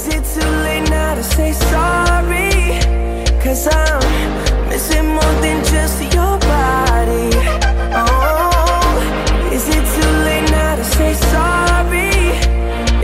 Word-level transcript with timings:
Is 0.00 0.08
it 0.08 0.40
too 0.40 0.48
late 0.62 0.88
now 0.88 1.14
to 1.14 1.22
say 1.22 1.52
sorry? 1.52 2.80
Cause 3.38 3.68
I'm 3.70 4.68
missing 4.70 5.08
more 5.08 5.34
than 5.42 5.62
just 5.62 6.00
your 6.04 6.38
body. 6.40 7.28
Oh, 7.92 9.50
is 9.52 9.68
it 9.68 9.74
too 9.74 10.10
late 10.24 10.50
now 10.50 10.76
to 10.76 10.84
say 10.84 11.12
sorry? 11.12 12.32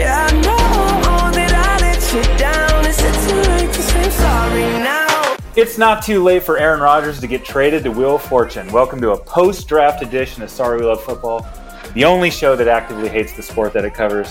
Yeah, 0.00 0.26
I 0.26 0.32
know 0.40 1.32
that 1.32 1.52
I 1.52 1.78
let 1.82 2.00
you 2.14 2.38
down. 2.38 2.86
Is 2.86 2.98
it 2.98 3.28
too 3.28 3.50
late 3.50 3.74
to 3.74 3.82
say 3.82 4.08
sorry 4.08 4.62
now? 4.82 5.36
It's 5.54 5.76
not 5.76 6.02
too 6.02 6.24
late 6.24 6.44
for 6.44 6.56
Aaron 6.56 6.80
Rodgers 6.80 7.20
to 7.20 7.26
get 7.26 7.44
traded 7.44 7.84
to 7.84 7.90
Wheel 7.90 8.14
of 8.14 8.22
Fortune. 8.22 8.72
Welcome 8.72 9.02
to 9.02 9.10
a 9.10 9.18
post 9.18 9.68
draft 9.68 10.02
edition 10.02 10.42
of 10.42 10.48
Sorry 10.48 10.78
We 10.78 10.86
Love 10.86 11.04
Football, 11.04 11.46
the 11.92 12.06
only 12.06 12.30
show 12.30 12.56
that 12.56 12.68
actively 12.68 13.10
hates 13.10 13.34
the 13.34 13.42
sport 13.42 13.74
that 13.74 13.84
it 13.84 13.92
covers. 13.92 14.30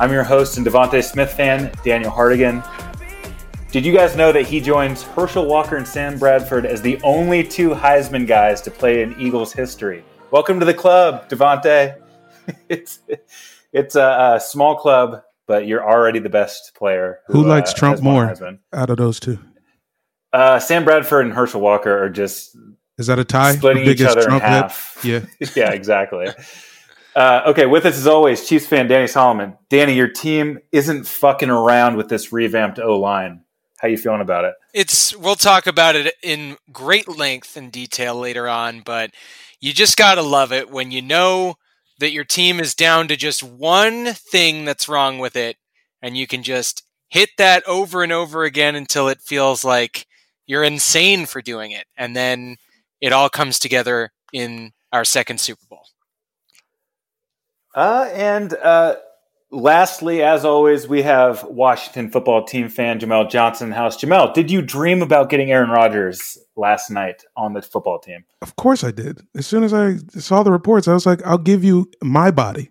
I'm 0.00 0.10
your 0.10 0.24
host 0.24 0.56
and 0.56 0.66
DeVonta 0.66 1.04
Smith 1.04 1.30
fan, 1.30 1.70
Daniel 1.84 2.10
Hardigan. 2.10 2.66
Did 3.70 3.84
you 3.84 3.92
guys 3.92 4.16
know 4.16 4.32
that 4.32 4.46
he 4.46 4.58
joins 4.58 5.02
Herschel 5.02 5.44
Walker 5.44 5.76
and 5.76 5.86
Sam 5.86 6.18
Bradford 6.18 6.64
as 6.64 6.80
the 6.80 6.98
only 7.02 7.44
two 7.44 7.68
Heisman 7.68 8.26
guys 8.26 8.62
to 8.62 8.70
play 8.70 9.02
in 9.02 9.14
Eagles 9.20 9.52
history? 9.52 10.02
Welcome 10.30 10.58
to 10.58 10.64
the 10.64 10.72
club, 10.72 11.28
Devonte. 11.28 12.00
it's 12.70 13.00
it's 13.74 13.94
a, 13.94 14.36
a, 14.36 14.40
small 14.40 14.74
club, 14.74 15.22
but 15.46 15.66
you're 15.66 15.86
already 15.86 16.18
the 16.18 16.30
best 16.30 16.72
player. 16.74 17.18
Who, 17.26 17.42
who 17.42 17.48
likes 17.50 17.72
uh, 17.72 17.76
Trump 17.76 18.00
more 18.00 18.34
out 18.72 18.88
of 18.88 18.96
those 18.96 19.20
two? 19.20 19.38
Uh, 20.32 20.58
Sam 20.60 20.82
Bradford 20.82 21.26
and 21.26 21.34
Herschel 21.34 21.60
Walker 21.60 22.04
are 22.04 22.08
just 22.08 22.56
is 22.96 23.08
that 23.08 23.18
a 23.18 23.24
tie? 23.24 23.54
Splitting 23.54 23.86
each 23.86 24.00
other 24.00 24.22
Trump 24.22 24.42
in 24.42 24.48
half. 24.48 24.98
Yeah, 25.04 25.26
yeah, 25.54 25.72
exactly. 25.72 26.28
Uh, 27.14 27.42
okay, 27.46 27.66
with 27.66 27.86
us 27.86 27.96
as 27.96 28.06
always, 28.06 28.46
Chiefs 28.46 28.66
fan 28.66 28.86
Danny 28.86 29.06
Solomon. 29.06 29.56
Danny, 29.68 29.94
your 29.94 30.08
team 30.08 30.58
isn't 30.72 31.06
fucking 31.06 31.50
around 31.50 31.96
with 31.96 32.08
this 32.08 32.32
revamped 32.32 32.78
O 32.78 32.98
line. 32.98 33.42
How 33.78 33.88
you 33.88 33.96
feeling 33.96 34.20
about 34.20 34.44
it? 34.44 34.54
It's 34.74 35.16
we'll 35.16 35.36
talk 35.36 35.66
about 35.66 35.96
it 35.96 36.14
in 36.22 36.56
great 36.70 37.08
length 37.08 37.56
and 37.56 37.72
detail 37.72 38.14
later 38.14 38.48
on, 38.48 38.80
but 38.80 39.10
you 39.60 39.72
just 39.72 39.96
gotta 39.96 40.22
love 40.22 40.52
it 40.52 40.70
when 40.70 40.90
you 40.90 41.02
know 41.02 41.54
that 41.98 42.12
your 42.12 42.24
team 42.24 42.60
is 42.60 42.74
down 42.74 43.08
to 43.08 43.16
just 43.16 43.42
one 43.42 44.06
thing 44.14 44.64
that's 44.64 44.88
wrong 44.88 45.18
with 45.18 45.34
it, 45.34 45.56
and 46.02 46.16
you 46.16 46.26
can 46.26 46.42
just 46.42 46.84
hit 47.08 47.30
that 47.38 47.66
over 47.66 48.02
and 48.02 48.12
over 48.12 48.44
again 48.44 48.76
until 48.76 49.08
it 49.08 49.20
feels 49.20 49.64
like 49.64 50.06
you're 50.46 50.64
insane 50.64 51.26
for 51.26 51.42
doing 51.42 51.72
it, 51.72 51.86
and 51.96 52.14
then 52.14 52.56
it 53.00 53.12
all 53.12 53.28
comes 53.28 53.58
together 53.58 54.12
in 54.32 54.72
our 54.92 55.04
second 55.04 55.40
Super. 55.40 55.69
Uh, 57.74 58.08
and 58.12 58.54
uh, 58.54 58.96
lastly, 59.50 60.22
as 60.22 60.44
always, 60.44 60.88
we 60.88 61.02
have 61.02 61.44
Washington 61.44 62.10
football 62.10 62.44
team 62.44 62.68
fan 62.68 62.98
Jamel 62.98 63.30
Johnson 63.30 63.70
house. 63.70 63.96
Jamel, 63.96 64.32
did 64.34 64.50
you 64.50 64.62
dream 64.62 65.02
about 65.02 65.30
getting 65.30 65.50
Aaron 65.52 65.70
Rodgers 65.70 66.38
last 66.56 66.90
night 66.90 67.24
on 67.36 67.52
the 67.52 67.62
football 67.62 67.98
team? 67.98 68.24
Of 68.42 68.56
course 68.56 68.82
I 68.84 68.90
did. 68.90 69.20
As 69.36 69.46
soon 69.46 69.62
as 69.64 69.72
I 69.72 69.96
saw 70.18 70.42
the 70.42 70.52
reports, 70.52 70.88
I 70.88 70.94
was 70.94 71.06
like, 71.06 71.24
I'll 71.24 71.38
give 71.38 71.62
you 71.64 71.90
my 72.02 72.30
body. 72.30 72.70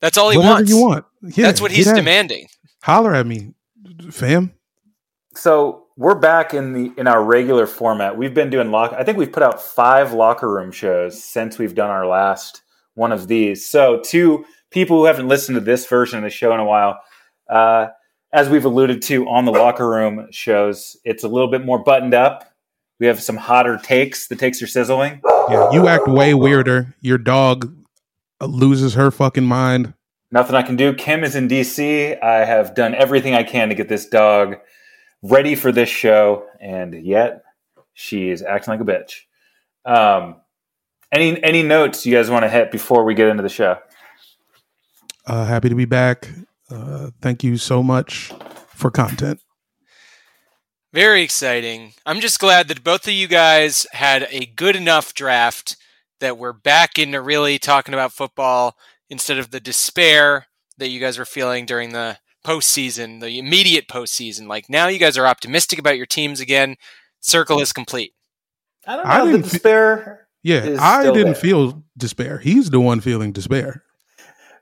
That's 0.00 0.18
all 0.18 0.30
he 0.30 0.36
Whatever 0.36 0.54
wants. 0.56 0.70
you 0.70 0.80
want. 0.80 1.04
Yeah, 1.22 1.46
That's 1.46 1.60
what 1.60 1.72
he's 1.72 1.90
demanding. 1.90 2.46
Holler 2.82 3.14
at 3.14 3.26
me, 3.26 3.54
fam. 4.10 4.52
So 5.34 5.86
we're 5.96 6.14
back 6.14 6.54
in 6.54 6.72
the 6.74 6.92
in 6.98 7.08
our 7.08 7.24
regular 7.24 7.66
format. 7.66 8.16
We've 8.16 8.34
been 8.34 8.50
doing 8.50 8.70
lock. 8.70 8.92
I 8.92 9.02
think 9.02 9.18
we've 9.18 9.32
put 9.32 9.42
out 9.42 9.60
five 9.60 10.12
locker 10.12 10.48
room 10.52 10.70
shows 10.70 11.22
since 11.24 11.58
we've 11.58 11.74
done 11.74 11.90
our 11.90 12.06
last 12.06 12.62
one 12.96 13.12
of 13.12 13.28
these. 13.28 13.64
So, 13.64 14.00
to 14.06 14.44
people 14.70 14.98
who 14.98 15.04
haven't 15.04 15.28
listened 15.28 15.54
to 15.54 15.60
this 15.60 15.86
version 15.86 16.18
of 16.18 16.24
the 16.24 16.30
show 16.30 16.52
in 16.52 16.58
a 16.60 16.64
while, 16.64 17.00
uh, 17.48 17.86
as 18.32 18.48
we've 18.48 18.64
alluded 18.64 19.00
to 19.02 19.28
on 19.28 19.44
the 19.44 19.52
locker 19.52 19.88
room 19.88 20.26
shows, 20.32 20.96
it's 21.04 21.22
a 21.22 21.28
little 21.28 21.50
bit 21.50 21.64
more 21.64 21.78
buttoned 21.78 22.14
up. 22.14 22.52
We 22.98 23.06
have 23.06 23.22
some 23.22 23.36
hotter 23.36 23.78
takes. 23.82 24.26
The 24.26 24.36
takes 24.36 24.60
are 24.62 24.66
sizzling. 24.66 25.20
Yeah, 25.48 25.70
you 25.70 25.86
act 25.86 26.08
way 26.08 26.34
weirder. 26.34 26.94
Your 27.00 27.18
dog 27.18 27.72
loses 28.40 28.94
her 28.94 29.10
fucking 29.10 29.44
mind. 29.44 29.94
Nothing 30.32 30.56
I 30.56 30.62
can 30.62 30.76
do. 30.76 30.92
Kim 30.92 31.22
is 31.22 31.36
in 31.36 31.48
DC. 31.48 32.22
I 32.22 32.44
have 32.44 32.74
done 32.74 32.94
everything 32.94 33.34
I 33.34 33.42
can 33.42 33.68
to 33.68 33.74
get 33.74 33.88
this 33.88 34.06
dog 34.06 34.56
ready 35.22 35.54
for 35.54 35.70
this 35.72 35.88
show, 35.88 36.46
and 36.60 36.94
yet 37.06 37.42
she 37.94 38.30
is 38.30 38.42
acting 38.42 38.72
like 38.72 38.80
a 38.80 38.84
bitch. 38.84 39.20
Um, 39.84 40.36
any 41.16 41.42
any 41.42 41.62
notes 41.62 42.06
you 42.06 42.14
guys 42.14 42.30
want 42.30 42.44
to 42.44 42.48
hit 42.48 42.70
before 42.70 43.04
we 43.04 43.14
get 43.14 43.28
into 43.28 43.42
the 43.42 43.48
show? 43.48 43.78
Uh, 45.26 45.44
happy 45.44 45.68
to 45.68 45.74
be 45.74 45.84
back. 45.84 46.28
Uh, 46.70 47.10
thank 47.20 47.42
you 47.42 47.56
so 47.56 47.82
much 47.82 48.32
for 48.68 48.90
content. 48.90 49.40
Very 50.92 51.22
exciting. 51.22 51.94
I'm 52.04 52.20
just 52.20 52.38
glad 52.38 52.68
that 52.68 52.84
both 52.84 53.06
of 53.06 53.12
you 53.12 53.26
guys 53.26 53.86
had 53.92 54.26
a 54.30 54.46
good 54.46 54.76
enough 54.76 55.14
draft 55.14 55.76
that 56.20 56.38
we're 56.38 56.52
back 56.52 56.98
into 56.98 57.20
really 57.20 57.58
talking 57.58 57.92
about 57.92 58.12
football 58.12 58.76
instead 59.10 59.38
of 59.38 59.50
the 59.50 59.60
despair 59.60 60.46
that 60.78 60.88
you 60.88 61.00
guys 61.00 61.18
were 61.18 61.24
feeling 61.24 61.66
during 61.66 61.92
the 61.92 62.18
postseason, 62.44 63.20
the 63.20 63.38
immediate 63.38 63.88
postseason. 63.88 64.46
Like 64.46 64.70
now, 64.70 64.88
you 64.88 64.98
guys 64.98 65.18
are 65.18 65.26
optimistic 65.26 65.78
about 65.78 65.96
your 65.96 66.06
teams 66.06 66.40
again. 66.40 66.76
Circle 67.20 67.60
is 67.60 67.72
complete. 67.72 68.12
I 68.86 68.96
don't 68.96 69.04
know. 69.04 69.10
I 69.10 69.32
the 69.32 69.38
despair. 69.38 70.25
Yeah, 70.46 70.76
I 70.78 71.02
didn't 71.02 71.24
there. 71.24 71.34
feel 71.34 71.82
despair. 71.98 72.38
He's 72.38 72.70
the 72.70 72.78
one 72.78 73.00
feeling 73.00 73.32
despair. 73.32 73.82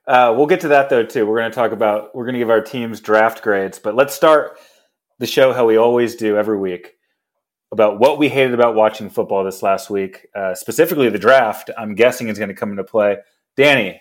Uh, 0.06 0.32
we'll 0.34 0.46
get 0.46 0.60
to 0.60 0.68
that 0.68 0.88
though 0.88 1.04
too. 1.04 1.26
We're 1.26 1.38
going 1.38 1.50
to 1.50 1.54
talk 1.54 1.72
about 1.72 2.14
we're 2.14 2.24
going 2.24 2.32
to 2.32 2.38
give 2.38 2.48
our 2.48 2.62
teams 2.62 3.00
draft 3.00 3.42
grades, 3.42 3.78
but 3.78 3.94
let's 3.94 4.14
start 4.14 4.58
the 5.18 5.26
show 5.26 5.52
how 5.52 5.66
we 5.66 5.76
always 5.76 6.16
do 6.16 6.38
every 6.38 6.58
week 6.58 6.94
about 7.70 7.98
what 7.98 8.18
we 8.18 8.30
hated 8.30 8.54
about 8.54 8.74
watching 8.74 9.10
football 9.10 9.44
this 9.44 9.62
last 9.62 9.90
week, 9.90 10.26
uh, 10.34 10.54
specifically 10.54 11.10
the 11.10 11.18
draft. 11.18 11.70
I'm 11.76 11.94
guessing 11.94 12.28
is 12.28 12.38
going 12.38 12.48
to 12.48 12.54
come 12.54 12.70
into 12.70 12.84
play. 12.84 13.18
Danny, 13.54 14.00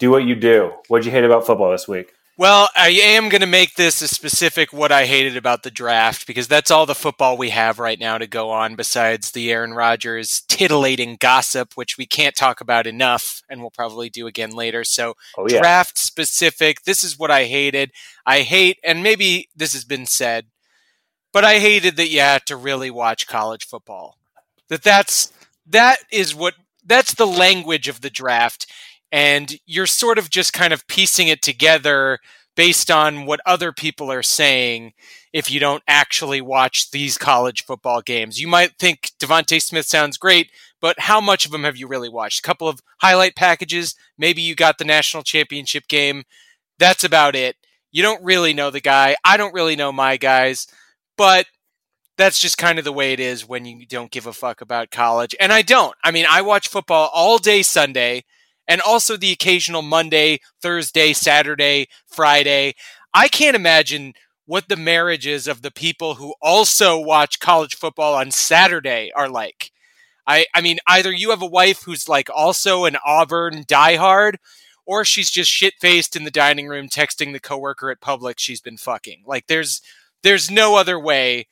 do 0.00 0.10
what 0.10 0.24
you 0.24 0.34
do. 0.34 0.72
What'd 0.88 1.06
you 1.06 1.12
hate 1.12 1.22
about 1.22 1.46
football 1.46 1.70
this 1.70 1.86
week? 1.86 2.12
Well, 2.40 2.70
I 2.74 2.88
am 2.88 3.28
going 3.28 3.42
to 3.42 3.46
make 3.46 3.74
this 3.74 4.00
a 4.00 4.08
specific 4.08 4.72
what 4.72 4.90
I 4.90 5.04
hated 5.04 5.36
about 5.36 5.62
the 5.62 5.70
draft 5.70 6.26
because 6.26 6.48
that's 6.48 6.70
all 6.70 6.86
the 6.86 6.94
football 6.94 7.36
we 7.36 7.50
have 7.50 7.78
right 7.78 8.00
now 8.00 8.16
to 8.16 8.26
go 8.26 8.48
on 8.48 8.76
besides 8.76 9.32
the 9.32 9.52
Aaron 9.52 9.74
Rodgers 9.74 10.40
titillating 10.48 11.18
gossip, 11.20 11.74
which 11.74 11.98
we 11.98 12.06
can't 12.06 12.34
talk 12.34 12.62
about 12.62 12.86
enough 12.86 13.42
and 13.50 13.60
we'll 13.60 13.70
probably 13.70 14.08
do 14.08 14.26
again 14.26 14.52
later. 14.52 14.84
So, 14.84 15.16
oh, 15.36 15.48
yeah. 15.50 15.58
draft 15.58 15.98
specific, 15.98 16.84
this 16.84 17.04
is 17.04 17.18
what 17.18 17.30
I 17.30 17.44
hated. 17.44 17.92
I 18.24 18.40
hate, 18.40 18.78
and 18.82 19.02
maybe 19.02 19.50
this 19.54 19.74
has 19.74 19.84
been 19.84 20.06
said, 20.06 20.46
but 21.34 21.44
I 21.44 21.58
hated 21.58 21.96
that 21.96 22.08
you 22.08 22.20
had 22.20 22.46
to 22.46 22.56
really 22.56 22.90
watch 22.90 23.26
college 23.26 23.66
football. 23.66 24.16
That 24.70 24.82
that's 24.82 25.30
that 25.66 25.98
is 26.10 26.34
what 26.34 26.54
that's 26.86 27.12
the 27.12 27.26
language 27.26 27.86
of 27.86 28.00
the 28.00 28.08
draft 28.08 28.66
and 29.12 29.58
you're 29.66 29.86
sort 29.86 30.18
of 30.18 30.30
just 30.30 30.52
kind 30.52 30.72
of 30.72 30.86
piecing 30.86 31.28
it 31.28 31.42
together 31.42 32.18
based 32.56 32.90
on 32.90 33.26
what 33.26 33.40
other 33.46 33.72
people 33.72 34.10
are 34.10 34.22
saying 34.22 34.92
if 35.32 35.50
you 35.50 35.60
don't 35.60 35.82
actually 35.86 36.40
watch 36.40 36.90
these 36.90 37.16
college 37.16 37.64
football 37.64 38.02
games. 38.02 38.40
You 38.40 38.48
might 38.48 38.72
think 38.78 39.12
DeVonta 39.20 39.62
Smith 39.62 39.86
sounds 39.86 40.18
great, 40.18 40.50
but 40.80 41.00
how 41.00 41.20
much 41.20 41.46
of 41.46 41.52
them 41.52 41.64
have 41.64 41.76
you 41.76 41.86
really 41.86 42.08
watched? 42.08 42.40
A 42.40 42.42
couple 42.42 42.68
of 42.68 42.80
highlight 43.00 43.36
packages, 43.36 43.94
maybe 44.18 44.42
you 44.42 44.54
got 44.54 44.78
the 44.78 44.84
national 44.84 45.22
championship 45.22 45.86
game. 45.88 46.24
That's 46.78 47.04
about 47.04 47.36
it. 47.36 47.56
You 47.92 48.02
don't 48.02 48.22
really 48.22 48.52
know 48.52 48.70
the 48.70 48.80
guy. 48.80 49.16
I 49.24 49.36
don't 49.36 49.54
really 49.54 49.76
know 49.76 49.92
my 49.92 50.16
guys, 50.16 50.66
but 51.16 51.46
that's 52.16 52.40
just 52.40 52.58
kind 52.58 52.78
of 52.78 52.84
the 52.84 52.92
way 52.92 53.12
it 53.12 53.20
is 53.20 53.48
when 53.48 53.64
you 53.64 53.86
don't 53.86 54.10
give 54.10 54.26
a 54.26 54.32
fuck 54.32 54.60
about 54.60 54.90
college. 54.90 55.34
And 55.40 55.52
I 55.52 55.62
don't. 55.62 55.94
I 56.04 56.10
mean, 56.10 56.26
I 56.28 56.42
watch 56.42 56.68
football 56.68 57.10
all 57.14 57.38
day 57.38 57.62
Sunday 57.62 58.24
and 58.70 58.80
also 58.80 59.16
the 59.16 59.32
occasional 59.32 59.82
Monday, 59.82 60.38
Thursday, 60.62 61.12
Saturday, 61.12 61.88
Friday. 62.06 62.74
I 63.12 63.26
can't 63.26 63.56
imagine 63.56 64.14
what 64.46 64.68
the 64.68 64.76
marriages 64.76 65.48
of 65.48 65.62
the 65.62 65.72
people 65.72 66.14
who 66.14 66.34
also 66.40 66.98
watch 66.98 67.40
college 67.40 67.74
football 67.74 68.14
on 68.14 68.30
Saturday 68.30 69.10
are 69.16 69.28
like. 69.28 69.72
I, 70.24 70.46
I 70.54 70.60
mean, 70.60 70.78
either 70.86 71.10
you 71.10 71.30
have 71.30 71.42
a 71.42 71.46
wife 71.46 71.82
who's 71.84 72.08
like 72.08 72.30
also 72.32 72.84
an 72.84 72.96
Auburn 73.04 73.64
diehard, 73.64 74.34
or 74.86 75.04
she's 75.04 75.30
just 75.30 75.50
shit 75.50 75.74
faced 75.80 76.14
in 76.14 76.22
the 76.22 76.30
dining 76.30 76.68
room 76.68 76.88
texting 76.88 77.32
the 77.32 77.40
coworker 77.40 77.90
at 77.90 78.00
Publix 78.00 78.34
she's 78.38 78.60
been 78.60 78.76
fucking. 78.76 79.24
Like, 79.26 79.48
there's 79.48 79.82
There's 80.22 80.48
no 80.48 80.76
other 80.76 80.98
way 80.98 81.48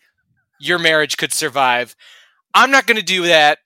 your 0.60 0.78
marriage 0.78 1.16
could 1.16 1.32
survive. 1.32 1.96
I'm 2.54 2.70
not 2.70 2.86
going 2.86 2.98
to 2.98 3.04
do 3.04 3.24
that. 3.24 3.58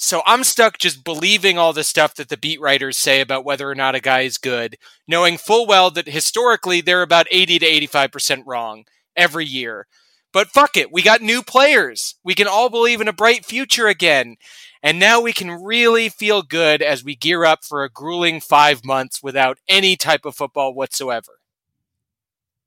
So 0.00 0.22
I'm 0.26 0.44
stuck 0.44 0.78
just 0.78 1.02
believing 1.02 1.58
all 1.58 1.72
the 1.72 1.82
stuff 1.82 2.14
that 2.14 2.28
the 2.28 2.36
beat 2.36 2.60
writers 2.60 2.96
say 2.96 3.20
about 3.20 3.44
whether 3.44 3.68
or 3.68 3.74
not 3.74 3.96
a 3.96 4.00
guy 4.00 4.20
is 4.20 4.38
good, 4.38 4.76
knowing 5.08 5.36
full 5.36 5.66
well 5.66 5.90
that 5.90 6.06
historically 6.06 6.80
they're 6.80 7.02
about 7.02 7.26
80 7.32 7.58
to 7.58 7.66
85% 7.66 8.44
wrong 8.46 8.84
every 9.16 9.44
year. 9.44 9.88
But 10.32 10.50
fuck 10.50 10.76
it, 10.76 10.92
we 10.92 11.02
got 11.02 11.20
new 11.20 11.42
players. 11.42 12.14
We 12.22 12.36
can 12.36 12.46
all 12.46 12.70
believe 12.70 13.00
in 13.00 13.08
a 13.08 13.12
bright 13.12 13.44
future 13.44 13.88
again. 13.88 14.36
And 14.84 15.00
now 15.00 15.20
we 15.20 15.32
can 15.32 15.50
really 15.50 16.08
feel 16.08 16.42
good 16.42 16.80
as 16.80 17.02
we 17.02 17.16
gear 17.16 17.44
up 17.44 17.64
for 17.64 17.82
a 17.82 17.90
grueling 17.90 18.40
five 18.40 18.84
months 18.84 19.20
without 19.20 19.58
any 19.68 19.96
type 19.96 20.24
of 20.24 20.36
football 20.36 20.74
whatsoever. 20.74 21.40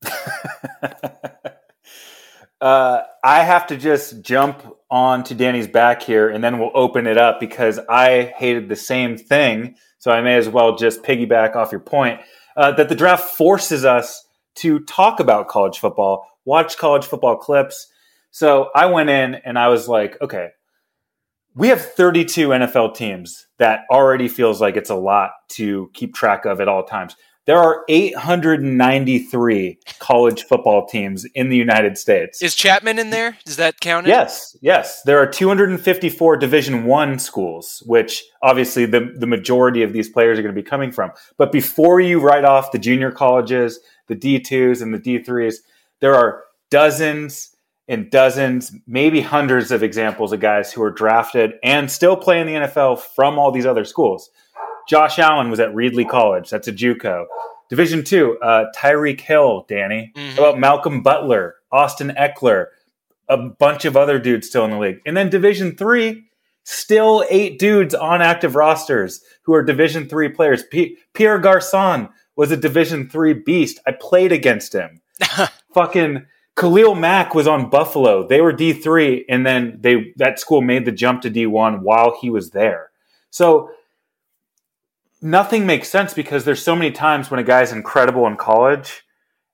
uh, 2.61 3.01
I 3.23 3.43
have 3.43 3.67
to 3.67 3.77
just 3.77 4.21
jump 4.21 4.63
on 4.89 5.23
to 5.25 5.35
Danny's 5.35 5.67
back 5.67 6.03
here 6.03 6.29
and 6.29 6.43
then 6.43 6.59
we'll 6.59 6.71
open 6.75 7.07
it 7.07 7.17
up 7.17 7.39
because 7.39 7.79
I 7.89 8.33
hated 8.37 8.69
the 8.69 8.75
same 8.75 9.17
thing. 9.17 9.75
So 9.97 10.11
I 10.11 10.21
may 10.21 10.35
as 10.35 10.47
well 10.47 10.75
just 10.75 11.01
piggyback 11.03 11.55
off 11.55 11.71
your 11.71 11.81
point 11.81 12.21
uh, 12.55 12.71
that 12.73 12.89
the 12.89 12.95
draft 12.95 13.35
forces 13.35 13.83
us 13.85 14.25
to 14.55 14.79
talk 14.81 15.19
about 15.19 15.47
college 15.47 15.79
football, 15.79 16.27
watch 16.45 16.77
college 16.77 17.05
football 17.05 17.37
clips. 17.37 17.87
So 18.29 18.69
I 18.75 18.85
went 18.87 19.09
in 19.09 19.35
and 19.35 19.57
I 19.57 19.69
was 19.69 19.87
like, 19.87 20.21
okay, 20.21 20.49
we 21.55 21.69
have 21.69 21.81
32 21.81 22.49
NFL 22.49 22.95
teams 22.95 23.47
that 23.57 23.81
already 23.89 24.27
feels 24.27 24.61
like 24.61 24.77
it's 24.77 24.89
a 24.89 24.95
lot 24.95 25.31
to 25.49 25.89
keep 25.93 26.13
track 26.13 26.45
of 26.45 26.61
at 26.61 26.67
all 26.67 26.83
times. 26.83 27.15
There 27.47 27.57
are 27.57 27.83
893 27.89 29.79
college 29.97 30.43
football 30.43 30.85
teams 30.85 31.25
in 31.33 31.49
the 31.49 31.57
United 31.57 31.97
States. 31.97 32.39
Is 32.41 32.53
Chapman 32.53 32.99
in 32.99 33.09
there? 33.09 33.37
Does 33.45 33.55
that 33.55 33.79
count? 33.79 34.05
Yes, 34.05 34.55
yes. 34.61 35.01
There 35.03 35.17
are 35.17 35.25
254 35.25 36.37
Division 36.37 36.83
One 36.85 37.17
schools, 37.17 37.81
which 37.87 38.23
obviously 38.43 38.85
the, 38.85 39.11
the 39.17 39.25
majority 39.25 39.81
of 39.81 39.91
these 39.91 40.07
players 40.07 40.37
are 40.37 40.43
going 40.43 40.53
to 40.53 40.61
be 40.61 40.67
coming 40.67 40.91
from. 40.91 41.11
But 41.37 41.51
before 41.51 41.99
you 41.99 42.19
write 42.19 42.45
off 42.45 42.71
the 42.71 42.79
junior 42.79 43.11
colleges, 43.11 43.79
the 44.05 44.15
D2s 44.15 44.83
and 44.83 44.93
the 44.93 44.99
D3s, 44.99 45.55
there 45.99 46.13
are 46.13 46.43
dozens 46.69 47.55
and 47.87 48.09
dozens, 48.11 48.71
maybe 48.85 49.19
hundreds 49.19 49.71
of 49.71 49.81
examples 49.81 50.31
of 50.31 50.39
guys 50.39 50.71
who 50.71 50.83
are 50.83 50.91
drafted 50.91 51.53
and 51.63 51.89
still 51.89 52.15
play 52.15 52.39
in 52.39 52.47
the 52.47 52.53
NFL 52.53 52.99
from 52.99 53.39
all 53.39 53.51
these 53.51 53.65
other 53.65 53.83
schools. 53.83 54.29
Josh 54.91 55.19
Allen 55.19 55.49
was 55.49 55.61
at 55.61 55.69
Reedley 55.69 56.05
College. 56.07 56.49
That's 56.49 56.67
a 56.67 56.73
JUCO. 56.73 57.25
Division 57.69 58.03
two, 58.03 58.37
uh, 58.43 58.65
Tyreek 58.75 59.21
Hill, 59.21 59.65
Danny. 59.69 60.11
Mhm. 60.17 60.35
How 60.35 60.43
about 60.49 60.59
Malcolm 60.59 61.01
Butler, 61.01 61.55
Austin 61.71 62.11
Ekeler, 62.19 62.65
a 63.29 63.37
bunch 63.37 63.85
of 63.85 63.95
other 63.95 64.19
dudes 64.19 64.49
still 64.49 64.65
in 64.65 64.71
the 64.71 64.77
league. 64.77 64.99
And 65.05 65.15
then 65.15 65.29
Division 65.29 65.77
three, 65.77 66.25
still 66.65 67.23
eight 67.29 67.57
dudes 67.57 67.95
on 67.95 68.21
active 68.21 68.55
rosters 68.57 69.23
who 69.43 69.53
are 69.53 69.63
Division 69.63 70.09
three 70.09 70.27
players. 70.27 70.63
P- 70.63 70.97
Pierre 71.13 71.39
Garcon 71.39 72.09
was 72.35 72.51
a 72.51 72.57
Division 72.57 73.07
three 73.07 73.31
beast. 73.33 73.79
I 73.87 73.93
played 73.93 74.33
against 74.33 74.73
him. 74.75 74.99
Fucking 75.73 76.25
Khalil 76.57 76.95
Mack 76.95 77.33
was 77.33 77.47
on 77.47 77.69
Buffalo. 77.69 78.27
They 78.27 78.41
were 78.41 78.51
D 78.51 78.73
three, 78.73 79.23
and 79.29 79.45
then 79.45 79.77
they 79.79 80.11
that 80.17 80.37
school 80.37 80.59
made 80.59 80.83
the 80.83 80.91
jump 80.91 81.21
to 81.21 81.29
D 81.29 81.45
one 81.45 81.81
while 81.81 82.17
he 82.19 82.29
was 82.29 82.49
there. 82.49 82.89
So 83.29 83.69
nothing 85.21 85.65
makes 85.65 85.89
sense 85.89 86.13
because 86.13 86.45
there's 86.45 86.63
so 86.63 86.75
many 86.75 86.91
times 86.91 87.29
when 87.29 87.39
a 87.39 87.43
guy's 87.43 87.71
incredible 87.71 88.27
in 88.27 88.37
college 88.37 89.03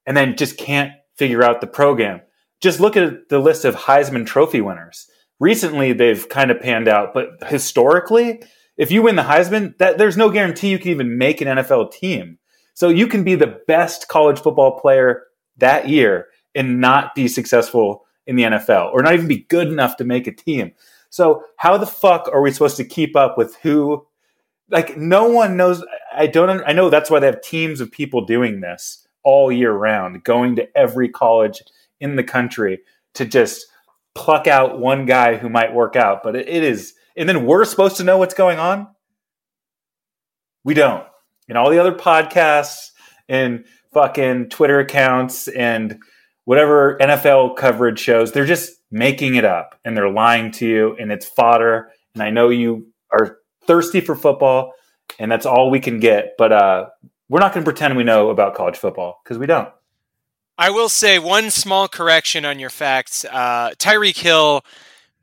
and 0.05 0.15
then 0.15 0.37
just 0.37 0.57
can't 0.57 0.93
figure 1.15 1.43
out 1.43 1.61
the 1.61 1.67
program. 1.67 2.21
Just 2.61 2.79
look 2.79 2.97
at 2.97 3.29
the 3.29 3.39
list 3.39 3.65
of 3.65 3.75
Heisman 3.75 4.25
Trophy 4.25 4.61
winners. 4.61 5.07
Recently, 5.39 5.93
they've 5.93 6.27
kind 6.29 6.49
of 6.49 6.59
panned 6.59 6.87
out, 6.87 7.13
but 7.13 7.43
historically, 7.47 8.41
if 8.77 8.91
you 8.91 9.03
win 9.03 9.15
the 9.15 9.23
Heisman, 9.23 9.77
that 9.77 9.97
there's 9.97 10.17
no 10.17 10.29
guarantee 10.29 10.69
you 10.69 10.79
can 10.79 10.91
even 10.91 11.17
make 11.17 11.41
an 11.41 11.47
NFL 11.47 11.91
team. 11.91 12.39
So 12.73 12.89
you 12.89 13.07
can 13.07 13.23
be 13.23 13.35
the 13.35 13.59
best 13.67 14.07
college 14.07 14.39
football 14.39 14.79
player 14.79 15.23
that 15.57 15.89
year 15.89 16.27
and 16.55 16.79
not 16.79 17.13
be 17.13 17.27
successful 17.27 18.05
in 18.25 18.35
the 18.35 18.43
NFL 18.43 18.91
or 18.93 19.01
not 19.01 19.13
even 19.13 19.27
be 19.27 19.45
good 19.49 19.67
enough 19.67 19.97
to 19.97 20.03
make 20.03 20.27
a 20.27 20.31
team. 20.31 20.71
So 21.09 21.43
how 21.57 21.77
the 21.77 21.85
fuck 21.85 22.29
are 22.31 22.41
we 22.41 22.51
supposed 22.51 22.77
to 22.77 22.85
keep 22.85 23.15
up 23.15 23.37
with 23.37 23.55
who 23.57 24.06
like 24.69 24.97
no 24.97 25.27
one 25.29 25.57
knows 25.57 25.83
I 26.13 26.27
don't 26.27 26.63
I 26.65 26.73
know 26.73 26.89
that's 26.89 27.09
why 27.09 27.19
they 27.19 27.27
have 27.27 27.41
teams 27.41 27.81
of 27.81 27.91
people 27.91 28.25
doing 28.25 28.61
this 28.61 29.07
all 29.23 29.51
year 29.51 29.71
round, 29.73 30.23
going 30.23 30.55
to 30.55 30.77
every 30.77 31.09
college 31.09 31.61
in 31.99 32.15
the 32.15 32.23
country 32.23 32.79
to 33.15 33.25
just 33.25 33.67
pluck 34.15 34.47
out 34.47 34.79
one 34.79 35.05
guy 35.05 35.35
who 35.35 35.49
might 35.49 35.73
work 35.73 35.95
out, 35.95 36.23
but 36.23 36.35
it, 36.35 36.47
it 36.47 36.63
is 36.63 36.93
and 37.15 37.27
then 37.27 37.45
we're 37.45 37.65
supposed 37.65 37.97
to 37.97 38.03
know 38.03 38.17
what's 38.17 38.35
going 38.35 38.59
on? 38.59 38.87
We 40.63 40.73
don't. 40.73 41.05
And 41.49 41.57
all 41.57 41.69
the 41.69 41.79
other 41.79 41.93
podcasts 41.93 42.91
and 43.27 43.65
fucking 43.93 44.49
Twitter 44.49 44.79
accounts 44.79 45.47
and 45.47 45.99
whatever 46.45 46.97
NFL 47.01 47.55
coverage 47.55 47.99
shows, 47.99 48.31
they're 48.31 48.45
just 48.45 48.71
making 48.91 49.35
it 49.35 49.45
up 49.45 49.79
and 49.83 49.97
they're 49.97 50.09
lying 50.09 50.51
to 50.51 50.67
you 50.67 50.95
and 50.99 51.11
it's 51.11 51.25
fodder. 51.25 51.89
And 52.13 52.21
I 52.21 52.29
know 52.29 52.49
you 52.49 52.87
are 53.11 53.37
thirsty 53.67 54.01
for 54.01 54.15
football 54.15 54.73
and 55.19 55.31
that's 55.31 55.45
all 55.45 55.69
we 55.69 55.79
can 55.79 55.99
get. 55.99 56.35
But 56.37 56.51
uh, 56.51 56.85
we're 57.29 57.39
not 57.39 57.53
going 57.53 57.63
to 57.63 57.67
pretend 57.71 57.95
we 57.97 58.03
know 58.03 58.29
about 58.29 58.55
college 58.55 58.77
football 58.77 59.19
because 59.23 59.37
we 59.37 59.45
don't. 59.45 59.69
I 60.57 60.71
will 60.71 60.89
say 60.89 61.19
one 61.19 61.51
small 61.51 61.87
correction 61.87 62.43
on 62.43 62.57
your 62.57 62.71
facts. 62.71 63.25
Uh, 63.25 63.71
Tyreek 63.77 64.17
Hill 64.17 64.63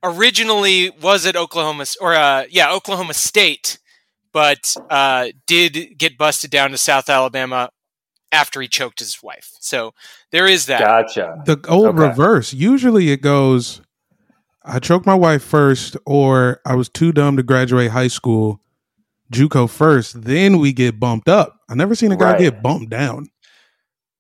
originally 0.03 0.91
was 0.91 1.27
at 1.27 1.35
Oklahoma, 1.35 1.87
or 2.01 2.15
uh, 2.15 2.45
yeah, 2.49 2.73
Oklahoma 2.73 3.15
State, 3.15 3.79
but 4.33 4.77
uh, 4.91 5.29
did 5.47 5.99
get 5.99 6.17
busted 6.17 6.51
down 6.51 6.71
to 6.71 6.79
South 6.79 7.09
Alabama 7.09 7.71
after 8.31 8.61
he 8.61 8.69
choked 8.69 9.01
his 9.01 9.23
wife. 9.23 9.53
So 9.61 9.93
there 10.31 10.47
is 10.47 10.67
that. 10.67 10.81
Gotcha. 10.81 11.43
The 11.47 11.59
old 11.69 11.99
Okay. 11.99 12.09
reverse. 12.09 12.53
Usually 12.53 13.11
it 13.11 13.21
goes, 13.21 13.81
I 14.65 14.79
choked 14.79 15.07
my 15.07 15.15
wife 15.15 15.43
first, 15.43 15.97
or 16.07 16.61
I 16.65 16.75
was 16.75 16.89
too 16.89 17.13
dumb 17.13 17.37
to 17.37 17.43
graduate 17.43 17.91
high 17.91 18.09
school, 18.09 18.61
JUCO 19.33 19.69
first. 19.69 20.23
Then 20.25 20.59
we 20.59 20.73
get 20.73 20.99
bumped 20.99 21.29
up. 21.29 21.61
I 21.69 21.75
never 21.75 21.95
seen 21.95 22.13
a 22.13 22.17
guy 22.17 22.33
Right. 22.33 22.39
get 22.39 22.63
bumped 22.63 22.91
down. 22.91 23.29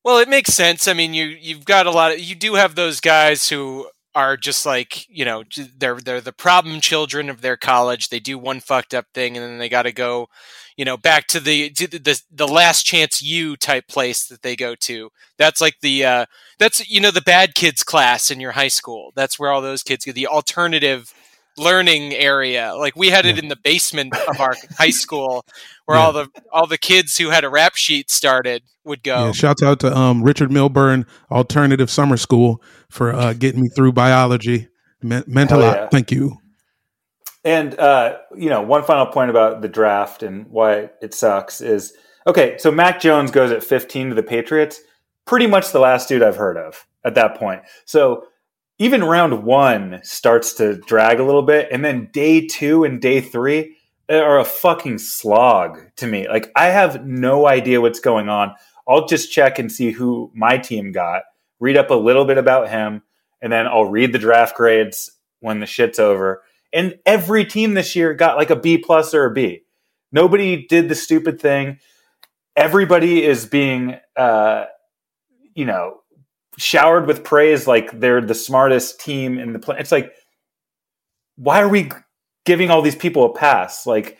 Well, 0.04 0.18
it 0.18 0.28
makes 0.28 0.52
sense. 0.52 0.86
I 0.86 0.92
mean, 0.92 1.14
you 1.14 1.24
you've 1.26 1.64
got 1.64 1.86
a 1.86 1.90
lot 1.90 2.12
of 2.12 2.20
you 2.20 2.34
do 2.34 2.54
have 2.54 2.74
those 2.74 3.00
guys 3.00 3.48
who 3.48 3.88
are 4.14 4.36
just 4.36 4.64
like 4.66 5.08
you 5.08 5.24
know 5.24 5.44
they're 5.78 5.98
they're 5.98 6.20
the 6.20 6.32
problem 6.32 6.80
children 6.80 7.30
of 7.30 7.40
their 7.40 7.56
college. 7.56 8.10
They 8.10 8.20
do 8.20 8.36
one 8.38 8.60
fucked 8.60 8.92
up 8.92 9.06
thing 9.14 9.36
and 9.36 9.44
then 9.44 9.58
they 9.58 9.68
got 9.70 9.82
to 9.84 9.92
go, 9.92 10.28
you 10.76 10.84
know, 10.84 10.96
back 10.96 11.26
to 11.28 11.40
the 11.40 11.70
to 11.70 11.86
the, 11.86 12.20
the 12.30 12.48
last 12.48 12.84
chance 12.84 13.22
you 13.22 13.56
type 13.56 13.86
place 13.88 14.26
that 14.26 14.42
they 14.42 14.56
go 14.56 14.74
to. 14.76 15.10
That's 15.38 15.60
like 15.60 15.76
the 15.82 16.04
uh, 16.04 16.26
that's 16.58 16.88
you 16.88 17.00
know 17.00 17.10
the 17.10 17.20
bad 17.22 17.54
kids 17.54 17.82
class 17.84 18.30
in 18.30 18.40
your 18.40 18.52
high 18.52 18.68
school. 18.68 19.12
That's 19.14 19.38
where 19.38 19.50
all 19.52 19.60
those 19.62 19.82
kids 19.82 20.04
go. 20.04 20.12
The 20.12 20.26
alternative 20.26 21.12
learning 21.56 22.12
area. 22.14 22.74
Like 22.74 22.96
we 22.96 23.10
had 23.10 23.26
it 23.26 23.38
in 23.38 23.46
the 23.48 23.54
basement 23.56 24.12
of 24.28 24.40
our 24.40 24.54
high 24.78 24.90
school 24.90 25.44
where 25.84 25.96
Yeah. 25.96 26.04
all 26.04 26.12
the 26.12 26.28
all 26.52 26.66
the 26.66 26.78
kids 26.78 27.16
who 27.18 27.30
had 27.30 27.44
a 27.44 27.48
rap 27.48 27.76
sheet 27.76 28.10
started 28.10 28.62
would 28.84 29.02
go. 29.04 29.26
Yeah, 29.26 29.32
shouts 29.32 29.62
out 29.62 29.78
to 29.80 29.96
um, 29.96 30.22
Richard 30.24 30.50
Milburn 30.50 31.06
Alternative 31.30 31.88
Summer 31.88 32.16
School 32.16 32.60
for 32.90 33.12
uh, 33.14 33.32
getting 33.34 33.60
me 33.62 33.68
through 33.68 33.92
biology. 33.92 34.68
Me- 35.02 35.22
meant 35.26 35.52
a 35.52 35.56
lot. 35.56 35.76
yeah. 35.76 35.88
Thank 35.90 36.10
you. 36.10 36.38
And 37.44 37.78
uh, 37.78 38.18
you 38.34 38.48
know, 38.48 38.62
one 38.62 38.84
final 38.84 39.06
point 39.06 39.30
about 39.30 39.60
the 39.60 39.68
draft 39.68 40.22
and 40.22 40.46
why 40.48 40.90
it 41.02 41.12
sucks 41.14 41.60
is 41.60 41.94
okay. 42.26 42.56
So 42.58 42.70
Mac 42.70 43.00
Jones 43.00 43.30
goes 43.30 43.52
at 43.52 43.62
15 43.62 44.10
to 44.10 44.14
the 44.14 44.22
Patriots. 44.22 44.80
Pretty 45.26 45.46
much 45.46 45.72
the 45.72 45.78
last 45.78 46.08
dude 46.08 46.22
I've 46.22 46.36
heard 46.36 46.56
of 46.56 46.86
at 47.04 47.14
that 47.14 47.36
point. 47.36 47.62
So 47.84 48.26
even 48.78 49.04
round 49.04 49.44
one 49.44 50.00
starts 50.02 50.54
to 50.54 50.76
drag 50.76 51.20
a 51.20 51.24
little 51.24 51.42
bit, 51.42 51.68
and 51.70 51.84
then 51.84 52.08
day 52.12 52.46
two 52.46 52.84
and 52.84 53.00
day 53.00 53.20
three 53.20 53.76
are 54.08 54.38
a 54.38 54.44
fucking 54.44 54.98
slog 54.98 55.80
to 55.96 56.06
me. 56.06 56.28
Like 56.28 56.50
I 56.56 56.66
have 56.66 57.06
no 57.06 57.46
idea 57.46 57.80
what's 57.80 58.00
going 58.00 58.28
on. 58.28 58.54
I'll 58.88 59.06
just 59.06 59.32
check 59.32 59.58
and 59.58 59.70
see 59.70 59.92
who 59.92 60.30
my 60.34 60.58
team 60.58 60.92
got, 60.92 61.22
read 61.60 61.76
up 61.76 61.90
a 61.90 61.94
little 61.94 62.24
bit 62.24 62.38
about 62.38 62.68
him, 62.68 63.02
and 63.40 63.52
then 63.52 63.66
I'll 63.66 63.86
read 63.86 64.12
the 64.12 64.18
draft 64.18 64.56
grades 64.56 65.10
when 65.40 65.60
the 65.60 65.66
shit's 65.66 65.98
over. 65.98 66.42
And 66.74 66.96
every 67.06 67.44
team 67.44 67.74
this 67.74 67.94
year 67.94 68.12
got 68.14 68.36
like 68.36 68.50
a 68.50 68.56
B 68.56 68.78
plus 68.78 69.14
or 69.14 69.26
a 69.26 69.32
B. 69.32 69.62
Nobody 70.10 70.66
did 70.66 70.88
the 70.88 70.94
stupid 70.94 71.40
thing. 71.40 71.78
Everybody 72.56 73.24
is 73.24 73.46
being, 73.46 73.96
uh, 74.16 74.64
you 75.54 75.64
know, 75.64 76.00
showered 76.58 77.06
with 77.06 77.24
praise 77.24 77.66
like 77.66 77.98
they're 77.98 78.20
the 78.20 78.34
smartest 78.34 79.00
team 79.00 79.38
in 79.38 79.52
the 79.52 79.58
play. 79.58 79.76
It's 79.78 79.92
like, 79.92 80.12
why 81.36 81.60
are 81.62 81.68
we 81.68 81.90
giving 82.44 82.70
all 82.70 82.82
these 82.82 82.94
people 82.94 83.24
a 83.24 83.32
pass? 83.32 83.86
Like, 83.86 84.18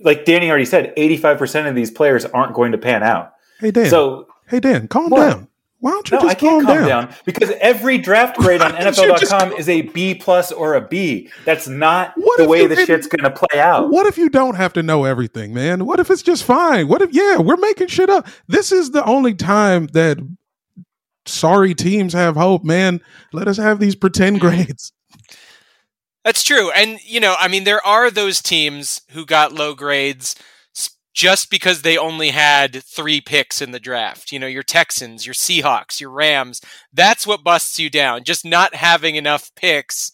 like 0.00 0.24
Danny 0.24 0.48
already 0.48 0.66
said, 0.66 0.92
eighty-five 0.96 1.38
percent 1.38 1.66
of 1.66 1.74
these 1.74 1.90
players 1.90 2.24
aren't 2.24 2.54
going 2.54 2.72
to 2.72 2.78
pan 2.78 3.02
out. 3.02 3.32
Hey 3.60 3.70
Dan. 3.70 3.90
So 3.90 4.26
hey 4.48 4.60
Dan, 4.60 4.88
calm 4.88 5.10
What? 5.10 5.30
down. 5.30 5.48
Why 5.84 5.90
don't 5.90 6.10
you 6.10 6.16
No, 6.16 6.22
just 6.22 6.30
I 6.30 6.40
can't 6.40 6.64
calm 6.64 6.64
calm 6.64 6.88
down? 6.88 7.04
down. 7.08 7.14
because 7.26 7.50
every 7.60 7.98
draft 7.98 8.38
grade 8.38 8.62
on 8.62 8.72
Why 8.72 8.90
don't 8.90 8.94
NFL.com 8.94 9.52
is 9.52 9.68
a 9.68 9.82
B 9.82 10.14
plus 10.14 10.50
or 10.50 10.72
a 10.76 10.80
B. 10.80 11.28
That's 11.44 11.68
not 11.68 12.14
What 12.16 12.38
the 12.38 12.48
way 12.48 12.66
the 12.66 12.74
didn't- 12.74 12.86
shit's 12.86 13.06
going 13.06 13.30
to 13.30 13.30
play 13.30 13.60
out. 13.60 13.90
What 13.90 14.06
if 14.06 14.16
you 14.16 14.30
don't 14.30 14.54
have 14.54 14.72
to 14.72 14.82
know 14.82 15.04
everything, 15.04 15.52
man? 15.52 15.84
What 15.84 16.00
if 16.00 16.10
it's 16.10 16.22
just 16.22 16.44
fine? 16.44 16.88
What 16.88 17.02
if 17.02 17.12
yeah, 17.12 17.36
we're 17.36 17.58
making 17.58 17.88
shit 17.88 18.08
up. 18.08 18.26
This 18.48 18.72
is 18.72 18.92
the 18.92 19.04
only 19.04 19.34
time 19.34 19.88
that 19.88 20.16
sorry 21.26 21.74
teams 21.74 22.14
have 22.14 22.34
hope, 22.34 22.64
man. 22.64 23.02
Let 23.34 23.46
us 23.46 23.58
have 23.58 23.78
these 23.78 23.94
pretend 23.94 24.38
mm. 24.38 24.40
grades. 24.40 24.90
That's 26.24 26.42
true. 26.42 26.70
And, 26.70 26.98
you 27.04 27.20
know, 27.20 27.36
I 27.38 27.48
mean, 27.48 27.64
there 27.64 27.84
are 27.86 28.10
those 28.10 28.40
teams 28.40 29.02
who 29.10 29.26
got 29.26 29.52
low 29.52 29.74
grades 29.74 30.34
s- 30.34 30.42
just 31.14 31.48
because 31.48 31.82
they 31.82 31.96
only 31.96 32.30
had 32.30 32.82
three 32.82 33.20
picks 33.20 33.62
in 33.62 33.70
the 33.70 33.80
draft. 33.80 34.32
You 34.32 34.40
know, 34.40 34.48
your 34.48 34.64
Texans, 34.64 35.24
your 35.24 35.34
Seahawks, 35.34 36.00
your 36.00 36.10
Rams. 36.10 36.60
That's 36.92 37.26
what 37.26 37.44
busts 37.44 37.78
you 37.78 37.88
down. 37.88 38.24
Just 38.24 38.44
not 38.44 38.74
having 38.74 39.14
enough 39.14 39.52
picks. 39.54 40.10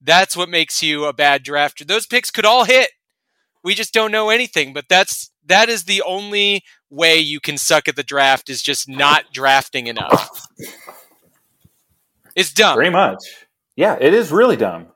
That's 0.00 0.36
what 0.36 0.48
makes 0.48 0.82
you 0.82 1.04
a 1.04 1.12
bad 1.12 1.44
drafter. 1.44 1.86
Those 1.86 2.06
picks 2.06 2.30
could 2.30 2.44
all 2.44 2.64
hit. 2.64 2.90
We 3.64 3.74
just 3.74 3.92
don't 3.92 4.12
know 4.12 4.30
anything, 4.30 4.72
but 4.72 4.88
that's 4.88 5.30
that 5.44 5.68
is 5.68 5.84
the 5.84 6.02
only 6.02 6.62
way 6.90 7.18
you 7.18 7.40
can 7.40 7.58
suck 7.58 7.88
at 7.88 7.96
the 7.96 8.04
draft 8.04 8.48
is 8.48 8.62
just 8.62 8.88
not 8.88 9.32
drafting 9.32 9.88
enough. 9.88 10.46
It's 12.36 12.52
dumb. 12.52 12.76
Very 12.76 12.90
much. 12.90 13.18
Yeah, 13.76 13.96
it 13.98 14.12
is 14.12 14.30
really 14.30 14.56
dumb. 14.56 14.88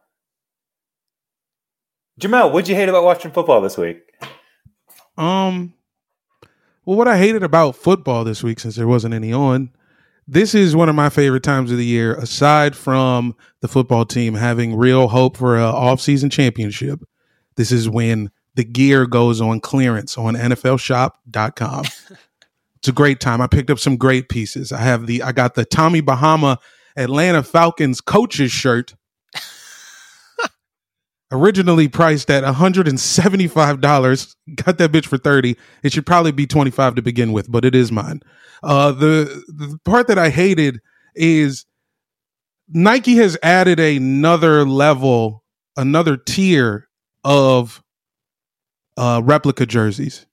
Jamel, 2.21 2.52
what'd 2.52 2.69
you 2.69 2.75
hate 2.75 2.90
about 2.90 3.02
watching 3.02 3.33
football 3.33 3.61
this 3.62 3.78
week? 3.78 4.10
Um, 5.21 5.75
well, 6.87 6.97
what 6.97 7.09
I 7.09 7.19
hated 7.19 7.43
about 7.43 7.77
football 7.77 8.25
this 8.25 8.43
week, 8.43 8.59
since 8.59 8.77
there 8.77 8.89
wasn't 8.89 9.15
any 9.15 9.33
on, 9.33 9.71
this 10.27 10.55
is 10.55 10.75
one 10.75 10.89
of 10.89 10.95
my 10.95 11.11
favorite 11.11 11.43
times 11.43 11.71
of 11.71 11.77
the 11.77 11.85
year. 11.85 12.15
Aside 12.15 12.75
from 12.75 13.37
the 13.61 13.69
football 13.69 14.07
team 14.07 14.35
having 14.35 14.75
real 14.75 15.09
hope 15.09 15.37
for 15.37 15.59
a 15.59 15.65
off-season 15.65 16.31
championship, 16.31 17.00
this 17.57 17.71
is 17.71 17.89
when 17.89 18.31
the 18.55 18.65
gear 18.65 19.07
goes 19.07 19.41
on 19.41 19.61
clearance 19.61 20.17
on 20.17 20.35
NFLShop.com. 20.35 21.85
it's 22.77 22.89
a 22.89 22.93
great 22.93 23.21
time. 23.21 23.43
I 23.43 23.47
picked 23.47 23.71
up 23.71 23.79
some 23.79 23.97
great 23.97 24.29
pieces. 24.29 24.73
I 24.73 24.79
have 24.81 25.07
the 25.07 25.23
I 25.23 25.33
got 25.33 25.55
the 25.55 25.67
Tommy 25.67 26.00
Bahama 26.00 26.59
Atlanta 26.97 27.43
Falcons 27.43 28.00
coaches 28.00 28.53
shirt 28.53 28.95
originally 31.33 31.89
priced 31.89 32.31
at 32.31 32.43
$175 32.45 34.37
got 34.57 34.79
that 34.79 34.93
bitch 34.93 35.07
for 35.07 35.17
30 35.19 35.57
it 35.83 35.93
should 35.93 36.07
probably 36.07 36.33
be 36.33 36.47
25 36.47 36.97
to 36.97 37.03
begin 37.03 37.33
with 37.33 37.51
but 37.51 37.65
it 37.65 37.75
is 37.75 37.93
mine. 37.93 38.21
Uh 38.63 38.93
the 38.93 39.43
the 39.49 39.79
part 39.85 40.07
that 40.09 40.19
i 40.19 40.29
hated 40.29 40.81
is 41.15 41.65
nike 42.69 43.17
has 43.17 43.37
added 43.43 43.79
another 43.81 44.65
level 44.65 45.45
another 45.77 46.17
tier 46.17 46.89
of 47.25 47.83
uh 48.97 49.21
replica 49.25 49.67
jerseys. 49.67 50.27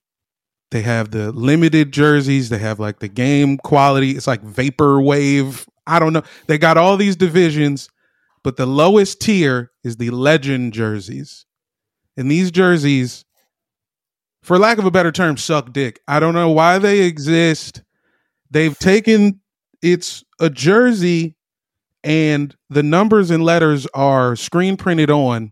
They 0.71 0.81
have 0.81 1.11
the 1.11 1.31
limited 1.31 1.93
jerseys 1.93 2.49
they 2.49 2.57
have 2.57 2.79
like 2.79 2.99
the 2.99 3.07
game 3.07 3.57
quality 3.59 4.11
it's 4.11 4.27
like 4.27 4.41
vapor 4.41 4.99
wave 4.99 5.65
i 5.85 5.99
don't 5.99 6.11
know 6.11 6.23
they 6.47 6.57
got 6.57 6.77
all 6.77 6.97
these 6.97 7.15
divisions 7.15 7.89
but 8.47 8.55
the 8.55 8.65
lowest 8.65 9.19
tier 9.19 9.73
is 9.83 9.97
the 9.97 10.09
legend 10.09 10.71
jerseys. 10.71 11.45
And 12.15 12.31
these 12.31 12.49
jerseys, 12.49 13.25
for 14.41 14.57
lack 14.57 14.77
of 14.77 14.85
a 14.85 14.89
better 14.89 15.11
term, 15.11 15.35
suck 15.35 15.73
dick. 15.73 15.99
I 16.07 16.21
don't 16.21 16.33
know 16.33 16.51
why 16.51 16.79
they 16.79 17.01
exist. 17.01 17.83
They've 18.49 18.79
taken 18.79 19.41
it's 19.81 20.23
a 20.39 20.49
jersey 20.49 21.35
and 22.05 22.55
the 22.69 22.83
numbers 22.83 23.31
and 23.31 23.43
letters 23.43 23.85
are 23.93 24.37
screen 24.37 24.77
printed 24.77 25.11
on, 25.11 25.51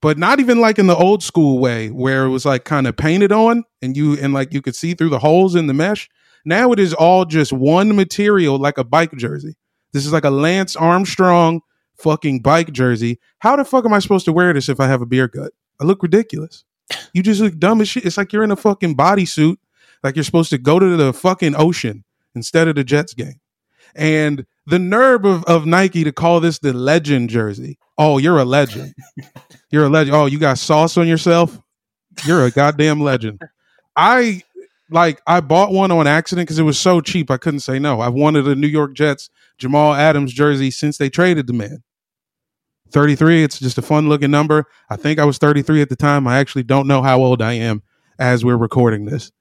but 0.00 0.16
not 0.16 0.38
even 0.38 0.60
like 0.60 0.78
in 0.78 0.86
the 0.86 0.94
old 0.94 1.20
school 1.20 1.58
way 1.58 1.88
where 1.88 2.26
it 2.26 2.30
was 2.30 2.44
like 2.44 2.64
kind 2.64 2.86
of 2.86 2.96
painted 2.96 3.32
on 3.32 3.64
and 3.82 3.96
you 3.96 4.16
and 4.20 4.32
like 4.32 4.54
you 4.54 4.62
could 4.62 4.76
see 4.76 4.94
through 4.94 5.10
the 5.10 5.18
holes 5.18 5.56
in 5.56 5.66
the 5.66 5.74
mesh. 5.74 6.08
Now 6.44 6.70
it 6.70 6.78
is 6.78 6.94
all 6.94 7.24
just 7.24 7.52
one 7.52 7.96
material 7.96 8.56
like 8.56 8.78
a 8.78 8.84
bike 8.84 9.16
jersey. 9.16 9.56
This 9.92 10.06
is 10.06 10.12
like 10.12 10.24
a 10.24 10.30
Lance 10.30 10.76
Armstrong 10.76 11.60
fucking 11.96 12.40
bike 12.40 12.72
jersey. 12.72 13.18
How 13.38 13.56
the 13.56 13.64
fuck 13.64 13.84
am 13.84 13.92
I 13.92 13.98
supposed 13.98 14.24
to 14.26 14.32
wear 14.32 14.52
this 14.52 14.68
if 14.68 14.80
I 14.80 14.86
have 14.86 15.02
a 15.02 15.06
beer 15.06 15.28
gut? 15.28 15.52
I 15.80 15.84
look 15.84 16.02
ridiculous. 16.02 16.64
You 17.12 17.22
just 17.22 17.40
look 17.40 17.58
dumb 17.58 17.80
as 17.80 17.88
shit. 17.88 18.04
It's 18.04 18.16
like 18.16 18.32
you're 18.32 18.44
in 18.44 18.50
a 18.50 18.56
fucking 18.56 18.96
bodysuit, 18.96 19.56
like 20.02 20.16
you're 20.16 20.24
supposed 20.24 20.50
to 20.50 20.58
go 20.58 20.78
to 20.78 20.96
the 20.96 21.12
fucking 21.12 21.54
ocean 21.56 22.04
instead 22.34 22.68
of 22.68 22.74
the 22.74 22.84
Jets 22.84 23.14
game. 23.14 23.40
And 23.94 24.44
the 24.66 24.78
nerve 24.78 25.24
of, 25.24 25.44
of 25.44 25.66
Nike 25.66 26.04
to 26.04 26.12
call 26.12 26.40
this 26.40 26.58
the 26.58 26.72
legend 26.72 27.30
jersey. 27.30 27.78
Oh, 27.96 28.18
you're 28.18 28.38
a 28.38 28.44
legend. 28.44 28.94
You're 29.70 29.86
a 29.86 29.88
legend. 29.88 30.14
Oh, 30.14 30.26
you 30.26 30.38
got 30.38 30.58
sauce 30.58 30.96
on 30.96 31.08
yourself? 31.08 31.58
You're 32.24 32.44
a 32.44 32.50
goddamn 32.52 33.00
legend. 33.00 33.40
I 33.96 34.42
like 34.94 35.20
I 35.26 35.40
bought 35.40 35.72
one 35.72 35.90
on 35.90 36.06
accident 36.06 36.46
because 36.46 36.58
it 36.58 36.62
was 36.62 36.78
so 36.78 37.00
cheap 37.00 37.30
I 37.30 37.36
couldn't 37.36 37.60
say 37.60 37.78
no. 37.78 38.00
I've 38.00 38.14
wanted 38.14 38.46
a 38.46 38.54
New 38.54 38.68
York 38.68 38.94
Jets 38.94 39.28
Jamal 39.58 39.92
Adams 39.92 40.32
jersey 40.32 40.70
since 40.70 40.96
they 40.96 41.10
traded 41.10 41.46
the 41.46 41.52
man. 41.52 41.82
33, 42.90 43.42
it's 43.42 43.58
just 43.58 43.76
a 43.76 43.82
fun 43.82 44.08
looking 44.08 44.30
number. 44.30 44.66
I 44.88 44.96
think 44.96 45.18
I 45.18 45.24
was 45.24 45.38
33 45.38 45.82
at 45.82 45.88
the 45.88 45.96
time. 45.96 46.28
I 46.28 46.38
actually 46.38 46.62
don't 46.62 46.86
know 46.86 47.02
how 47.02 47.18
old 47.20 47.42
I 47.42 47.54
am 47.54 47.82
as 48.18 48.44
we're 48.44 48.56
recording 48.56 49.04
this. 49.04 49.32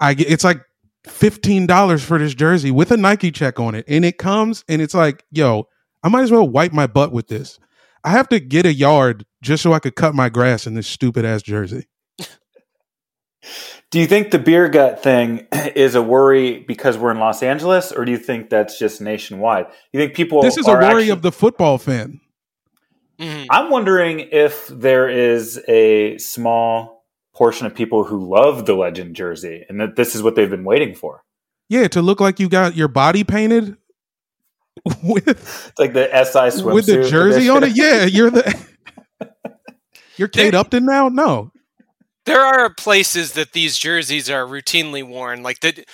I 0.00 0.14
get 0.14 0.28
it's 0.30 0.44
like 0.44 0.60
$15 1.06 2.04
for 2.04 2.18
this 2.18 2.34
jersey 2.34 2.72
with 2.72 2.90
a 2.90 2.96
Nike 2.96 3.30
check 3.30 3.60
on 3.60 3.76
it. 3.76 3.84
And 3.86 4.04
it 4.04 4.18
comes 4.18 4.64
and 4.68 4.82
it's 4.82 4.94
like, 4.94 5.24
yo, 5.30 5.68
I 6.02 6.08
might 6.08 6.22
as 6.22 6.32
well 6.32 6.48
wipe 6.48 6.72
my 6.72 6.88
butt 6.88 7.12
with 7.12 7.28
this. 7.28 7.58
I 8.02 8.10
have 8.10 8.28
to 8.28 8.40
get 8.40 8.66
a 8.66 8.72
yard 8.72 9.24
just 9.42 9.62
so 9.62 9.72
I 9.72 9.78
could 9.78 9.94
cut 9.96 10.14
my 10.14 10.28
grass 10.28 10.66
in 10.66 10.74
this 10.74 10.86
stupid 10.88 11.24
ass 11.24 11.42
jersey. 11.42 11.86
Do 13.90 14.00
you 14.00 14.06
think 14.06 14.30
the 14.30 14.38
beer 14.38 14.68
gut 14.68 15.02
thing 15.02 15.46
is 15.52 15.94
a 15.94 16.02
worry 16.02 16.60
because 16.60 16.98
we're 16.98 17.10
in 17.12 17.18
Los 17.18 17.42
Angeles, 17.42 17.92
or 17.92 18.04
do 18.04 18.12
you 18.12 18.18
think 18.18 18.50
that's 18.50 18.78
just 18.78 19.00
nationwide? 19.00 19.66
You 19.92 20.00
think 20.00 20.14
people 20.14 20.42
this 20.42 20.56
is 20.58 20.66
a 20.66 20.72
worry 20.72 20.84
actually- 20.86 21.10
of 21.10 21.22
the 21.22 21.32
football 21.32 21.78
fan. 21.78 22.20
Mhm. 23.20 23.46
I'm 23.48 23.70
wondering 23.70 24.20
if 24.20 24.66
there 24.68 25.08
is 25.08 25.58
a 25.68 26.18
small 26.18 27.04
portion 27.34 27.66
of 27.66 27.74
people 27.74 28.04
who 28.04 28.28
love 28.28 28.66
the 28.66 28.74
legend 28.74 29.16
jersey 29.16 29.64
and 29.68 29.80
that 29.80 29.96
this 29.96 30.14
is 30.14 30.22
what 30.22 30.34
they've 30.34 30.50
been 30.50 30.64
waiting 30.64 30.94
for. 30.94 31.22
Yeah, 31.68 31.88
to 31.88 32.02
look 32.02 32.20
like 32.20 32.38
you 32.38 32.48
got 32.48 32.76
your 32.76 32.88
body 32.88 33.24
painted 33.24 33.76
with 35.02 35.26
It's 35.28 35.78
like 35.78 35.94
the 35.94 36.08
SI 36.08 36.60
swimsuit 36.60 36.74
with 36.74 36.86
the 36.86 37.08
jersey 37.08 37.48
on 37.48 37.64
it. 37.64 37.74
Yeah, 37.76 38.04
you're 38.04 38.30
the 38.30 38.54
You're 40.18 40.28
Kate 40.28 40.54
Upton 40.54 40.84
now? 40.84 41.08
No. 41.08 41.50
There 42.26 42.40
are 42.40 42.74
places 42.74 43.32
that 43.32 43.52
these 43.52 43.78
jerseys 43.78 44.28
are 44.28 44.44
routinely 44.46 45.06
worn, 45.06 45.42
like 45.44 45.60
the 45.60 45.84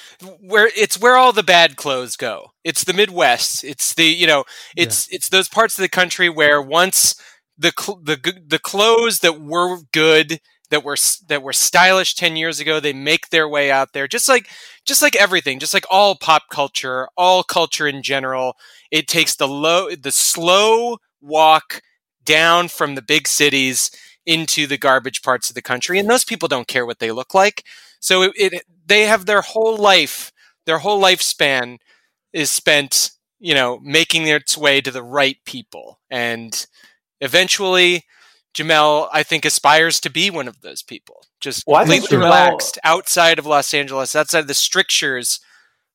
where 0.40 0.70
it's 0.76 0.98
where 0.98 1.16
all 1.16 1.32
the 1.32 1.42
bad 1.42 1.76
clothes 1.76 2.16
go. 2.16 2.52
It's 2.64 2.84
the 2.84 2.94
Midwest. 2.94 3.64
It's 3.64 3.94
the 3.94 4.06
you 4.06 4.26
know 4.26 4.44
it's 4.76 5.06
it's 5.10 5.28
those 5.28 5.48
parts 5.48 5.78
of 5.78 5.82
the 5.82 5.90
country 5.90 6.30
where 6.30 6.62
once 6.62 7.14
the 7.58 7.72
cl- 7.78 8.00
the 8.02 8.18
the 8.46 8.58
clothes 8.58 9.18
that 9.20 9.40
were 9.42 9.80
good 9.92 10.40
that 10.70 10.82
were 10.84 10.96
that 11.28 11.42
were 11.42 11.52
stylish 11.52 12.14
10 12.14 12.36
years 12.36 12.58
ago 12.60 12.80
they 12.80 12.94
make 12.94 13.28
their 13.28 13.46
way 13.48 13.70
out 13.70 13.92
there 13.92 14.08
just 14.08 14.26
like 14.28 14.48
just 14.86 15.02
like 15.02 15.14
everything 15.16 15.58
just 15.58 15.74
like 15.74 15.84
all 15.90 16.16
pop 16.16 16.44
culture 16.50 17.08
all 17.16 17.42
culture 17.42 17.86
in 17.86 18.02
general 18.02 18.54
it 18.90 19.06
takes 19.06 19.36
the 19.36 19.46
low 19.46 19.90
the 19.94 20.10
slow 20.12 20.96
walk 21.20 21.82
down 22.24 22.68
from 22.68 22.94
the 22.94 23.02
big 23.02 23.28
cities 23.28 23.90
into 24.26 24.66
the 24.66 24.78
garbage 24.78 25.22
parts 25.22 25.48
of 25.50 25.54
the 25.54 25.62
country 25.62 25.98
and 25.98 26.08
those 26.08 26.24
people 26.24 26.48
don't 26.48 26.68
care 26.68 26.86
what 26.86 26.98
they 27.00 27.10
look 27.10 27.34
like. 27.34 27.64
So 28.00 28.22
it, 28.22 28.32
it 28.36 28.64
they 28.86 29.02
have 29.02 29.26
their 29.26 29.42
whole 29.42 29.76
life 29.76 30.32
their 30.66 30.78
whole 30.78 31.00
lifespan 31.02 31.78
is 32.32 32.50
spent 32.50 33.10
you 33.40 33.54
know 33.54 33.80
making 33.82 34.26
its 34.26 34.56
way 34.56 34.80
to 34.80 34.90
the 34.90 35.02
right 35.02 35.38
people. 35.44 36.00
And 36.10 36.66
eventually 37.20 38.04
Jamel 38.54 39.08
I 39.12 39.22
think 39.22 39.44
aspires 39.44 39.98
to 40.00 40.10
be 40.10 40.30
one 40.30 40.48
of 40.48 40.60
those 40.60 40.82
people. 40.82 41.24
Just 41.40 41.64
Well, 41.66 41.80
completely 41.80 42.16
Jamel- 42.18 42.24
relaxed 42.24 42.78
outside 42.84 43.38
of 43.38 43.46
Los 43.46 43.74
Angeles 43.74 44.14
outside 44.14 44.40
of 44.40 44.46
the 44.48 44.54
strictures 44.54 45.40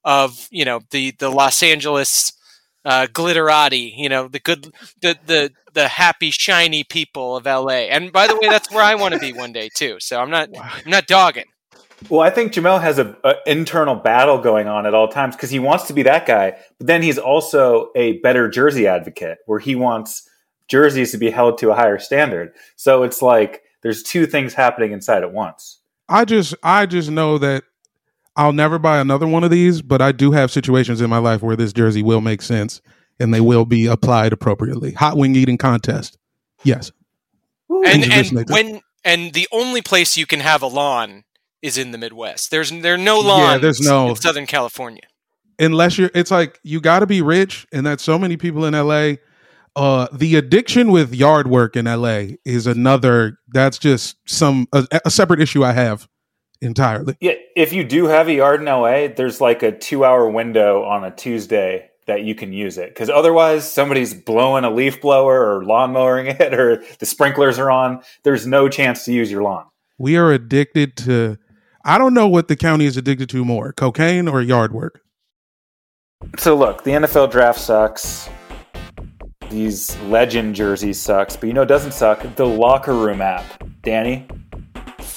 of 0.03 0.47
you 0.51 0.65
know 0.65 0.81
the 0.91 1.11
the 1.19 1.29
Los 1.29 1.61
Angeles 1.63 2.33
uh, 2.87 3.05
glitterati, 3.07 3.93
you 3.97 4.07
know, 4.07 4.29
the 4.29 4.39
good, 4.39 4.73
the 5.01 5.17
the 5.25 5.51
the 5.73 5.87
happy, 5.89 6.31
shiny 6.31 6.85
people 6.85 7.35
of 7.35 7.45
LA. 7.45 7.89
And 7.89 8.11
by 8.11 8.27
the 8.27 8.35
way, 8.35 8.47
that's 8.47 8.71
where 8.71 8.83
I 8.83 8.95
want 8.95 9.13
to 9.13 9.19
be 9.19 9.33
one 9.33 9.51
day 9.51 9.69
too. 9.75 9.97
So 9.99 10.19
I'm 10.19 10.31
not, 10.31 10.49
I'm 10.57 10.89
not 10.89 11.05
dogging. 11.05 11.43
Well, 12.09 12.21
I 12.21 12.29
think 12.29 12.53
Jamel 12.53 12.81
has 12.81 12.97
a, 12.97 13.15
a 13.23 13.35
internal 13.45 13.95
battle 13.95 14.39
going 14.39 14.67
on 14.67 14.85
at 14.85 14.93
all 14.93 15.09
times 15.09 15.35
because 15.35 15.49
he 15.49 15.59
wants 15.59 15.85
to 15.87 15.93
be 15.93 16.03
that 16.03 16.25
guy, 16.25 16.57
but 16.77 16.87
then 16.87 17.03
he's 17.03 17.17
also 17.17 17.91
a 17.95 18.19
better 18.19 18.49
jersey 18.49 18.87
advocate 18.87 19.39
where 19.47 19.59
he 19.59 19.75
wants 19.75 20.27
jerseys 20.67 21.11
to 21.11 21.17
be 21.17 21.29
held 21.29 21.57
to 21.57 21.71
a 21.71 21.75
higher 21.75 21.99
standard. 21.99 22.53
So 22.75 23.03
it's 23.03 23.21
like 23.21 23.63
there's 23.81 24.01
two 24.01 24.25
things 24.25 24.53
happening 24.53 24.93
inside 24.93 25.23
at 25.23 25.33
once. 25.33 25.79
I 26.07 26.23
just 26.23 26.55
I 26.63 26.85
just 26.85 27.11
know 27.11 27.37
that 27.39 27.63
I'll 28.37 28.53
never 28.53 28.77
buy 28.79 28.99
another 28.99 29.27
one 29.27 29.43
of 29.43 29.49
these, 29.51 29.81
but 29.81 30.01
I 30.01 30.11
do 30.11 30.31
have 30.31 30.51
situations 30.51 31.01
in 31.01 31.09
my 31.09 31.17
life 31.17 31.41
where 31.41 31.55
this 31.55 31.73
jersey 31.73 32.03
will 32.03 32.21
make 32.21 32.41
sense 32.41 32.81
and 33.19 33.33
they 33.33 33.41
will 33.41 33.65
be 33.65 33.87
applied 33.87 34.31
appropriately. 34.31 34.91
Hot 34.93 35.17
wing 35.17 35.35
eating 35.35 35.57
contest. 35.57 36.17
Yes. 36.63 36.91
and 37.69 38.03
and 38.11 38.49
when 38.49 38.81
and 39.03 39.33
the 39.33 39.47
only 39.51 39.81
place 39.81 40.17
you 40.17 40.25
can 40.25 40.39
have 40.39 40.61
a 40.61 40.67
lawn 40.67 41.23
is 41.61 41.77
in 41.77 41.91
the 41.91 41.97
Midwest. 41.97 42.51
There's 42.51 42.69
there 42.69 42.93
are 42.93 42.97
no 42.97 43.21
Yeah, 43.21 43.27
lawns 43.27 43.61
there's 43.61 43.81
no- 43.81 44.09
in 44.09 44.15
Southern 44.15 44.45
California. 44.45 45.01
Unless 45.59 45.97
you're 45.97 46.11
it's 46.13 46.29
like 46.29 46.59
you 46.63 46.79
got 46.79 46.99
to 46.99 47.07
be 47.07 47.21
rich 47.23 47.65
and 47.73 47.85
that's 47.85 48.03
so 48.03 48.19
many 48.19 48.37
people 48.37 48.65
in 48.65 48.73
LA. 48.75 49.15
Uh 49.75 50.07
the 50.13 50.35
addiction 50.35 50.91
with 50.91 51.13
yard 51.15 51.47
work 51.47 51.75
in 51.75 51.85
LA 51.85 52.35
is 52.45 52.67
another 52.67 53.39
that's 53.49 53.79
just 53.79 54.17
some 54.27 54.67
a, 54.73 54.85
a 55.05 55.09
separate 55.11 55.39
issue 55.41 55.63
I 55.63 55.71
have 55.73 56.07
entirely. 56.61 57.15
Yeah, 57.19 57.33
if 57.55 57.73
you 57.73 57.83
do 57.83 58.05
have 58.05 58.27
a 58.27 58.33
yard 58.33 58.61
in 58.61 58.65
LA, 58.65 59.07
there's 59.07 59.41
like 59.41 59.63
a 59.63 59.71
two 59.71 60.03
hour 60.03 60.29
window 60.29 60.83
on 60.83 61.03
a 61.03 61.11
Tuesday 61.11 61.89
that 62.05 62.23
you 62.23 62.35
can 62.35 62.53
use 62.53 62.77
it. 62.77 62.89
Because 62.89 63.09
otherwise, 63.09 63.69
somebody's 63.69 64.13
blowing 64.13 64.63
a 64.63 64.69
leaf 64.69 65.01
blower 65.01 65.45
or 65.45 65.63
lawn 65.65 65.93
mowing 65.93 66.27
it, 66.39 66.53
or 66.53 66.83
the 66.99 67.05
sprinklers 67.05 67.59
are 67.59 67.69
on. 67.69 68.01
There's 68.23 68.47
no 68.47 68.69
chance 68.69 69.05
to 69.05 69.13
use 69.13 69.31
your 69.31 69.43
lawn. 69.43 69.65
We 69.97 70.15
are 70.15 70.31
addicted 70.31 70.95
to 70.97 71.37
I 71.83 71.97
don't 71.97 72.13
know 72.13 72.27
what 72.27 72.49
the 72.49 72.57
county 72.57 72.85
is 72.85 72.97
addicted 72.97 73.29
to 73.29 73.45
more, 73.45 73.71
cocaine 73.71 74.27
or 74.27 74.41
yard 74.41 74.73
work. 74.73 75.01
So 76.37 76.53
look, 76.53 76.83
the 76.83 76.91
NFL 76.91 77.31
draft 77.31 77.59
sucks. 77.59 78.29
These 79.49 79.97
legend 80.01 80.55
jerseys 80.55 80.99
sucks, 80.99 81.37
but 81.37 81.47
you 81.47 81.53
know 81.53 81.61
it 81.61 81.67
doesn't 81.67 81.93
suck? 81.93 82.35
The 82.35 82.45
locker 82.45 82.93
room 82.93 83.21
app. 83.21 83.63
Danny? 83.83 84.27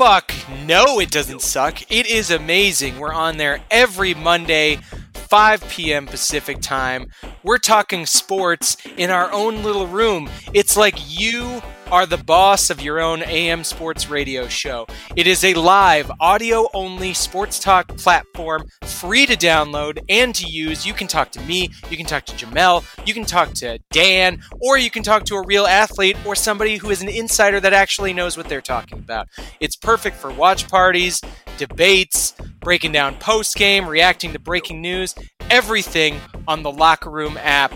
Fuck 0.00 0.32
no, 0.64 0.98
it 0.98 1.10
doesn't 1.10 1.42
suck. 1.42 1.82
It 1.92 2.06
is 2.06 2.30
amazing. 2.30 2.98
We're 2.98 3.12
on 3.12 3.36
there 3.36 3.60
every 3.70 4.14
Monday, 4.14 4.76
5 5.12 5.68
p.m. 5.68 6.06
Pacific 6.06 6.62
time. 6.62 7.10
We're 7.42 7.58
talking 7.58 8.06
sports 8.06 8.78
in 8.96 9.10
our 9.10 9.30
own 9.30 9.62
little 9.62 9.86
room. 9.86 10.30
It's 10.54 10.74
like 10.74 10.94
you 11.06 11.60
are 11.90 12.06
the 12.06 12.16
boss 12.18 12.70
of 12.70 12.80
your 12.80 13.00
own 13.00 13.22
AM 13.24 13.64
sports 13.64 14.08
radio 14.08 14.46
show. 14.46 14.86
It 15.16 15.26
is 15.26 15.42
a 15.44 15.54
live, 15.54 16.10
audio 16.20 16.68
only 16.72 17.14
sports 17.14 17.58
talk 17.58 17.88
platform, 17.96 18.64
free 18.84 19.26
to 19.26 19.36
download 19.36 19.98
and 20.08 20.34
to 20.36 20.46
use. 20.46 20.86
You 20.86 20.94
can 20.94 21.08
talk 21.08 21.32
to 21.32 21.40
me, 21.42 21.70
you 21.90 21.96
can 21.96 22.06
talk 22.06 22.24
to 22.26 22.32
Jamel, 22.34 22.84
you 23.06 23.12
can 23.12 23.24
talk 23.24 23.52
to 23.54 23.78
Dan, 23.90 24.40
or 24.60 24.78
you 24.78 24.90
can 24.90 25.02
talk 25.02 25.24
to 25.24 25.34
a 25.34 25.44
real 25.44 25.66
athlete 25.66 26.16
or 26.24 26.34
somebody 26.34 26.76
who 26.76 26.90
is 26.90 27.02
an 27.02 27.08
insider 27.08 27.58
that 27.60 27.72
actually 27.72 28.12
knows 28.12 28.36
what 28.36 28.48
they're 28.48 28.60
talking 28.60 28.98
about. 28.98 29.28
It's 29.58 29.76
perfect 29.76 30.16
for 30.16 30.30
watch 30.30 30.68
parties, 30.68 31.20
debates, 31.58 32.34
breaking 32.60 32.92
down 32.92 33.16
post 33.16 33.56
game, 33.56 33.86
reacting 33.86 34.32
to 34.32 34.38
breaking 34.38 34.80
news, 34.80 35.14
everything 35.50 36.20
on 36.46 36.62
the 36.62 36.70
Locker 36.70 37.10
Room 37.10 37.36
app. 37.38 37.74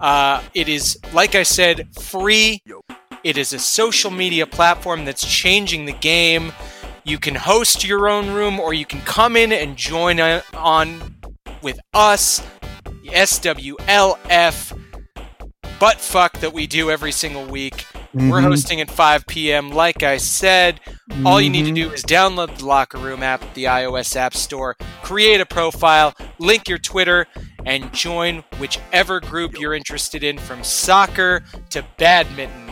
Uh, 0.00 0.42
it 0.54 0.68
is, 0.68 0.98
like 1.12 1.34
I 1.34 1.42
said, 1.42 1.94
free. 1.94 2.62
It 3.22 3.36
is 3.36 3.52
a 3.52 3.58
social 3.58 4.10
media 4.10 4.46
platform 4.46 5.04
that's 5.04 5.26
changing 5.26 5.84
the 5.84 5.92
game. 5.92 6.52
You 7.04 7.18
can 7.18 7.34
host 7.34 7.84
your 7.84 8.08
own 8.08 8.30
room 8.32 8.58
or 8.58 8.72
you 8.72 8.86
can 8.86 9.00
come 9.02 9.36
in 9.36 9.52
and 9.52 9.76
join 9.76 10.20
on 10.54 11.16
with 11.62 11.78
us, 11.92 12.42
SWLF, 13.06 14.78
butt 15.78 15.98
fuck 16.00 16.38
that 16.40 16.52
we 16.52 16.66
do 16.66 16.90
every 16.90 17.12
single 17.12 17.44
week. 17.44 17.84
We're 18.12 18.40
Mhm. 18.40 18.44
hosting 18.44 18.80
at 18.80 18.90
5 18.90 19.26
p.m. 19.26 19.70
Like 19.70 20.02
I 20.02 20.16
said, 20.16 20.80
all 21.24 21.40
you 21.40 21.48
need 21.50 21.66
to 21.66 21.72
do 21.72 21.92
is 21.92 22.02
download 22.02 22.58
the 22.58 22.64
Locker 22.66 22.98
Room 22.98 23.22
app 23.22 23.42
at 23.42 23.54
the 23.54 23.64
iOS 23.68 24.16
App 24.16 24.34
Store, 24.34 24.76
create 25.02 25.40
a 25.40 25.46
profile, 25.46 26.14
link 26.38 26.68
your 26.68 26.78
Twitter, 26.78 27.26
and 27.64 27.92
join 27.92 28.42
whichever 28.58 29.20
group 29.20 29.58
you're 29.60 29.74
interested 29.74 30.24
in 30.24 30.38
from 30.38 30.64
soccer 30.64 31.44
to 31.70 31.84
badminton. 31.98 32.69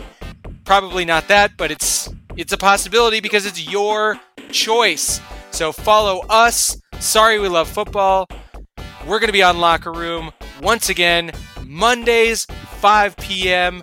Probably 0.69 1.03
not 1.03 1.27
that, 1.29 1.57
but 1.57 1.71
it's 1.71 2.13
it's 2.37 2.53
a 2.53 2.57
possibility 2.57 3.21
because 3.21 3.47
it's 3.47 3.67
your 3.67 4.19
choice. 4.51 5.19
So 5.49 5.71
follow 5.71 6.19
us. 6.29 6.79
Sorry 6.99 7.39
we 7.39 7.47
love 7.47 7.67
football. 7.67 8.27
We're 9.07 9.17
going 9.17 9.29
to 9.29 9.33
be 9.33 9.41
on 9.41 9.57
Locker 9.57 9.91
Room 9.91 10.29
once 10.61 10.87
again 10.89 11.31
Mondays 11.65 12.45
5 12.81 13.17
p.m. 13.17 13.81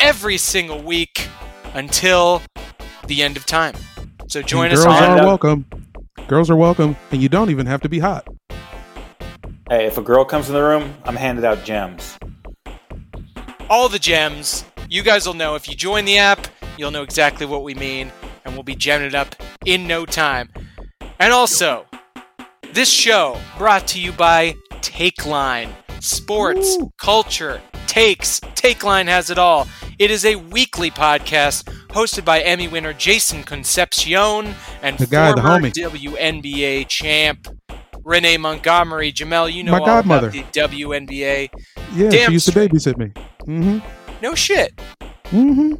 every 0.00 0.38
single 0.38 0.80
week 0.82 1.28
until 1.74 2.40
the 3.06 3.22
end 3.22 3.36
of 3.36 3.44
time. 3.44 3.74
So 4.26 4.40
join 4.40 4.70
And 4.70 4.78
us 4.78 4.84
girls 4.86 5.00
are 5.02 5.18
on- 5.18 5.26
welcome. 5.26 5.66
Girls 6.28 6.48
are 6.48 6.56
welcome, 6.56 6.96
and 7.10 7.20
you 7.20 7.28
don't 7.28 7.50
even 7.50 7.66
have 7.66 7.82
to 7.82 7.90
be 7.90 7.98
hot. 7.98 8.26
Hey, 9.68 9.84
if 9.84 9.98
a 9.98 10.02
girl 10.02 10.24
comes 10.24 10.48
in 10.48 10.54
the 10.54 10.62
room, 10.62 10.94
I'm 11.04 11.16
handed 11.16 11.44
out 11.44 11.62
gems. 11.62 12.18
all 13.68 13.90
the 13.90 13.98
gems. 13.98 14.64
You 14.90 15.02
guys 15.02 15.26
will 15.26 15.34
know 15.34 15.54
if 15.54 15.68
you 15.68 15.74
join 15.74 16.04
the 16.06 16.16
app, 16.18 16.46
you'll 16.78 16.90
know 16.90 17.02
exactly 17.02 17.44
what 17.46 17.62
we 17.62 17.74
mean, 17.74 18.10
and 18.44 18.54
we'll 18.54 18.62
be 18.62 18.74
jamming 18.74 19.08
it 19.08 19.14
up 19.14 19.34
in 19.66 19.86
no 19.86 20.06
time. 20.06 20.48
And 21.18 21.32
also, 21.32 21.84
this 22.72 22.90
show 22.90 23.38
brought 23.58 23.86
to 23.88 24.00
you 24.00 24.12
by 24.12 24.54
Takeline. 24.80 25.70
Sports, 26.00 26.78
culture, 26.96 27.60
takes. 27.86 28.40
Takeline 28.40 29.06
has 29.06 29.28
it 29.30 29.38
all. 29.38 29.66
It 29.98 30.10
is 30.10 30.24
a 30.24 30.36
weekly 30.36 30.90
podcast 30.90 31.64
hosted 31.88 32.24
by 32.24 32.40
Emmy 32.40 32.68
winner 32.68 32.92
Jason 32.94 33.42
Concepcion 33.42 34.54
and 34.82 34.96
The 34.96 35.06
guy, 35.06 35.32
the 35.34 35.42
former 35.42 35.68
homie. 35.68 35.72
WNBA 35.72 36.86
champ 36.88 37.48
Renee 38.04 38.38
Montgomery. 38.38 39.12
Jamel, 39.12 39.52
you 39.52 39.64
know 39.64 39.72
My 39.72 39.80
all 39.80 39.86
godmother. 39.86 40.28
about 40.28 40.52
the 40.52 40.60
WNBA. 40.60 41.50
Yeah, 41.94 42.08
Damn 42.08 42.28
she 42.28 42.32
used 42.34 42.48
to 42.50 42.54
babysit 42.58 42.96
me. 42.96 43.12
Mm-hmm. 43.46 43.78
No 44.20 44.34
shit. 44.34 44.74
Mm-hmm. 45.26 45.74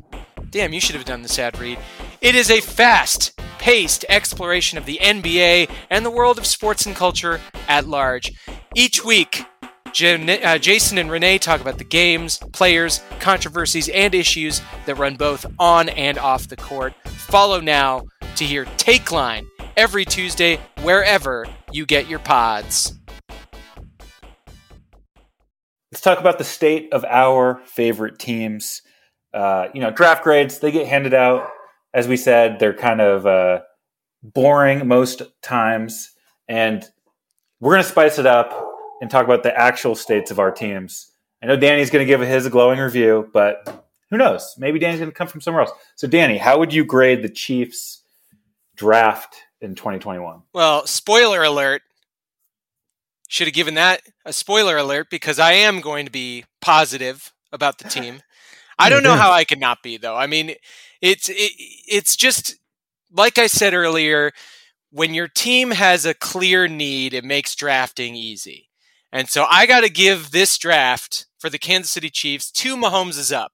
Damn, 0.50 0.72
you 0.72 0.80
should 0.80 0.94
have 0.94 1.04
done 1.04 1.22
the 1.22 1.28
sad 1.28 1.58
read. 1.58 1.78
It 2.20 2.34
is 2.34 2.50
a 2.50 2.60
fast 2.60 3.38
paced 3.58 4.04
exploration 4.08 4.78
of 4.78 4.86
the 4.86 4.98
NBA 5.02 5.70
and 5.90 6.06
the 6.06 6.10
world 6.10 6.38
of 6.38 6.46
sports 6.46 6.86
and 6.86 6.94
culture 6.94 7.40
at 7.68 7.86
large. 7.86 8.32
Each 8.74 9.04
week, 9.04 9.44
uh, 9.86 10.58
Jason 10.58 10.98
and 10.98 11.10
Renee 11.10 11.38
talk 11.38 11.60
about 11.60 11.78
the 11.78 11.84
games, 11.84 12.38
players, 12.52 13.02
controversies, 13.20 13.88
and 13.88 14.14
issues 14.14 14.60
that 14.86 14.94
run 14.96 15.16
both 15.16 15.44
on 15.58 15.88
and 15.88 16.18
off 16.18 16.48
the 16.48 16.56
court. 16.56 16.94
Follow 17.04 17.60
now 17.60 18.06
to 18.36 18.44
hear 18.44 18.64
Take 18.76 19.10
Line 19.10 19.46
every 19.76 20.04
Tuesday, 20.04 20.60
wherever 20.82 21.46
you 21.72 21.84
get 21.86 22.08
your 22.08 22.18
pods. 22.20 22.94
Let's 25.92 26.02
talk 26.02 26.20
about 26.20 26.38
the 26.38 26.44
state 26.44 26.92
of 26.92 27.04
our 27.04 27.62
favorite 27.64 28.18
teams. 28.18 28.82
Uh, 29.32 29.68
you 29.72 29.80
know, 29.80 29.90
draft 29.90 30.22
grades, 30.22 30.58
they 30.58 30.70
get 30.70 30.86
handed 30.86 31.14
out. 31.14 31.48
As 31.94 32.06
we 32.06 32.16
said, 32.16 32.58
they're 32.58 32.74
kind 32.74 33.00
of 33.00 33.26
uh, 33.26 33.60
boring 34.22 34.86
most 34.86 35.22
times. 35.42 36.10
And 36.46 36.84
we're 37.60 37.72
going 37.72 37.82
to 37.82 37.88
spice 37.88 38.18
it 38.18 38.26
up 38.26 38.66
and 39.00 39.10
talk 39.10 39.24
about 39.24 39.42
the 39.42 39.56
actual 39.56 39.94
states 39.94 40.30
of 40.30 40.38
our 40.38 40.50
teams. 40.50 41.10
I 41.42 41.46
know 41.46 41.56
Danny's 41.56 41.90
going 41.90 42.06
to 42.06 42.10
give 42.10 42.20
his 42.20 42.48
glowing 42.48 42.78
review, 42.78 43.30
but 43.32 43.86
who 44.10 44.16
knows? 44.16 44.54
Maybe 44.58 44.78
Danny's 44.78 45.00
going 45.00 45.10
to 45.10 45.16
come 45.16 45.28
from 45.28 45.40
somewhere 45.40 45.62
else. 45.62 45.72
So, 45.94 46.08
Danny, 46.08 46.36
how 46.36 46.58
would 46.58 46.72
you 46.72 46.84
grade 46.84 47.22
the 47.22 47.28
Chiefs 47.28 48.02
draft 48.74 49.36
in 49.60 49.74
2021? 49.74 50.42
Well, 50.52 50.86
spoiler 50.86 51.42
alert. 51.42 51.82
Should 53.28 53.46
have 53.46 53.54
given 53.54 53.74
that 53.74 54.02
a 54.24 54.32
spoiler 54.32 54.76
alert 54.76 55.08
because 55.10 55.38
I 55.38 55.52
am 55.52 55.80
going 55.80 56.06
to 56.06 56.12
be 56.12 56.44
positive 56.60 57.32
about 57.52 57.78
the 57.78 57.88
team. 57.88 58.22
I 58.78 58.88
don't 58.90 59.02
know 59.02 59.16
how 59.16 59.32
I 59.32 59.44
could 59.44 59.60
not 59.60 59.82
be 59.82 59.96
though. 59.96 60.16
I 60.16 60.26
mean, 60.26 60.54
it's 61.02 61.28
it, 61.28 61.52
it's 61.86 62.16
just 62.16 62.56
like 63.12 63.38
I 63.38 63.46
said 63.46 63.74
earlier, 63.74 64.32
when 64.90 65.14
your 65.14 65.28
team 65.28 65.72
has 65.72 66.06
a 66.06 66.14
clear 66.14 66.68
need, 66.68 67.12
it 67.14 67.24
makes 67.24 67.54
drafting 67.54 68.14
easy. 68.14 68.68
And 69.12 69.28
so 69.28 69.46
I 69.50 69.66
got 69.66 69.80
to 69.80 69.90
give 69.90 70.30
this 70.30 70.56
draft 70.58 71.26
for 71.38 71.50
the 71.50 71.58
Kansas 71.58 71.90
City 71.90 72.10
Chiefs 72.10 72.50
to 72.52 72.76
Mahomes 72.76 73.18
is 73.18 73.32
up 73.32 73.52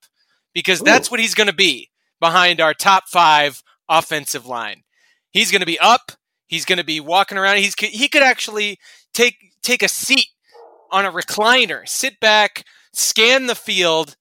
because 0.53 0.81
that's 0.81 1.11
what 1.11 1.21
he's 1.21 1.35
going 1.35 1.49
to 1.49 1.55
be 1.55 1.91
behind 2.21 2.61
our 2.61 2.75
top 2.75 3.05
5 3.09 3.63
offensive 3.89 4.47
line. 4.47 4.83
He's 5.31 5.51
going 5.51 5.61
to 5.61 5.67
be 5.67 5.79
up. 5.79 6.13
He's 6.47 6.65
going 6.65 6.79
to 6.79 6.85
be 6.85 7.01
walking 7.01 7.39
around. 7.39 7.59
He's 7.59 7.75
he 7.79 8.09
could 8.09 8.23
actually 8.23 8.79
take 9.13 9.37
take 9.65 9.83
a 9.83 9.89
seat 9.89 10.29
on 10.91 11.05
a 11.05 11.13
recliner, 11.13 11.89
sit 11.89 12.21
back, 12.21 12.65
scan 12.93 13.47
the 13.47 13.55
field, 13.55 14.17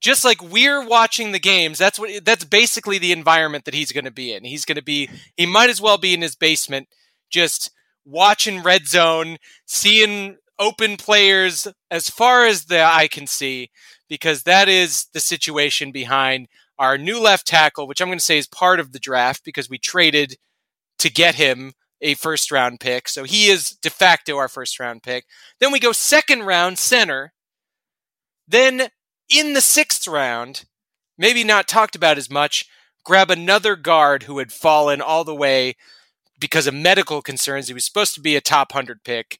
just 0.00 0.24
like 0.24 0.42
we're 0.42 0.84
watching 0.84 1.32
the 1.32 1.38
games. 1.38 1.78
That's 1.78 1.98
what 1.98 2.24
that's 2.24 2.44
basically 2.44 2.98
the 2.98 3.12
environment 3.12 3.64
that 3.64 3.74
he's 3.74 3.92
going 3.92 4.04
to 4.04 4.10
be 4.10 4.32
in. 4.32 4.44
He's 4.44 4.64
going 4.64 4.76
to 4.76 4.82
be 4.82 5.08
he 5.36 5.46
might 5.46 5.70
as 5.70 5.80
well 5.80 5.98
be 5.98 6.14
in 6.14 6.22
his 6.22 6.34
basement, 6.34 6.88
just 7.30 7.70
watching 8.04 8.62
red 8.62 8.86
zone, 8.86 9.36
seeing 9.66 10.36
open 10.58 10.96
players 10.96 11.68
as 11.90 12.10
far 12.10 12.46
as 12.46 12.64
the 12.64 12.82
eye 12.82 13.08
can 13.08 13.26
see, 13.26 13.70
because 14.08 14.42
that 14.42 14.68
is 14.68 15.06
the 15.12 15.20
situation 15.20 15.92
behind 15.92 16.48
our 16.78 16.96
new 16.96 17.20
left 17.20 17.46
tackle, 17.46 17.86
which 17.86 18.00
I'm 18.00 18.08
going 18.08 18.18
to 18.18 18.24
say 18.24 18.38
is 18.38 18.46
part 18.46 18.80
of 18.80 18.92
the 18.92 18.98
draft 18.98 19.44
because 19.44 19.68
we 19.68 19.78
traded 19.78 20.36
to 20.98 21.10
get 21.10 21.34
him 21.34 21.74
a 22.00 22.14
first 22.14 22.50
round 22.50 22.80
pick. 22.80 23.08
So 23.08 23.24
he 23.24 23.46
is 23.46 23.70
de 23.70 23.90
facto 23.90 24.36
our 24.36 24.48
first 24.48 24.78
round 24.78 25.02
pick. 25.02 25.24
Then 25.60 25.72
we 25.72 25.80
go 25.80 25.92
second 25.92 26.44
round 26.44 26.78
center. 26.78 27.32
Then 28.46 28.88
in 29.28 29.52
the 29.52 29.60
sixth 29.60 30.06
round, 30.06 30.64
maybe 31.16 31.44
not 31.44 31.68
talked 31.68 31.94
about 31.96 32.18
as 32.18 32.30
much, 32.30 32.66
grab 33.04 33.30
another 33.30 33.76
guard 33.76 34.24
who 34.24 34.38
had 34.38 34.52
fallen 34.52 35.00
all 35.00 35.24
the 35.24 35.34
way 35.34 35.76
because 36.40 36.66
of 36.66 36.74
medical 36.74 37.20
concerns. 37.20 37.68
He 37.68 37.74
was 37.74 37.84
supposed 37.84 38.14
to 38.14 38.20
be 38.20 38.36
a 38.36 38.40
top 38.40 38.72
100 38.72 39.04
pick, 39.04 39.38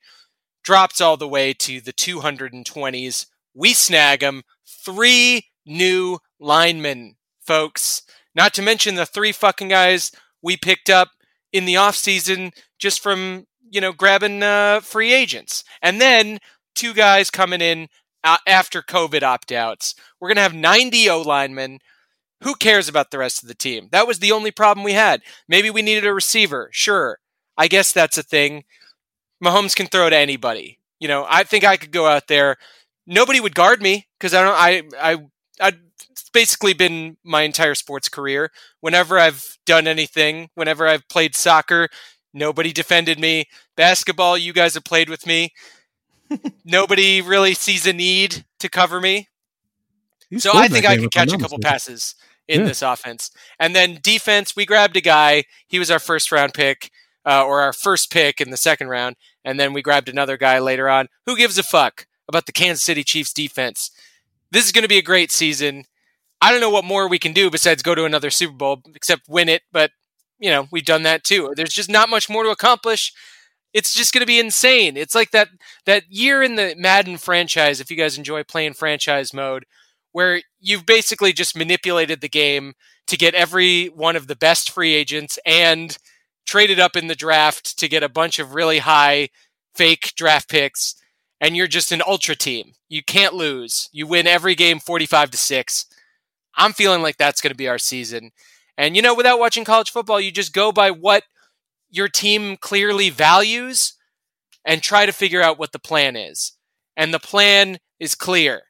drops 0.63 1.01
all 1.01 1.17
the 1.17 1.29
way 1.29 1.53
to 1.55 1.81
the 1.81 1.93
220s. 1.93 3.27
We 3.55 3.73
snag 3.73 4.23
him. 4.23 4.43
Three 4.67 5.47
new 5.65 6.19
linemen, 6.39 7.17
folks. 7.41 8.03
Not 8.35 8.55
to 8.55 8.63
mention 8.63 8.95
the 8.95 9.07
three 9.07 9.33
fucking 9.33 9.69
guys 9.69 10.13
we 10.43 10.57
picked 10.57 10.91
up 10.91 11.11
in 11.53 11.65
the 11.65 11.75
offseason 11.75 12.53
just 12.79 13.01
from, 13.01 13.47
you 13.71 13.81
know, 13.81 13.93
grabbing 13.93 14.43
uh, 14.43 14.81
free 14.81 15.13
agents. 15.13 15.65
And 15.83 16.01
then 16.01 16.39
two 16.75 16.95
guys 16.95 17.31
coming 17.31 17.61
in 17.61 17.89
after 18.47 18.83
COVID 18.83 19.23
opt 19.23 19.53
outs. 19.53 19.95
We're 20.21 20.29
going 20.29 20.37
to 20.37 20.43
have 20.43 20.55
90 20.55 21.09
O 21.11 21.21
linemen. 21.23 21.81
Who 22.43 22.55
cares 22.55 22.89
about 22.89 23.11
the 23.11 23.19
rest 23.19 23.43
of 23.43 23.49
the 23.49 23.55
team? 23.55 23.89
That 23.91 24.07
was 24.07 24.21
the 24.21 24.33
only 24.33 24.51
problem 24.51 24.85
we 24.85 24.93
had. 24.93 25.23
Maybe 25.49 25.71
we 25.71 25.83
needed 25.83 26.07
a 26.07 26.15
receiver. 26.15 26.69
Sure. 26.73 27.19
I 27.57 27.67
guess 27.67 27.93
that's 27.93 28.17
a 28.19 28.23
thing. 28.23 28.65
Mahomes 29.45 29.75
can 29.75 29.87
throw 29.87 30.09
to 30.09 30.17
anybody. 30.17 30.79
You 31.01 31.09
know, 31.09 31.27
I 31.29 31.43
think 31.45 31.65
I 31.65 31.77
could 31.77 31.91
go 31.91 32.07
out 32.07 32.29
there. 32.29 32.57
Nobody 33.07 33.41
would 33.41 33.55
guard 33.55 33.81
me 33.83 34.07
because 34.19 34.35
I 34.35 34.43
don't. 34.43 34.93
I 35.01 35.13
I 35.13 35.19
I'd 35.61 35.79
basically 36.33 36.73
been 36.75 37.17
my 37.25 37.43
entire 37.43 37.75
sports 37.75 38.09
career. 38.09 38.51
Whenever 38.81 39.19
I've 39.19 39.59
done 39.67 39.87
anything, 39.87 40.51
whenever 40.55 40.87
I've 40.87 41.09
played 41.09 41.35
soccer, 41.35 41.89
nobody 42.33 42.73
defended 42.73 43.19
me. 43.19 43.47
Basketball, 43.77 44.37
you 44.39 44.53
guys 44.53 44.75
have 44.75 44.85
played 44.85 45.09
with 45.09 45.27
me. 45.27 45.53
nobody 46.65 47.21
really 47.21 47.55
sees 47.55 47.87
a 47.87 47.93
need 47.93 48.45
to 48.61 48.69
cover 48.69 49.01
me. 49.01 49.29
You 50.31 50.39
So 50.39 50.53
I 50.55 50.69
think 50.69 50.85
I 50.87 50.97
could 50.97 51.11
catch 51.13 51.33
a 51.33 51.39
couple 51.39 51.59
passes 51.59 52.15
in 52.49 52.61
Yeah. 52.61 52.67
this 52.67 52.83
offense. 52.83 53.31
And 53.59 53.75
then 53.75 53.99
defense, 54.03 54.55
we 54.57 54.67
grabbed 54.67 54.97
a 54.97 55.01
guy. 55.01 55.45
He 55.67 55.79
was 55.79 55.91
our 55.91 55.99
first 55.99 56.31
round 56.33 56.55
pick, 56.55 56.91
uh, 57.25 57.45
or 57.45 57.61
our 57.61 57.73
first 57.73 58.11
pick 58.11 58.41
in 58.41 58.51
the 58.51 58.57
second 58.57 58.89
round. 58.89 59.17
And 59.45 59.59
then 59.59 59.73
we 59.73 59.83
grabbed 59.83 60.09
another 60.09 60.37
guy 60.37 60.59
later 60.59 60.89
on. 60.89 61.09
Who 61.27 61.37
gives 61.37 61.59
a 61.59 61.63
fuck 61.63 62.07
about 62.29 62.47
the 62.47 62.53
Kansas 62.53 62.85
City 62.85 63.05
Chiefs 63.05 63.33
defense? 63.33 63.91
This 64.51 64.67
is 64.67 64.73
going 64.73 64.83
to 64.83 64.89
be 64.89 64.99
a 64.99 65.03
great 65.03 65.31
season. 65.31 65.85
I 66.41 66.51
don't 66.51 66.61
know 66.61 66.71
what 66.71 66.85
more 66.85 67.09
we 67.09 67.19
can 67.19 67.33
do 67.33 67.51
besides 67.51 67.83
go 67.83 67.95
to 67.95 68.05
another 68.05 68.31
Super 68.31 68.55
Bowl, 68.55 68.83
except 68.95 69.29
win 69.29 69.49
it. 69.49 69.63
But, 69.73 69.91
you 70.39 70.51
know, 70.51 70.69
we've 70.71 70.85
done 70.85 71.03
that 71.03 71.25
too. 71.25 71.53
There's 71.57 71.73
just 71.75 71.91
not 71.91 72.09
much 72.09 72.31
more 72.31 72.45
to 72.45 72.51
accomplish. 72.51 73.13
It's 73.75 73.93
just 73.93 74.15
going 74.15 74.23
to 74.23 74.27
be 74.27 74.41
insane. 74.41 74.97
It's 74.97 75.15
like 75.15 75.31
that 75.33 75.49
that 75.85 76.05
year 76.09 76.43
in 76.43 76.55
the 76.55 76.75
Madden 76.79 77.19
franchise. 77.19 77.81
If 77.81 77.91
you 77.91 77.97
guys 77.97 78.17
enjoy 78.17 78.43
playing 78.45 78.75
franchise 78.75 79.35
mode, 79.35 79.67
where 80.13 80.41
you've 80.59 80.87
basically 80.87 81.33
just 81.33 81.57
manipulated 81.57 82.21
the 82.21 82.29
game 82.29 82.75
to 83.09 83.17
get 83.17 83.35
every 83.35 83.87
one 83.87 84.17
of 84.17 84.27
the 84.27 84.37
best 84.37 84.71
free 84.71 84.95
agents 84.95 85.39
and 85.45 85.99
traded 86.47 86.81
up 86.81 86.97
in 86.97 87.09
the 87.09 87.15
draft 87.15 87.79
to 87.79 87.89
get 87.89 88.03
a 88.03 88.09
bunch 88.09 88.39
of 88.39 88.55
really 88.55 88.79
high 88.79 89.29
fake 89.75 90.13
draft 90.17 90.49
picks 90.49 90.95
and 91.41 91.57
you're 91.57 91.67
just 91.67 91.93
an 91.93 92.03
ultra 92.07 92.35
team. 92.35 92.73
You 92.89 93.03
can't 93.03 93.35
lose. 93.35 93.89
You 93.93 94.07
win 94.07 94.27
every 94.27 94.55
game 94.55 94.79
45 94.79 95.31
to 95.31 95.37
6. 95.37 95.87
I'm 96.55 96.73
feeling 96.73 97.03
like 97.03 97.17
that's 97.17 97.41
going 97.41 97.53
to 97.53 97.57
be 97.57 97.69
our 97.69 97.79
season. 97.79 98.33
And 98.77 98.97
you 98.97 99.03
know, 99.03 99.15
without 99.15 99.39
watching 99.39 99.65
college 99.65 99.91
football, 99.91 100.21
you 100.21 100.31
just 100.31 100.53
go 100.53 100.73
by 100.73 100.91
what 100.91 101.25
your 101.91 102.09
team 102.09 102.57
clearly 102.57 103.11
values 103.11 103.95
and 104.65 104.83
try 104.83 105.07
to 105.07 105.13
figure 105.13 105.43
out 105.43 105.59
what 105.59 105.73
the 105.73 105.79
plan 105.79 106.17
is. 106.17 106.53
And 106.97 107.15
the 107.15 107.19
plan 107.19 107.79
is 107.99 108.15
clear. 108.15 108.63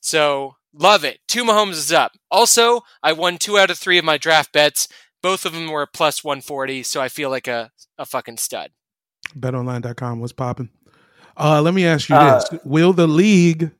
So 0.00 0.56
love 0.72 1.04
it. 1.04 1.20
Two 1.28 1.44
Mahomes 1.44 1.72
is 1.72 1.92
up. 1.92 2.12
Also, 2.30 2.82
I 3.02 3.12
won 3.12 3.38
two 3.38 3.58
out 3.58 3.70
of 3.70 3.78
three 3.78 3.98
of 3.98 4.04
my 4.04 4.18
draft 4.18 4.52
bets. 4.52 4.88
Both 5.22 5.44
of 5.44 5.52
them 5.52 5.68
were 5.68 5.86
plus 5.86 6.24
140, 6.24 6.82
so 6.82 7.00
I 7.00 7.08
feel 7.08 7.30
like 7.30 7.46
a, 7.46 7.70
a 7.96 8.04
fucking 8.06 8.38
stud. 8.38 8.70
betonline.com 9.38 10.20
was 10.20 10.32
popping. 10.32 10.70
Uh, 11.36 11.60
let 11.62 11.74
me 11.74 11.84
ask 11.86 12.08
you 12.08 12.14
Uh, 12.16 12.38
this: 12.38 12.60
Will 12.64 12.92
the 12.92 13.06
league, 13.06 13.70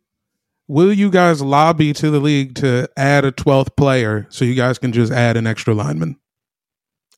will 0.68 0.92
you 0.92 1.10
guys 1.10 1.40
lobby 1.42 1.92
to 1.94 2.10
the 2.10 2.20
league 2.20 2.54
to 2.56 2.88
add 2.96 3.24
a 3.24 3.30
twelfth 3.32 3.76
player 3.76 4.26
so 4.30 4.44
you 4.44 4.54
guys 4.54 4.78
can 4.78 4.92
just 4.92 5.12
add 5.12 5.36
an 5.36 5.46
extra 5.46 5.74
lineman? 5.74 6.16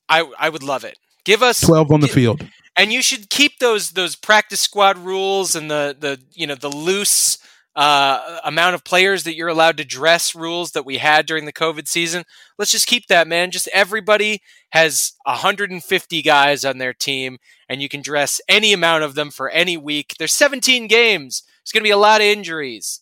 I 0.09 0.25
I 0.39 0.49
would 0.49 0.63
love 0.63 0.85
it. 0.85 0.99
Give 1.25 1.43
us 1.43 1.61
Twelve 1.61 1.91
on 1.91 2.01
the 2.01 2.07
gi- 2.09 2.13
field. 2.13 2.47
and 2.77 2.93
you 2.93 3.03
should 3.03 3.31
keep 3.31 3.59
those 3.59 3.93
those 3.93 4.15
practice 4.17 4.61
squad 4.61 4.99
rules 4.99 5.55
and 5.55 5.71
the 5.71 5.97
the 5.99 6.21
you 6.33 6.47
know 6.47 6.55
the 6.55 6.69
loose 6.69 7.39
uh, 7.77 8.41
amount 8.45 8.75
of 8.75 8.85
players 8.85 9.25
that 9.25 9.35
you're 9.35 9.49
allowed 9.49 9.77
to 9.77 9.85
dress 9.85 10.35
rules 10.35 10.73
that 10.73 10.87
we 10.87 10.99
had 10.99 11.27
during 11.27 11.45
the 11.45 11.53
COVID 11.53 11.89
season. 11.89 12.25
Let's 12.59 12.71
just 12.71 12.87
keep 12.87 13.07
that, 13.09 13.27
man. 13.27 13.51
Just 13.51 13.69
everybody 13.73 14.41
has 14.71 15.15
150 15.25 16.23
guys 16.23 16.65
on 16.65 16.79
their 16.79 16.93
team, 16.93 17.39
and 17.69 17.83
you 17.83 17.89
can 17.89 18.01
dress 18.03 18.41
any 18.49 18.73
amount 18.73 19.05
of 19.05 19.15
them 19.15 19.31
for 19.31 19.49
any 19.51 19.77
week. 19.77 20.15
There's 20.19 20.33
17 20.33 20.87
games. 20.87 21.43
It's 21.63 21.73
going 21.73 21.83
to 21.83 21.89
be 21.89 21.91
a 21.91 21.97
lot 21.97 22.21
of 22.21 22.27
injuries. 22.27 23.01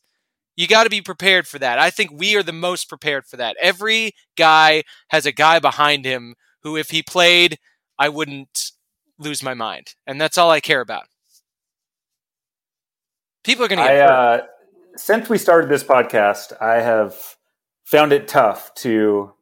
You 0.56 0.66
got 0.66 0.84
to 0.84 0.90
be 0.90 1.00
prepared 1.00 1.46
for 1.46 1.58
that. 1.58 1.78
I 1.78 1.90
think 1.90 2.10
we 2.12 2.36
are 2.36 2.42
the 2.42 2.52
most 2.52 2.88
prepared 2.88 3.26
for 3.26 3.36
that. 3.38 3.56
Every 3.60 4.12
guy 4.36 4.82
has 5.08 5.26
a 5.26 5.32
guy 5.32 5.58
behind 5.58 6.04
him 6.04 6.34
who, 6.62 6.76
if 6.76 6.90
he 6.90 7.02
played, 7.02 7.58
I 7.98 8.08
wouldn't 8.08 8.72
lose 9.18 9.42
my 9.42 9.54
mind. 9.54 9.94
And 10.06 10.20
that's 10.20 10.38
all 10.38 10.50
I 10.50 10.60
care 10.60 10.80
about. 10.80 11.04
People 13.44 13.64
are 13.64 13.68
going 13.68 13.78
to 13.78 13.84
get 13.84 13.96
I, 13.96 14.06
hurt. 14.06 14.40
uh, 14.40 14.46
since 14.96 15.28
we 15.28 15.38
started 15.38 15.70
this 15.70 15.84
podcast, 15.84 16.60
I 16.60 16.80
have 16.80 17.36
found 17.84 18.12
it 18.12 18.28
tough 18.28 18.74
to 18.76 19.32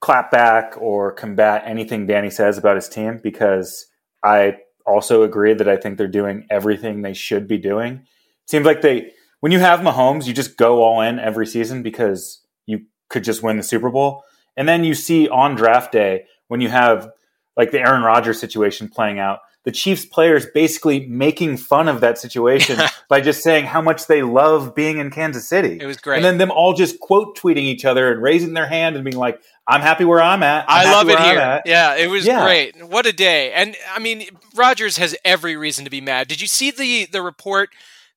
clap 0.00 0.30
back 0.30 0.74
or 0.78 1.12
combat 1.12 1.62
anything 1.64 2.06
Danny 2.06 2.30
says 2.30 2.58
about 2.58 2.76
his 2.76 2.88
team 2.88 3.20
because 3.22 3.86
I 4.24 4.56
also 4.84 5.22
agree 5.22 5.54
that 5.54 5.68
I 5.68 5.76
think 5.76 5.96
they're 5.96 6.08
doing 6.08 6.46
everything 6.50 7.02
they 7.02 7.14
should 7.14 7.46
be 7.46 7.58
doing. 7.58 8.04
seems 8.46 8.66
like 8.66 8.82
they, 8.82 9.12
when 9.40 9.52
you 9.52 9.60
have 9.60 9.80
Mahomes, 9.80 10.26
you 10.26 10.32
just 10.32 10.56
go 10.56 10.82
all 10.82 11.00
in 11.00 11.18
every 11.18 11.46
season 11.46 11.82
because 11.82 12.44
you 12.66 12.86
could 13.08 13.24
just 13.24 13.42
win 13.42 13.56
the 13.56 13.62
Super 13.62 13.90
Bowl. 13.90 14.24
And 14.56 14.68
then 14.68 14.84
you 14.84 14.94
see 14.94 15.28
on 15.28 15.54
draft 15.54 15.92
day 15.92 16.24
when 16.48 16.60
you 16.60 16.68
have 16.68 17.10
like 17.56 17.70
the 17.70 17.80
Aaron 17.80 18.02
Rodgers 18.02 18.40
situation 18.40 18.88
playing 18.88 19.18
out, 19.18 19.40
the 19.64 19.70
Chiefs 19.72 20.04
players 20.04 20.46
basically 20.46 21.06
making 21.06 21.56
fun 21.56 21.86
of 21.88 22.00
that 22.00 22.18
situation 22.18 22.80
by 23.08 23.20
just 23.20 23.42
saying 23.42 23.64
how 23.64 23.80
much 23.80 24.06
they 24.06 24.22
love 24.22 24.74
being 24.74 24.98
in 24.98 25.10
Kansas 25.10 25.46
City. 25.46 25.78
It 25.80 25.86
was 25.86 25.98
great. 25.98 26.16
And 26.16 26.24
then 26.24 26.38
them 26.38 26.50
all 26.50 26.72
just 26.74 26.98
quote 26.98 27.38
tweeting 27.38 27.58
each 27.58 27.84
other 27.84 28.10
and 28.10 28.20
raising 28.20 28.54
their 28.54 28.66
hand 28.66 28.96
and 28.96 29.04
being 29.04 29.16
like, 29.16 29.40
I'm 29.66 29.80
happy 29.80 30.04
where 30.04 30.20
I'm 30.20 30.42
at. 30.42 30.64
I'm 30.68 30.88
I 30.88 30.92
love 30.92 31.08
it 31.08 31.18
here. 31.20 31.62
Yeah, 31.64 31.94
it 31.94 32.10
was 32.10 32.26
Yeah. 32.26 32.42
great. 32.44 32.84
What 32.84 33.06
a 33.06 33.12
day. 33.12 33.52
And 33.52 33.76
I 33.94 34.00
mean, 34.00 34.24
Rodgers 34.56 34.96
has 34.96 35.14
every 35.24 35.56
reason 35.56 35.84
to 35.84 35.90
be 35.90 36.00
mad. 36.00 36.26
Did 36.26 36.40
you 36.40 36.48
see 36.48 36.72
the 36.72 37.06
the 37.06 37.22
report 37.22 37.70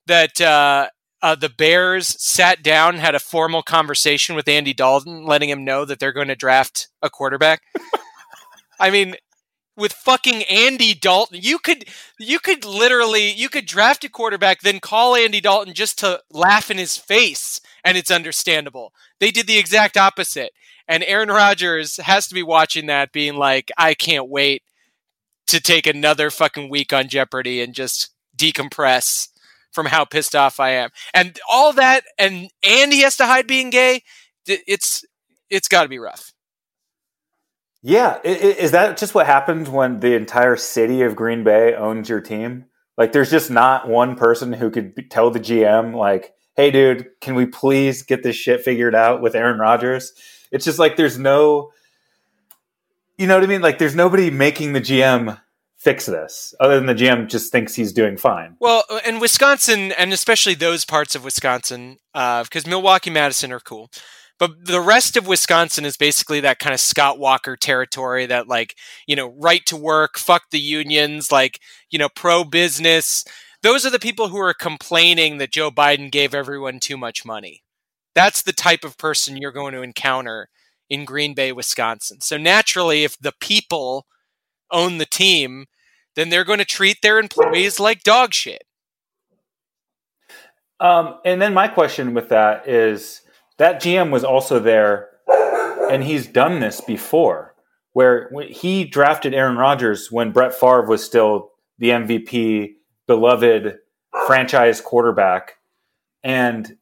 that 0.08 0.42
uh, 0.42 0.88
uh, 1.22 1.36
the 1.36 1.50
Bears 1.50 2.20
sat 2.22 2.64
down, 2.64 2.98
had 2.98 3.14
a 3.14 3.20
formal 3.20 3.62
conversation 3.62 4.36
with 4.36 4.48
Andy 4.48 4.74
Dalton, 4.74 5.26
letting 5.26 5.50
him 5.50 5.64
know 5.64 5.86
that 5.86 6.00
they're 6.00 6.12
going 6.12 6.28
to 6.30 6.36
draft 6.36 6.88
a 7.04 7.10
quarterback? 7.12 7.62
I 8.80 8.90
mean, 8.90 9.16
with 9.78 9.94
fucking 9.94 10.44
Andy 10.44 10.94
Dalton, 10.94 11.40
you 11.42 11.60
could 11.60 11.86
you 12.20 12.40
could 12.40 12.66
literally 12.66 13.32
you 13.32 13.50
could 13.50 13.66
draft 13.66 14.04
a 14.04 14.10
quarterback, 14.10 14.62
then 14.62 14.80
call 14.80 15.16
Andy 15.16 15.42
Dalton 15.42 15.74
just 15.74 16.00
to 16.00 16.22
laugh 16.32 16.72
in 16.72 16.78
his 16.78 16.98
face, 16.98 17.60
and 17.84 17.98
it's 17.98 18.12
understandable. 18.12 18.94
They 19.20 19.32
did 19.32 19.48
the 19.48 19.58
exact 19.58 19.98
opposite. 19.98 20.52
And 20.88 21.04
Aaron 21.04 21.30
Rodgers 21.30 21.98
has 21.98 22.28
to 22.28 22.36
be 22.36 22.44
watching 22.44 22.86
that, 22.86 23.12
being 23.12 23.36
like, 23.38 23.72
I 23.76 23.96
can't 23.96 24.30
wait 24.30 24.62
to 25.48 25.60
take 25.60 25.88
another 25.88 26.30
fucking 26.30 26.70
week 26.70 26.94
on 26.94 27.08
Jeopardy 27.08 27.62
and 27.62 27.74
just 27.74 28.12
decompress 28.38 29.30
from 29.72 29.88
how 29.88 30.06
pissed 30.06 30.36
off 30.36 30.60
I 30.60 30.72
am. 30.72 30.90
And 31.14 31.40
all 31.50 31.74
that, 31.74 32.04
and 32.18 32.50
and 32.64 32.94
he 32.94 33.02
has 33.02 33.18
to 33.18 33.26
hide 33.26 33.48
being 33.48 33.72
gay. 33.72 34.04
It's 34.48 35.04
it's 35.50 35.68
got 35.68 35.84
to 35.84 35.90
be 35.90 36.00
rough. 36.00 36.35
Yeah, 37.88 38.18
is 38.24 38.72
that 38.72 38.98
just 38.98 39.14
what 39.14 39.28
happens 39.28 39.70
when 39.70 40.00
the 40.00 40.16
entire 40.16 40.56
city 40.56 41.04
of 41.04 41.16
Green 41.16 41.44
Bay 41.44 41.76
owns 41.76 42.10
your 42.10 42.20
team? 42.20 42.66
Like, 42.98 43.12
there's 43.12 43.30
just 43.30 43.52
not 43.52 43.88
one 43.88 44.16
person 44.16 44.54
who 44.54 44.72
could 44.72 45.12
tell 45.12 45.30
the 45.30 45.40
GM, 45.40 45.94
like, 45.94 46.34
"Hey, 46.56 46.72
dude, 46.72 47.10
can 47.22 47.36
we 47.36 47.46
please 47.46 48.02
get 48.02 48.24
this 48.24 48.36
shit 48.36 48.64
figured 48.64 48.96
out 48.96 49.22
with 49.22 49.36
Aaron 49.36 49.60
Rodgers?" 49.60 50.14
It's 50.52 50.66
just 50.66 50.80
like 50.80 50.96
there's 50.96 51.20
no, 51.20 51.70
you 53.20 53.28
know 53.28 53.36
what 53.36 53.44
I 53.44 53.48
mean? 53.48 53.62
Like, 53.62 53.78
there's 53.78 53.96
nobody 53.96 54.32
making 54.32 54.74
the 54.74 54.82
GM 54.82 55.40
fix 55.78 56.08
this, 56.08 56.56
other 56.60 56.78
than 56.78 56.88
the 56.88 56.96
GM 56.96 57.30
just 57.30 57.52
thinks 57.52 57.76
he's 57.76 57.94
doing 57.94 58.18
fine. 58.18 58.56
Well, 58.60 58.84
uh, 58.90 59.02
and 59.06 59.22
Wisconsin, 59.22 59.92
and 59.92 60.12
especially 60.12 60.56
those 60.56 60.86
parts 60.86 61.14
of 61.14 61.24
Wisconsin, 61.24 61.98
uh, 62.16 62.42
because 62.46 62.66
Milwaukee, 62.66 63.12
Madison 63.12 63.52
are 63.52 63.60
cool, 63.60 63.92
But 64.38 64.66
the 64.66 64.82
rest 64.82 65.16
of 65.16 65.28
Wisconsin 65.28 65.86
is 65.86 65.96
basically 65.96 66.42
that 66.42 66.60
kind 66.60 66.74
of 66.74 66.82
Scott 66.82 67.18
Walker 67.20 67.56
territory 67.56 68.26
that, 68.26 68.48
like, 68.48 68.76
you 69.08 69.16
know, 69.16 69.34
right 69.40 69.66
to 69.68 69.78
work, 69.78 70.18
fuck 70.18 70.50
the 70.52 70.60
unions, 70.60 71.32
like, 71.32 71.60
you 71.90 71.98
know, 71.98 72.10
pro 72.10 72.44
business. 72.44 73.24
Those 73.64 73.86
are 73.86 73.90
the 73.90 74.00
people 74.00 74.28
who 74.28 74.38
are 74.38 74.54
complaining 74.54 75.38
that 75.38 75.54
Joe 75.54 75.72
Biden 75.72 76.12
gave 76.12 76.34
everyone 76.34 76.80
too 76.80 76.98
much 76.98 77.26
money. 77.26 77.64
That's 78.14 78.42
the 78.42 78.54
type 78.54 78.84
of 78.84 78.98
person 78.98 79.38
you're 79.38 79.52
going 79.52 79.74
to 79.74 79.82
encounter 79.82 80.50
in 80.90 81.06
Green 81.06 81.34
Bay, 81.34 81.52
Wisconsin. 81.52 82.22
So 82.22 82.38
naturally, 82.38 83.04
if 83.04 83.18
the 83.18 83.34
people 83.40 84.06
own 84.70 84.98
the 84.98 85.06
team, 85.06 85.66
then 86.16 86.30
they're 86.30 86.44
going 86.44 86.60
to 86.60 86.66
treat 86.66 86.98
their 87.02 87.20
employees 87.20 87.80
like 87.80 88.04
dog 88.04 88.34
shit. 88.34 88.64
Um, 90.80 91.20
and 91.24 91.42
then 91.42 91.54
my 91.54 91.68
question 91.70 92.14
with 92.14 92.30
that 92.30 92.68
is 92.68 93.22
that 93.58 93.82
GM 93.82 94.12
was 94.12 94.24
also 94.24 94.60
there, 94.60 95.10
and 95.90 96.04
he's 96.04 96.28
done 96.28 96.60
this 96.60 96.82
before, 96.82 97.56
where 97.94 98.30
he 98.50 98.86
drafted 98.86 99.34
Aaron 99.34 99.58
Rodgers 99.58 100.12
when 100.12 100.32
Brett 100.32 100.54
Favre 100.54 100.86
was 100.86 101.04
still 101.04 101.52
the 101.78 101.90
MVP, 101.90 102.74
beloved 103.08 103.78
franchise 104.28 104.82
quarterback, 104.82 105.58
and 106.24 106.78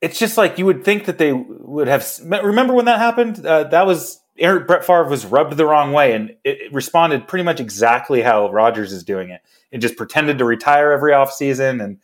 it's 0.00 0.18
just 0.18 0.36
like 0.36 0.58
you 0.58 0.66
would 0.66 0.84
think 0.84 1.06
that 1.06 1.18
they 1.18 1.32
would 1.32 1.88
have. 1.88 2.06
Remember 2.22 2.74
when 2.74 2.84
that 2.84 2.98
happened? 2.98 3.44
Uh, 3.44 3.64
that 3.64 3.86
was 3.86 4.20
Aaron, 4.38 4.66
Brett 4.66 4.84
Favre 4.84 5.08
was 5.08 5.24
rubbed 5.24 5.56
the 5.56 5.66
wrong 5.66 5.92
way, 5.92 6.12
and 6.12 6.30
it, 6.44 6.60
it 6.60 6.72
responded 6.72 7.28
pretty 7.28 7.44
much 7.44 7.60
exactly 7.60 8.20
how 8.20 8.50
Rodgers 8.50 8.92
is 8.92 9.04
doing 9.04 9.30
it. 9.30 9.40
It 9.70 9.78
just 9.78 9.96
pretended 9.96 10.38
to 10.38 10.44
retire 10.44 10.92
every 10.92 11.12
offseason 11.12 11.82
and 11.82 11.98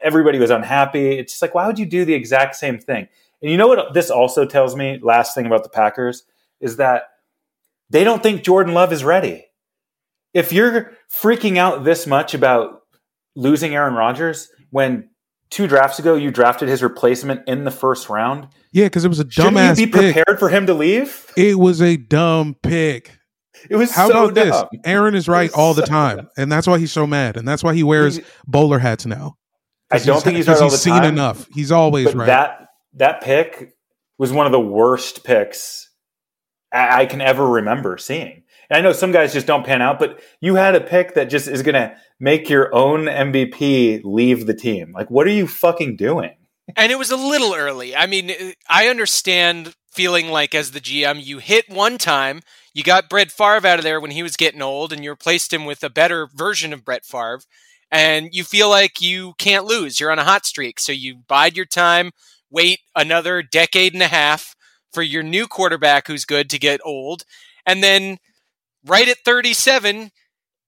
everybody 0.00 0.38
was 0.38 0.50
unhappy. 0.50 1.18
It's 1.18 1.32
just 1.32 1.42
like, 1.42 1.54
why 1.54 1.66
would 1.66 1.78
you 1.78 1.86
do 1.86 2.04
the 2.04 2.14
exact 2.14 2.56
same 2.56 2.78
thing? 2.78 3.08
And 3.42 3.50
you 3.50 3.56
know 3.56 3.68
what 3.68 3.94
this 3.94 4.10
also 4.10 4.44
tells 4.44 4.74
me, 4.76 4.98
last 5.02 5.34
thing 5.34 5.46
about 5.46 5.62
the 5.62 5.68
Packers, 5.68 6.24
is 6.60 6.76
that 6.76 7.04
they 7.90 8.04
don't 8.04 8.22
think 8.22 8.42
Jordan 8.42 8.74
Love 8.74 8.92
is 8.92 9.04
ready. 9.04 9.46
If 10.34 10.52
you're 10.52 10.92
freaking 11.12 11.56
out 11.56 11.84
this 11.84 12.06
much 12.06 12.34
about 12.34 12.82
losing 13.34 13.74
Aaron 13.74 13.94
Rodgers 13.94 14.48
when 14.70 15.08
two 15.50 15.66
drafts 15.66 15.98
ago 15.98 16.14
you 16.14 16.30
drafted 16.30 16.68
his 16.68 16.82
replacement 16.82 17.46
in 17.46 17.64
the 17.64 17.70
first 17.70 18.08
round. 18.08 18.48
Yeah, 18.72 18.86
because 18.86 19.04
it 19.04 19.08
was 19.08 19.20
a 19.20 19.24
dumbass. 19.24 19.78
You 19.78 19.86
be 19.86 19.92
prepared 19.92 20.26
pick. 20.26 20.38
for 20.38 20.48
him 20.48 20.66
to 20.66 20.74
leave? 20.74 21.30
It 21.36 21.58
was 21.58 21.80
a 21.80 21.96
dumb 21.96 22.56
pick. 22.62 23.18
It 23.70 23.76
was 23.76 23.90
How 23.90 24.08
so 24.08 24.24
about 24.24 24.34
dumb. 24.34 24.68
this? 24.72 24.80
Aaron 24.84 25.14
is 25.14 25.28
right 25.28 25.50
all 25.52 25.74
the 25.74 25.82
time, 25.82 26.28
and 26.36 26.50
that's 26.52 26.66
why 26.66 26.78
he's 26.78 26.92
so 26.92 27.06
mad, 27.06 27.36
and 27.36 27.48
that's 27.48 27.64
why 27.64 27.74
he 27.74 27.82
wears 27.82 28.20
bowler 28.46 28.78
hats 28.78 29.06
now. 29.06 29.36
I 29.90 29.98
don't 29.98 30.22
think 30.22 30.36
he's 30.36 30.48
right 30.48 30.56
all 30.56 30.64
he's 30.64 30.72
the 30.72 30.78
seen 30.78 30.94
time. 30.94 31.04
enough. 31.04 31.46
He's 31.54 31.70
always 31.72 32.06
but 32.06 32.16
right. 32.16 32.26
that 32.26 32.68
that 32.94 33.20
pick 33.20 33.74
was 34.18 34.32
one 34.32 34.46
of 34.46 34.52
the 34.52 34.60
worst 34.60 35.24
picks 35.24 35.90
I, 36.72 37.02
I 37.02 37.06
can 37.06 37.20
ever 37.20 37.46
remember 37.46 37.98
seeing. 37.98 38.42
And 38.68 38.78
I 38.78 38.80
know 38.80 38.92
some 38.92 39.12
guys 39.12 39.32
just 39.32 39.46
don't 39.46 39.64
pan 39.64 39.82
out, 39.82 39.98
but 39.98 40.20
you 40.40 40.56
had 40.56 40.74
a 40.74 40.80
pick 40.80 41.14
that 41.14 41.30
just 41.30 41.46
is 41.46 41.62
going 41.62 41.74
to 41.74 41.96
make 42.18 42.48
your 42.48 42.74
own 42.74 43.04
MVP 43.04 44.02
leave 44.04 44.46
the 44.46 44.54
team. 44.54 44.92
Like, 44.92 45.10
what 45.10 45.26
are 45.26 45.32
you 45.32 45.46
fucking 45.46 45.96
doing? 45.96 46.34
And 46.74 46.90
it 46.90 46.98
was 46.98 47.12
a 47.12 47.16
little 47.16 47.54
early. 47.54 47.94
I 47.94 48.06
mean, 48.06 48.32
I 48.68 48.88
understand 48.88 49.74
feeling 49.92 50.28
like 50.28 50.54
as 50.54 50.72
the 50.72 50.80
GM, 50.80 51.24
you 51.24 51.38
hit 51.38 51.68
one 51.68 51.96
time, 51.96 52.40
you 52.74 52.82
got 52.82 53.08
Brett 53.08 53.30
Favre 53.30 53.66
out 53.66 53.78
of 53.78 53.84
there 53.84 54.00
when 54.00 54.10
he 54.10 54.22
was 54.22 54.36
getting 54.36 54.60
old, 54.60 54.92
and 54.92 55.04
you 55.04 55.10
replaced 55.10 55.52
him 55.52 55.64
with 55.64 55.84
a 55.84 55.88
better 55.88 56.26
version 56.26 56.72
of 56.72 56.84
Brett 56.84 57.04
Favre, 57.04 57.40
and 57.90 58.28
you 58.32 58.44
feel 58.44 58.68
like 58.68 59.00
you 59.00 59.34
can't 59.38 59.64
lose. 59.64 60.00
You're 60.00 60.10
on 60.12 60.18
a 60.18 60.24
hot 60.24 60.44
streak, 60.46 60.78
so 60.80 60.92
you 60.92 61.16
bide 61.28 61.56
your 61.56 61.66
time, 61.66 62.10
wait 62.50 62.80
another 62.94 63.42
decade 63.42 63.92
and 63.94 64.02
a 64.02 64.08
half 64.08 64.54
for 64.92 65.02
your 65.02 65.22
new 65.22 65.46
quarterback 65.46 66.06
who's 66.06 66.24
good 66.24 66.48
to 66.50 66.58
get 66.58 66.80
old, 66.84 67.24
and 67.66 67.82
then 67.82 68.18
right 68.84 69.08
at 69.08 69.18
37, 69.24 70.10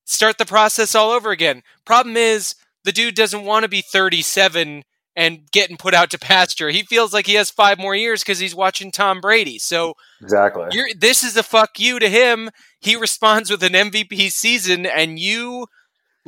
start 0.04 0.38
the 0.38 0.44
process 0.46 0.94
all 0.94 1.10
over 1.10 1.30
again. 1.30 1.62
Problem 1.84 2.16
is, 2.16 2.54
the 2.84 2.92
dude 2.92 3.14
doesn't 3.14 3.44
want 3.44 3.64
to 3.64 3.68
be 3.68 3.82
37 3.82 4.82
and 5.16 5.40
getting 5.52 5.76
put 5.76 5.94
out 5.94 6.10
to 6.10 6.18
pasture. 6.18 6.70
He 6.70 6.82
feels 6.82 7.12
like 7.12 7.26
he 7.26 7.34
has 7.34 7.50
five 7.50 7.78
more 7.78 7.94
years 7.94 8.22
because 8.22 8.38
he's 8.38 8.54
watching 8.54 8.90
Tom 8.90 9.20
Brady. 9.20 9.58
So 9.58 9.94
Exactly. 10.20 10.68
you're, 10.72 10.88
this 10.98 11.22
is 11.22 11.36
a 11.36 11.42
fuck 11.42 11.78
you 11.78 11.98
to 11.98 12.08
him. 12.08 12.50
He 12.80 12.96
responds 13.00 13.50
with 13.50 13.62
an 13.62 13.72
MVP 13.72 14.30
season, 14.30 14.86
and 14.86 15.18
you 15.18 15.66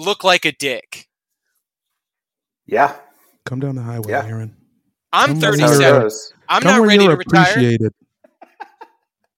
look 0.00 0.24
like 0.24 0.44
a 0.44 0.52
dick. 0.52 1.06
Yeah. 2.66 2.96
Come 3.46 3.60
down 3.60 3.74
the 3.76 3.82
highway, 3.82 4.10
Yeah. 4.12 4.24
Aaron. 4.26 4.56
I'm 5.12 5.28
Come 5.40 5.44
on, 5.44 5.58
That's 5.58 5.60
how 5.60 5.66
it 5.66 5.80
37. 6.02 6.10
I'm 6.48 6.62
Come 6.62 6.78
not 6.80 6.86
ready 6.86 7.04
you're 7.04 7.12
to 7.12 7.18
retire. 7.18 7.50
appreciated. 7.50 7.92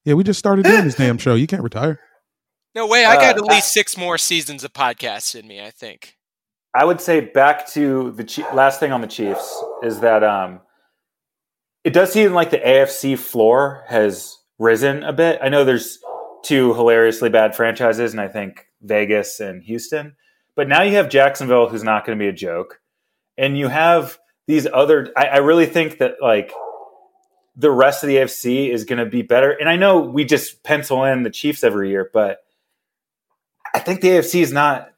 yeah, 0.05 0.15
we 0.15 0.25
just 0.25 0.39
started 0.39 0.65
doing 0.65 0.85
this 0.85 0.95
damn 0.97 1.19
show. 1.19 1.35
You 1.35 1.47
can't 1.47 1.63
retire. 1.63 1.99
No 2.75 2.87
way. 2.87 3.05
I 3.05 3.17
got 3.17 3.37
Uh, 3.39 3.45
at 3.45 3.51
least 3.51 3.73
six 3.73 3.97
more 3.97 4.17
seasons 4.19 4.65
of 4.65 4.73
podcasts 4.73 5.39
in 5.39 5.47
me. 5.47 5.63
I 5.65 5.71
think. 5.71 6.17
I 6.75 6.85
would 6.87 7.01
say 7.03 7.21
back 7.21 7.69
to 7.73 8.13
the 8.13 8.25
Chi- 8.25 8.51
last 8.55 8.81
thing 8.81 8.93
on 8.93 9.03
the 9.03 9.07
Chiefs 9.07 9.63
is 9.83 10.01
that 10.01 10.25
um, 10.25 10.61
it 11.85 11.93
does 11.93 12.11
seem 12.13 12.33
like 12.33 12.51
the 12.51 12.59
AFC 12.59 13.19
floor 13.19 13.85
has 13.89 14.37
risen 14.59 15.03
a 15.03 15.13
bit. 15.13 15.39
I 15.43 15.51
know 15.51 15.65
there's 15.65 15.99
two 16.45 16.73
hilariously 16.75 17.29
bad 17.29 17.55
franchises, 17.55 18.13
and 18.13 18.21
I 18.23 18.29
think 18.29 18.67
Vegas 18.81 19.39
and 19.41 19.63
Houston, 19.65 20.17
but 20.55 20.69
now 20.69 20.83
you 20.83 20.97
have 20.97 21.09
Jacksonville, 21.09 21.69
who's 21.69 21.85
not 21.85 22.05
going 22.05 22.19
to 22.19 22.23
be 22.23 22.29
a 22.29 22.33
joke, 22.33 22.81
and 23.37 23.57
you 23.57 23.69
have 23.69 24.19
these 24.47 24.67
other. 24.73 25.13
I, 25.17 25.27
I 25.27 25.37
really 25.39 25.67
think 25.67 25.99
that 25.99 26.17
like 26.21 26.53
the 27.57 27.71
rest 27.71 28.03
of 28.03 28.09
the 28.09 28.17
AFC 28.17 28.71
is 28.71 28.85
going 28.85 28.99
to 28.99 29.07
be 29.07 29.23
better. 29.23 29.51
And 29.51 29.69
I 29.69 29.77
know 29.77 30.01
we 30.01 30.25
just 30.25 30.63
pencil 30.63 31.05
in 31.05 31.23
the 31.23 31.31
Chiefs 31.31 31.63
every 31.63 31.91
year, 31.91 32.11
but 32.13 32.39
I 33.75 33.79
think 33.79 34.01
the 34.01 34.09
AFC 34.09 34.41
is 34.41 34.53
not 34.53 34.93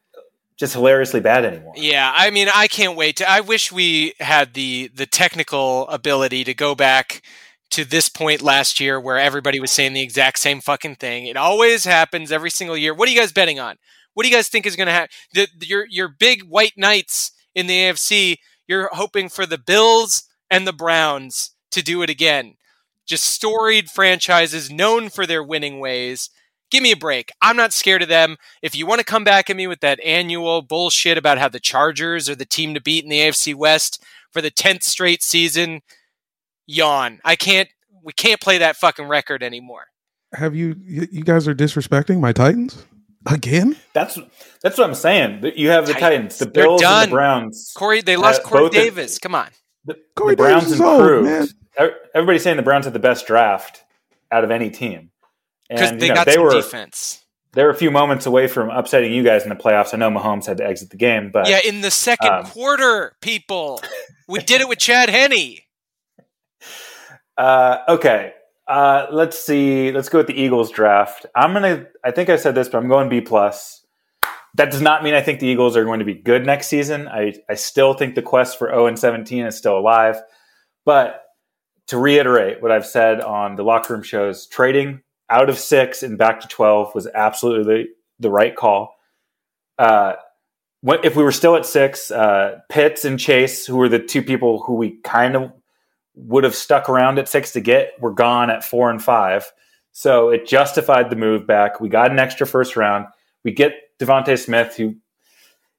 just 0.57 0.75
hilariously 0.75 1.21
bad 1.21 1.45
anymore. 1.45 1.75
Yeah, 1.77 2.13
I 2.15 2.31
mean, 2.31 2.49
I 2.55 2.69
can't 2.69 2.97
wait. 2.97 3.17
To, 3.17 3.29
I 3.29 3.41
wish 3.41 3.73
we 3.73 4.15
had 4.21 4.55
the 4.55 4.91
the 4.95 5.07
technical 5.07 5.89
ability 5.89 6.45
to 6.45 6.55
go 6.55 6.75
back 6.75 7.23
to 7.71 7.85
this 7.85 8.09
point 8.09 8.41
last 8.41 8.79
year 8.79 9.01
where 9.01 9.19
everybody 9.19 9.59
was 9.59 9.73
saying 9.73 9.95
the 9.95 10.03
exact 10.03 10.39
same 10.39 10.61
fucking 10.61 10.97
thing. 10.97 11.27
It 11.27 11.37
always 11.37 11.85
happens 11.85 12.31
every 12.31 12.51
single 12.51 12.77
year. 12.77 12.95
What 12.95 13.09
are 13.09 13.13
you 13.13 13.19
guys 13.19 13.33
betting 13.33 13.59
on? 13.59 13.79
What 14.15 14.25
do 14.25 14.31
you 14.31 14.35
guys 14.35 14.49
think 14.49 14.67
is 14.67 14.77
going 14.77 14.87
to 14.87 14.93
happen? 14.93 15.11
The, 15.33 15.49
your 15.61 15.87
your 15.89 16.09
big 16.09 16.45
white 16.45 16.75
knights 16.77 17.33
in 17.55 17.67
the 17.67 17.75
AFC. 17.75 18.37
You're 18.67 18.89
hoping 18.93 19.29
for 19.29 19.45
the 19.45 19.59
Bills 19.59 20.25
and 20.51 20.67
the 20.67 20.73
Browns 20.73 21.51
to 21.73 21.83
do 21.83 22.03
it 22.03 22.11
again. 22.11 22.55
Just 23.07 23.25
storied 23.25 23.91
franchises 23.91 24.71
known 24.71 25.11
for 25.11 25.27
their 25.27 25.43
winning 25.43 25.81
ways. 25.81 26.31
Give 26.71 26.83
me 26.83 26.93
a 26.93 26.97
break. 26.97 27.31
I'm 27.43 27.57
not 27.57 27.75
scared 27.75 28.03
of 28.03 28.09
them. 28.09 28.37
If 28.63 28.75
you 28.75 28.87
want 28.87 29.01
to 29.01 29.05
come 29.05 29.23
back 29.23 29.51
at 29.51 29.57
me 29.57 29.67
with 29.67 29.81
that 29.81 30.01
annual 30.01 30.63
bullshit 30.63 31.19
about 31.19 31.39
how 31.39 31.49
the 31.49 31.61
Chargers 31.61 32.29
are 32.29 32.35
the 32.35 32.47
team 32.47 32.73
to 32.75 32.81
beat 32.81 33.05
in 33.05 33.11
the 33.11 33.21
AFC 33.21 33.55
West 33.55 34.03
for 34.33 34.41
the 34.41 34.51
10th 34.51 34.83
straight 34.83 35.23
season, 35.23 35.83
yawn. 36.67 37.21
I 37.25 37.37
can't 37.37 37.69
we 38.03 38.13
can't 38.13 38.41
play 38.41 38.59
that 38.59 38.77
fucking 38.77 39.07
record 39.07 39.43
anymore. 39.43 39.87
Have 40.33 40.55
you? 40.55 40.77
You 40.81 41.07
you 41.11 41.23
guys 41.23 41.47
are 41.47 41.55
disrespecting 41.55 42.21
my 42.21 42.33
Titans 42.33 42.85
again? 43.31 43.77
That's 43.93 44.19
that's 44.63 44.79
what 44.79 44.89
I'm 44.89 44.95
saying. 44.95 45.53
You 45.57 45.71
have 45.71 45.87
the 45.87 45.93
Titans. 45.93 46.37
Titans, 46.37 46.39
the 46.39 46.45
They're 46.47 46.65
Bills, 46.65 46.83
and 46.83 47.11
the 47.11 47.15
Browns. 47.15 47.73
Corey, 47.77 48.01
they 48.03 48.17
lost 48.17 48.41
Uh, 48.41 48.45
Corey 48.45 48.61
both 48.65 48.69
of- 48.69 48.75
Davis. 48.75 49.19
Come 49.19 49.35
on. 49.35 49.49
The, 49.85 49.97
Corey 50.17 50.35
the 50.35 50.43
Browns 50.43 50.65
Davis 50.65 50.75
is 50.77 50.81
old, 50.81 51.25
man. 51.25 51.49
Everybody's 52.15 52.43
saying 52.43 52.57
the 52.57 52.63
Browns 52.63 52.85
had 52.87 52.95
the 52.95 52.99
best 53.01 53.27
draft 53.27 53.83
out 54.33 54.45
of 54.45 54.51
any 54.51 54.71
team, 54.71 55.11
Because 55.69 55.91
and 55.91 56.01
they 56.01 56.07
you 56.07 56.11
know, 56.13 56.15
got 56.17 56.27
they 56.27 56.35
some 56.35 56.43
were 56.45 56.53
defense. 56.53 57.25
they 57.53 57.63
were 57.65 57.71
a 57.71 57.75
few 57.75 57.91
moments 57.91 58.25
away 58.27 58.47
from 58.47 58.71
upsetting 58.71 59.13
you 59.13 59.23
guys 59.23 59.43
in 59.43 59.49
the 59.51 59.55
playoffs. 59.57 59.93
I 59.93 59.99
know 59.99 60.11
Mahomes 60.11 60.47
had 60.47 60.57
to 60.59 60.67
exit 60.67 60.91
the 60.91 60.97
game, 60.97 61.31
but 61.33 61.49
Yeah, 61.49 61.61
in 61.65 61.81
the 61.83 61.91
second 61.91 62.31
um, 62.33 62.45
quarter, 62.47 63.15
people. 63.21 63.81
We 64.29 64.39
did 64.39 64.61
it 64.63 64.69
with 64.69 64.79
Chad 64.79 65.09
Henne. 65.11 65.57
Uh, 67.37 67.79
okay. 67.89 68.33
Uh, 68.67 69.07
let's 69.11 69.39
see. 69.39 69.93
Let's 69.93 70.09
go 70.09 70.19
with 70.19 70.27
the 70.27 70.41
Eagles 70.41 70.71
draft. 70.71 71.27
I'm 71.35 71.53
gonna. 71.53 71.87
I 72.03 72.11
think 72.11 72.31
I 72.31 72.37
said 72.37 72.55
this, 72.55 72.69
but 72.69 72.79
I'm 72.79 72.89
going 72.89 73.09
B 73.09 73.21
plus. 73.21 73.85
That 74.55 74.71
does 74.71 74.81
not 74.81 75.03
mean 75.03 75.15
I 75.15 75.21
think 75.21 75.41
the 75.41 75.49
Eagles 75.49 75.77
are 75.77 75.85
going 75.85 75.99
to 75.99 76.05
be 76.05 76.15
good 76.15 76.47
next 76.47 76.69
season. 76.69 77.09
I 77.09 77.35
I 77.49 77.55
still 77.55 77.95
think 77.95 78.15
the 78.15 78.23
quest 78.23 78.59
for 78.59 78.69
0 78.69 78.87
and 78.87 78.99
17 78.99 79.47
is 79.47 79.57
still 79.57 79.79
alive. 79.79 80.17
But 80.85 81.25
to 81.89 81.99
reiterate 81.99 82.63
what 82.63 82.71
I've 82.71 82.87
said 82.87 83.21
on 83.21 83.57
the 83.57 83.63
locker 83.63 83.95
room 83.95 84.03
shows, 84.03 84.47
trading 84.47 85.03
out 85.29 85.49
of 85.49 85.59
six 85.59 86.03
and 86.03 86.17
back 86.17 86.41
to 86.41 86.49
12 86.49 86.95
was 86.95 87.07
absolutely 87.09 87.89
the, 88.19 88.31
right 88.31 88.55
call. 88.55 88.95
Uh, 89.79 90.15
if 91.03 91.17
we 91.17 91.23
were 91.23 91.33
still 91.33 91.57
at 91.57 91.67
six, 91.67 92.11
uh, 92.11 92.61
Pitts 92.69 93.05
and 93.05 93.19
Chase, 93.19 93.67
who 93.67 93.77
were 93.77 93.89
the 93.89 93.99
two 93.99 94.23
people 94.23 94.63
who 94.63 94.75
we 94.75 94.99
kind 95.03 95.35
of 95.37 95.53
would 96.15 96.45
have 96.45 96.55
stuck 96.55 96.89
around 96.89 97.19
at 97.19 97.29
six 97.29 97.53
to 97.53 97.61
get 97.61 97.93
were 98.01 98.13
gone 98.13 98.51
at 98.51 98.65
four 98.65 98.91
and 98.91 99.03
five. 99.03 99.51
So 99.93 100.31
it 100.31 100.47
justified 100.47 101.11
the 101.11 101.17
move 101.17 101.47
back. 101.47 101.81
We 101.81 101.89
got 101.89 102.11
an 102.11 102.19
extra 102.19 102.47
first 102.47 102.77
round. 102.77 103.07
We 103.45 103.53
get 103.53 103.75
DeVonta 104.01 104.43
Smith, 104.43 104.77
who 104.77 104.97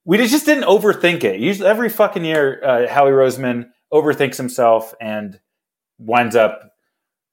we 0.06 0.18
just 0.18 0.46
didn't 0.46 0.66
overthink 0.66 1.24
it. 1.24 1.40
Usually, 1.40 1.68
every 1.68 1.90
fucking 1.90 2.24
year, 2.24 2.64
uh, 2.64 2.88
Howie 2.88 3.12
Roseman 3.12 3.70
overthinks 3.92 4.38
himself, 4.38 4.94
and 5.02 5.40
winds 5.98 6.36
up 6.36 6.76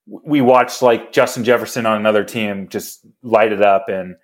we 0.05 0.41
watched 0.41 0.81
like 0.81 1.13
Justin 1.13 1.43
Jefferson 1.43 1.85
on 1.85 1.97
another 1.97 2.23
team 2.23 2.67
just 2.67 3.05
light 3.21 3.51
it 3.51 3.61
up 3.61 3.87
and 3.87 4.15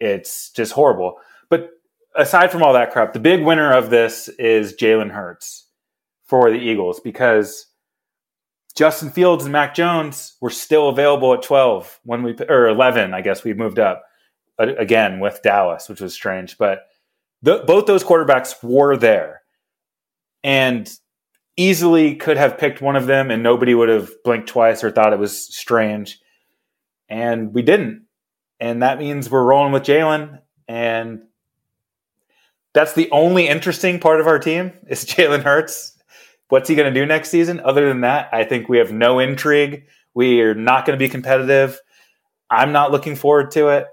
it's 0.00 0.50
just 0.52 0.72
horrible. 0.72 1.16
But 1.50 1.70
aside 2.16 2.50
from 2.50 2.62
all 2.62 2.72
that 2.72 2.92
crap, 2.92 3.12
the 3.12 3.20
big 3.20 3.44
winner 3.44 3.72
of 3.72 3.90
this 3.90 4.28
is 4.28 4.74
Jalen 4.74 5.10
Hurts 5.10 5.66
for 6.24 6.50
the 6.50 6.56
Eagles 6.56 7.00
because 7.00 7.66
Justin 8.78 9.10
Fields 9.10 9.42
and 9.42 9.52
Mac 9.52 9.74
Jones 9.74 10.36
were 10.40 10.50
still 10.50 10.88
available 10.88 11.34
at 11.34 11.42
12 11.42 11.98
when 12.04 12.22
we 12.22 12.36
or 12.48 12.68
11, 12.68 13.12
I 13.12 13.22
guess 13.22 13.42
we 13.42 13.52
moved 13.52 13.80
up 13.80 14.04
uh, 14.56 14.72
again 14.76 15.18
with 15.18 15.42
Dallas, 15.42 15.88
which 15.88 16.00
was 16.00 16.14
strange, 16.14 16.56
but 16.58 16.86
the, 17.42 17.64
both 17.66 17.86
those 17.86 18.04
quarterbacks 18.04 18.62
were 18.62 18.96
there. 18.96 19.42
And 20.44 20.88
easily 21.56 22.14
could 22.14 22.36
have 22.36 22.56
picked 22.56 22.80
one 22.80 22.94
of 22.94 23.06
them 23.06 23.32
and 23.32 23.42
nobody 23.42 23.74
would 23.74 23.88
have 23.88 24.12
blinked 24.22 24.46
twice 24.46 24.84
or 24.84 24.92
thought 24.92 25.12
it 25.12 25.18
was 25.18 25.52
strange. 25.52 26.20
And 27.08 27.52
we 27.52 27.62
didn't. 27.62 28.06
And 28.60 28.84
that 28.84 29.00
means 29.00 29.28
we're 29.28 29.42
rolling 29.42 29.72
with 29.72 29.82
Jalen. 29.82 30.38
And 30.68 31.22
that's 32.74 32.92
the 32.92 33.10
only 33.10 33.48
interesting 33.48 33.98
part 33.98 34.20
of 34.20 34.28
our 34.28 34.38
team 34.38 34.72
is 34.86 35.04
Jalen 35.04 35.42
Hurts. 35.42 35.97
What's 36.48 36.68
he 36.68 36.74
going 36.74 36.92
to 36.92 37.00
do 37.00 37.04
next 37.06 37.30
season? 37.30 37.60
Other 37.60 37.88
than 37.88 38.00
that, 38.02 38.30
I 38.32 38.44
think 38.44 38.68
we 38.68 38.78
have 38.78 38.92
no 38.92 39.18
intrigue. 39.18 39.84
We 40.14 40.40
are 40.40 40.54
not 40.54 40.86
going 40.86 40.98
to 40.98 41.02
be 41.02 41.08
competitive. 41.08 41.78
I'm 42.50 42.72
not 42.72 42.90
looking 42.90 43.16
forward 43.16 43.50
to 43.52 43.68
it. 43.68 43.86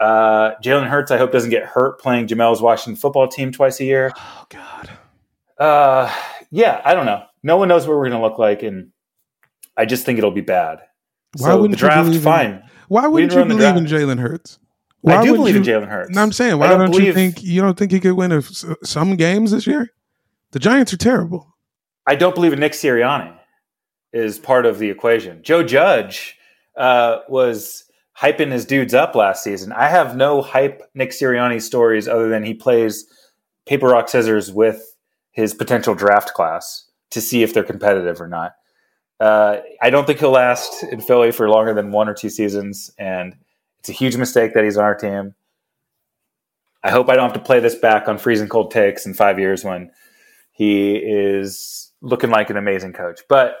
Uh, 0.00 0.54
Jalen 0.64 0.88
Hurts, 0.88 1.10
I 1.10 1.18
hope 1.18 1.30
doesn't 1.32 1.50
get 1.50 1.64
hurt 1.64 2.00
playing 2.00 2.26
Jamel's 2.26 2.60
Washington 2.60 2.96
football 2.96 3.28
team 3.28 3.52
twice 3.52 3.78
a 3.80 3.84
year. 3.84 4.12
Oh 4.16 4.46
God. 4.48 4.90
Uh, 5.58 6.12
yeah, 6.50 6.80
I 6.84 6.94
don't 6.94 7.06
know. 7.06 7.22
No 7.42 7.56
one 7.56 7.68
knows 7.68 7.86
what 7.86 7.96
we're 7.96 8.08
going 8.08 8.20
to 8.20 8.26
look 8.26 8.38
like, 8.38 8.62
and 8.62 8.90
I 9.76 9.84
just 9.84 10.04
think 10.04 10.18
it'll 10.18 10.30
be 10.32 10.40
bad. 10.40 10.80
Why 11.36 11.48
so 11.48 11.56
the 11.56 11.62
wouldn't 11.62 11.80
you 11.80 11.86
draft, 11.86 12.06
believe 12.06 12.20
in- 12.20 12.24
fine. 12.24 12.62
Why 12.88 13.06
wouldn't 13.06 13.32
you 13.32 13.44
believe 13.44 13.76
in. 13.76 13.86
Jalen 13.86 14.18
Hurts? 14.18 14.58
I 15.06 15.22
do 15.24 15.34
believe 15.34 15.56
in 15.56 15.64
you- 15.64 15.70
Jalen 15.70 15.88
Hurts. 15.88 16.10
No, 16.10 16.22
I'm 16.22 16.32
saying, 16.32 16.58
why 16.58 16.68
don't 16.68 16.90
don't, 16.90 17.02
you 17.02 17.12
think 17.12 17.42
you 17.42 17.60
don't 17.62 17.78
think 17.78 17.92
he 17.92 18.00
could 18.00 18.14
win 18.14 18.32
a, 18.32 18.42
some 18.84 19.16
games 19.16 19.50
this 19.52 19.66
year? 19.66 19.92
The 20.50 20.58
Giants 20.58 20.92
are 20.92 20.98
terrible. 20.98 21.51
I 22.06 22.14
don't 22.14 22.34
believe 22.34 22.58
Nick 22.58 22.72
Sirianni 22.72 23.36
is 24.12 24.38
part 24.38 24.66
of 24.66 24.78
the 24.78 24.90
equation. 24.90 25.42
Joe 25.42 25.62
Judge 25.62 26.36
uh, 26.76 27.18
was 27.28 27.84
hyping 28.18 28.50
his 28.52 28.64
dudes 28.64 28.94
up 28.94 29.14
last 29.14 29.42
season. 29.42 29.72
I 29.72 29.88
have 29.88 30.16
no 30.16 30.42
hype 30.42 30.82
Nick 30.94 31.10
Sirianni 31.10 31.62
stories 31.62 32.08
other 32.08 32.28
than 32.28 32.42
he 32.42 32.54
plays 32.54 33.06
paper 33.66 33.88
rock 33.88 34.08
scissors 34.08 34.52
with 34.52 34.96
his 35.30 35.54
potential 35.54 35.94
draft 35.94 36.34
class 36.34 36.90
to 37.10 37.20
see 37.20 37.42
if 37.42 37.54
they're 37.54 37.64
competitive 37.64 38.20
or 38.20 38.28
not. 38.28 38.52
Uh, 39.20 39.60
I 39.80 39.90
don't 39.90 40.06
think 40.06 40.18
he'll 40.18 40.30
last 40.30 40.82
in 40.82 41.00
Philly 41.00 41.30
for 41.30 41.48
longer 41.48 41.72
than 41.72 41.92
one 41.92 42.08
or 42.08 42.14
two 42.14 42.28
seasons, 42.28 42.90
and 42.98 43.36
it's 43.78 43.88
a 43.88 43.92
huge 43.92 44.16
mistake 44.16 44.52
that 44.54 44.64
he's 44.64 44.76
on 44.76 44.84
our 44.84 44.96
team. 44.96 45.34
I 46.82 46.90
hope 46.90 47.08
I 47.08 47.14
don't 47.14 47.30
have 47.30 47.40
to 47.40 47.46
play 47.46 47.60
this 47.60 47.76
back 47.76 48.08
on 48.08 48.18
freezing 48.18 48.48
cold 48.48 48.72
takes 48.72 49.06
in 49.06 49.14
five 49.14 49.38
years 49.38 49.64
when 49.64 49.92
he 50.50 50.96
is 50.96 51.91
looking 52.02 52.30
like 52.30 52.50
an 52.50 52.56
amazing 52.56 52.92
coach. 52.92 53.20
But 53.28 53.56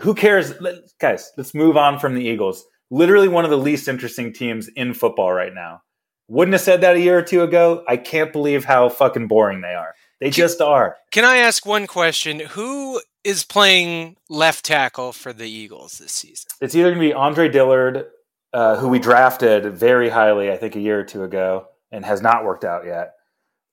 who 0.00 0.14
cares? 0.14 0.60
Let- 0.60 0.82
guys, 0.98 1.30
let's 1.36 1.54
move 1.54 1.76
on 1.76 1.98
from 1.98 2.14
the 2.14 2.24
Eagles. 2.24 2.64
Literally 2.90 3.28
one 3.28 3.44
of 3.44 3.50
the 3.50 3.58
least 3.58 3.88
interesting 3.88 4.32
teams 4.32 4.68
in 4.68 4.94
football 4.94 5.32
right 5.32 5.54
now. 5.54 5.82
Wouldn't 6.28 6.54
have 6.54 6.60
said 6.60 6.80
that 6.80 6.96
a 6.96 7.00
year 7.00 7.18
or 7.18 7.22
two 7.22 7.42
ago. 7.42 7.84
I 7.86 7.96
can't 7.96 8.32
believe 8.32 8.64
how 8.64 8.88
fucking 8.88 9.28
boring 9.28 9.60
they 9.60 9.74
are. 9.74 9.94
They 10.20 10.30
just 10.30 10.60
are. 10.60 10.96
Can 11.12 11.24
I 11.24 11.36
ask 11.36 11.64
one 11.66 11.86
question? 11.86 12.40
Who 12.40 13.00
is 13.22 13.44
playing 13.44 14.16
left 14.28 14.64
tackle 14.64 15.12
for 15.12 15.32
the 15.32 15.48
Eagles 15.48 15.98
this 15.98 16.12
season? 16.12 16.48
It's 16.60 16.74
either 16.74 16.90
going 16.90 17.00
to 17.00 17.08
be 17.08 17.12
Andre 17.12 17.48
Dillard, 17.48 18.06
uh, 18.52 18.76
who 18.76 18.88
we 18.88 18.98
drafted 18.98 19.76
very 19.76 20.08
highly, 20.08 20.50
I 20.50 20.56
think, 20.56 20.74
a 20.74 20.80
year 20.80 20.98
or 20.98 21.04
two 21.04 21.22
ago, 21.22 21.66
and 21.92 22.04
has 22.04 22.22
not 22.22 22.44
worked 22.44 22.64
out 22.64 22.86
yet, 22.86 23.12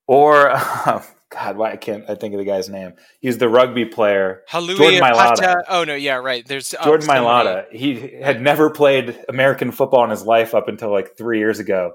or 0.08 0.50
God, 1.34 1.58
why 1.58 1.72
I 1.72 1.78
can't 1.78 2.08
I 2.08 2.16
think 2.16 2.34
of 2.34 2.38
the 2.38 2.46
guy's 2.46 2.70
name? 2.70 2.94
He's 3.20 3.40
the 3.40 3.50
rugby 3.50 3.86
player, 3.86 4.44
Halui 4.50 4.78
Jordan 4.78 5.02
Mailata. 5.02 5.56
Oh 5.68 5.84
no, 5.84 5.96
yeah, 5.96 6.16
right. 6.16 6.46
There's 6.48 6.76
oh, 6.80 6.84
Jordan. 6.84 7.08
Mailata. 7.08 7.72
He 7.72 8.20
had 8.22 8.42
never 8.42 8.70
played 8.70 9.18
American 9.28 9.72
football 9.72 10.04
in 10.04 10.12
his 10.12 10.24
life 10.24 10.54
up 10.54 10.68
until 10.68 10.92
like 10.92 11.18
three 11.18 11.40
years 11.40 11.60
ago, 11.60 11.94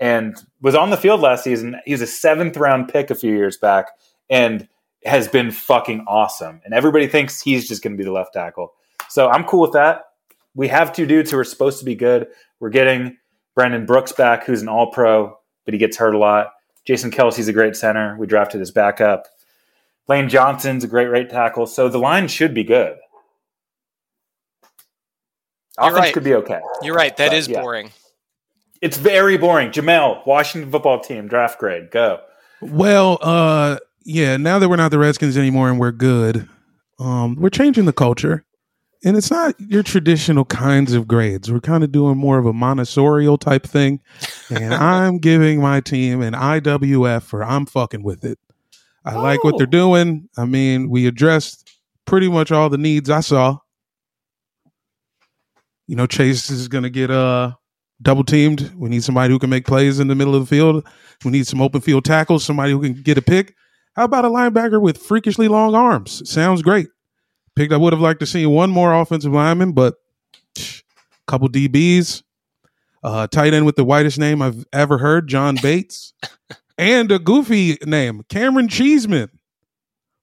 and 0.00 0.36
was 0.60 0.74
on 0.74 0.90
the 0.90 0.96
field 0.96 1.20
last 1.20 1.44
season. 1.44 1.76
He 1.84 1.92
was 1.92 2.00
a 2.00 2.06
seventh 2.06 2.56
round 2.56 2.88
pick 2.88 3.10
a 3.10 3.14
few 3.14 3.32
years 3.32 3.56
back, 3.56 3.86
and 4.28 4.68
has 5.04 5.28
been 5.28 5.50
fucking 5.50 6.04
awesome. 6.06 6.60
And 6.64 6.74
everybody 6.74 7.06
thinks 7.06 7.40
he's 7.40 7.68
just 7.68 7.82
going 7.82 7.92
to 7.92 7.98
be 7.98 8.04
the 8.04 8.12
left 8.12 8.32
tackle. 8.34 8.74
So 9.08 9.28
I'm 9.28 9.44
cool 9.44 9.60
with 9.60 9.72
that. 9.72 10.02
We 10.54 10.68
have 10.68 10.92
two 10.92 11.06
dudes 11.06 11.30
who 11.30 11.38
are 11.38 11.44
supposed 11.44 11.78
to 11.78 11.84
be 11.84 11.94
good. 11.94 12.26
We're 12.58 12.70
getting 12.70 13.16
Brandon 13.54 13.86
Brooks 13.86 14.12
back, 14.12 14.44
who's 14.44 14.62
an 14.62 14.68
All 14.68 14.90
Pro, 14.90 15.38
but 15.64 15.74
he 15.74 15.78
gets 15.78 15.96
hurt 15.96 16.14
a 16.14 16.18
lot. 16.18 16.48
Jason 16.86 17.10
Kelce's 17.10 17.48
a 17.48 17.52
great 17.52 17.76
center. 17.76 18.16
We 18.18 18.26
drafted 18.26 18.60
his 18.60 18.70
backup. 18.70 19.26
Lane 20.08 20.28
Johnson's 20.28 20.82
a 20.84 20.88
great 20.88 21.06
right 21.06 21.28
tackle. 21.28 21.66
So 21.66 21.88
the 21.88 21.98
line 21.98 22.26
should 22.28 22.54
be 22.54 22.64
good. 22.64 22.96
You're 25.78 25.90
Offense 25.90 25.98
right. 25.98 26.14
could 26.14 26.24
be 26.24 26.34
okay. 26.34 26.60
You're 26.82 26.94
right. 26.96 27.16
That 27.16 27.30
But, 27.30 27.38
is 27.38 27.48
yeah. 27.48 27.60
boring. 27.60 27.90
It's 28.82 28.96
very 28.96 29.36
boring. 29.36 29.70
Jamel, 29.70 30.26
Washington 30.26 30.70
football 30.70 31.00
team, 31.00 31.28
draft 31.28 31.58
grade, 31.58 31.90
go. 31.90 32.20
Well, 32.60 33.18
uh, 33.20 33.78
yeah. 34.04 34.36
Now 34.36 34.58
that 34.58 34.68
we're 34.68 34.76
not 34.76 34.90
the 34.90 34.98
Redskins 34.98 35.36
anymore 35.36 35.68
and 35.68 35.78
we're 35.78 35.92
good, 35.92 36.48
um, 36.98 37.36
we're 37.36 37.50
changing 37.50 37.84
the 37.84 37.92
culture, 37.92 38.44
and 39.04 39.16
it's 39.16 39.30
not 39.30 39.54
your 39.60 39.82
traditional 39.82 40.44
kinds 40.44 40.92
of 40.92 41.08
grades. 41.08 41.50
We're 41.50 41.60
kind 41.60 41.82
of 41.84 41.92
doing 41.92 42.16
more 42.18 42.38
of 42.38 42.46
a 42.46 42.52
Montessorial 42.52 43.38
type 43.40 43.66
thing, 43.66 44.00
and 44.50 44.74
I'm 44.74 45.18
giving 45.18 45.60
my 45.60 45.80
team 45.80 46.22
an 46.22 46.34
IWF 46.34 47.22
for 47.22 47.42
I'm 47.44 47.66
fucking 47.66 48.02
with 48.02 48.24
it. 48.24 48.38
I 49.04 49.14
like 49.16 49.42
what 49.44 49.54
Oh. 49.54 49.58
they're 49.58 49.66
doing. 49.66 50.28
I 50.36 50.44
mean, 50.44 50.90
we 50.90 51.06
addressed 51.06 51.70
pretty 52.04 52.28
much 52.28 52.52
all 52.52 52.68
the 52.68 52.76
needs 52.78 53.08
I 53.08 53.20
saw. 53.20 53.58
You 55.86 55.96
know, 55.96 56.06
Chase 56.06 56.50
is 56.50 56.68
going 56.68 56.84
to 56.84 56.90
get 56.90 57.10
uh 57.10 57.52
double 58.02 58.24
teamed. 58.24 58.72
We 58.76 58.88
need 58.88 59.02
somebody 59.02 59.32
who 59.32 59.38
can 59.38 59.50
make 59.50 59.66
plays 59.66 59.98
in 60.00 60.08
the 60.08 60.14
middle 60.14 60.34
of 60.34 60.42
the 60.42 60.46
field. 60.46 60.86
We 61.24 61.30
need 61.30 61.46
some 61.46 61.60
open 61.60 61.80
field 61.80 62.04
tackles, 62.04 62.44
somebody 62.44 62.72
who 62.72 62.80
can 62.80 62.94
get 63.02 63.18
a 63.18 63.22
pick. 63.22 63.54
How 63.96 64.04
about 64.04 64.24
a 64.24 64.28
linebacker 64.28 64.80
with 64.80 64.98
freakishly 64.98 65.48
long 65.48 65.74
arms? 65.74 66.22
Sounds 66.30 66.62
great. 66.62 66.88
Picked. 67.60 67.74
I 67.74 67.76
would 67.76 67.92
have 67.92 68.00
liked 68.00 68.20
to 68.20 68.26
see 68.26 68.46
one 68.46 68.70
more 68.70 68.94
offensive 68.94 69.34
lineman, 69.34 69.72
but 69.72 69.96
a 70.56 70.62
couple 71.26 71.46
DBs, 71.50 72.22
uh, 73.02 73.26
tight 73.26 73.52
end 73.52 73.66
with 73.66 73.76
the 73.76 73.84
whitest 73.84 74.18
name 74.18 74.40
I've 74.40 74.64
ever 74.72 74.96
heard, 74.96 75.28
John 75.28 75.58
Bates, 75.60 76.14
and 76.78 77.12
a 77.12 77.18
goofy 77.18 77.76
name, 77.84 78.22
Cameron 78.30 78.68
Cheeseman. 78.68 79.28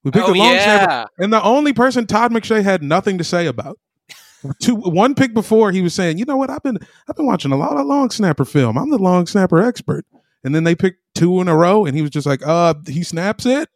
We 0.03 0.09
picked 0.09 0.27
Oh 0.27 0.33
a 0.33 0.33
long 0.33 0.53
snapper, 0.55 0.91
yeah. 0.91 1.05
and 1.19 1.31
the 1.31 1.43
only 1.43 1.73
person 1.73 2.07
Todd 2.07 2.31
McShay 2.31 2.63
had 2.63 2.81
nothing 2.81 3.19
to 3.19 3.23
say 3.23 3.45
about. 3.45 3.77
Two, 4.59 4.73
one 4.73 5.13
pick 5.13 5.35
before 5.35 5.71
he 5.71 5.83
was 5.83 5.93
saying, 5.93 6.17
you 6.17 6.25
know 6.25 6.37
what, 6.37 6.49
I've 6.49 6.63
been 6.63 6.79
I've 7.07 7.15
been 7.15 7.27
watching 7.27 7.51
a 7.51 7.55
lot 7.57 7.77
of 7.77 7.85
long 7.85 8.09
snapper 8.09 8.45
film. 8.45 8.79
I'm 8.79 8.89
the 8.89 8.97
long 8.97 9.27
snapper 9.27 9.61
expert. 9.61 10.07
And 10.43 10.55
then 10.55 10.63
they 10.63 10.73
picked 10.73 11.01
two 11.13 11.39
in 11.39 11.47
a 11.47 11.55
row, 11.55 11.85
and 11.85 11.95
he 11.95 12.01
was 12.01 12.09
just 12.09 12.25
like, 12.25 12.41
uh, 12.43 12.73
he 12.87 13.03
snaps 13.03 13.45
it. 13.45 13.69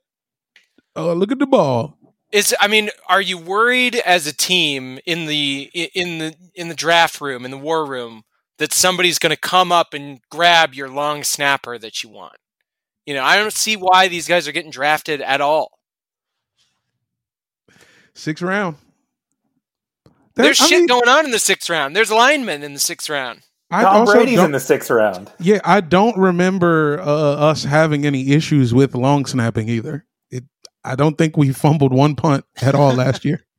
Oh, 0.95 1.13
look 1.13 1.32
at 1.32 1.38
the 1.38 1.45
ball. 1.45 2.00
Is 2.32 2.56
I 2.62 2.67
mean, 2.67 2.89
are 3.08 3.22
you 3.22 3.38
worried 3.38 3.96
as 3.96 4.26
a 4.26 4.34
team 4.34 5.00
in 5.06 5.26
the 5.26 5.70
in 5.74 6.20
the 6.20 6.36
in 6.56 6.70
the 6.70 6.76
draft 6.76 7.20
room 7.20 7.44
in 7.44 7.52
the 7.52 7.58
war 7.58 7.86
room 7.86 8.24
that 8.58 8.72
somebody's 8.72 9.20
going 9.20 9.32
to 9.32 9.39
come 9.39 9.72
up 9.72 9.94
and 9.94 10.20
grab 10.30 10.74
your 10.74 10.89
long 10.89 11.24
snapper 11.24 11.78
that 11.78 12.04
you 12.04 12.10
want? 12.10 12.36
You 13.06 13.15
know, 13.15 13.24
I 13.24 13.36
don't 13.38 13.52
see 13.52 13.76
why 13.76 14.08
these 14.08 14.28
guys 14.28 14.48
are 14.48 14.52
getting 14.54 14.72
drafted 14.72 15.22
at 15.22 15.41
all. 15.41 15.72
Sixth 18.13 18.41
round. 18.44 18.78
That- 20.36 20.44
There's 20.44 20.62
I 20.62 20.67
shit 20.67 20.80
mean, 20.80 20.88
going 20.88 21.10
on 21.10 21.26
in 21.26 21.32
the 21.32 21.39
sixth 21.39 21.70
round. 21.70 21.96
There's 21.96 22.12
linemen 22.12 22.63
in 22.63 22.74
the 22.74 22.80
sixth 22.80 23.10
round. 23.10 23.41
I 23.70 23.84
Tom 23.84 24.06
Brady's 24.06 24.39
in 24.39 24.52
the 24.52 24.60
sixth 24.60 24.89
round. 24.89 25.32
Yeah, 25.40 25.60
I 25.63 25.79
don't 25.82 26.17
remember 26.17 27.00
uh, 27.02 27.06
us 27.06 27.63
having 27.63 28.06
any 28.06 28.32
issues 28.32 28.73
with 28.73 28.96
long 28.96 29.25
snapping 29.25 29.69
either. 29.69 30.06
It, 30.86 30.90
I 30.90 30.96
don't 30.96 31.17
think 31.17 31.38
we 31.38 31.52
fumbled 31.54 31.94
one 31.94 32.15
punt 32.15 32.46
at 32.62 32.75
all 32.75 32.94
last 32.94 33.25
year. 33.25 33.44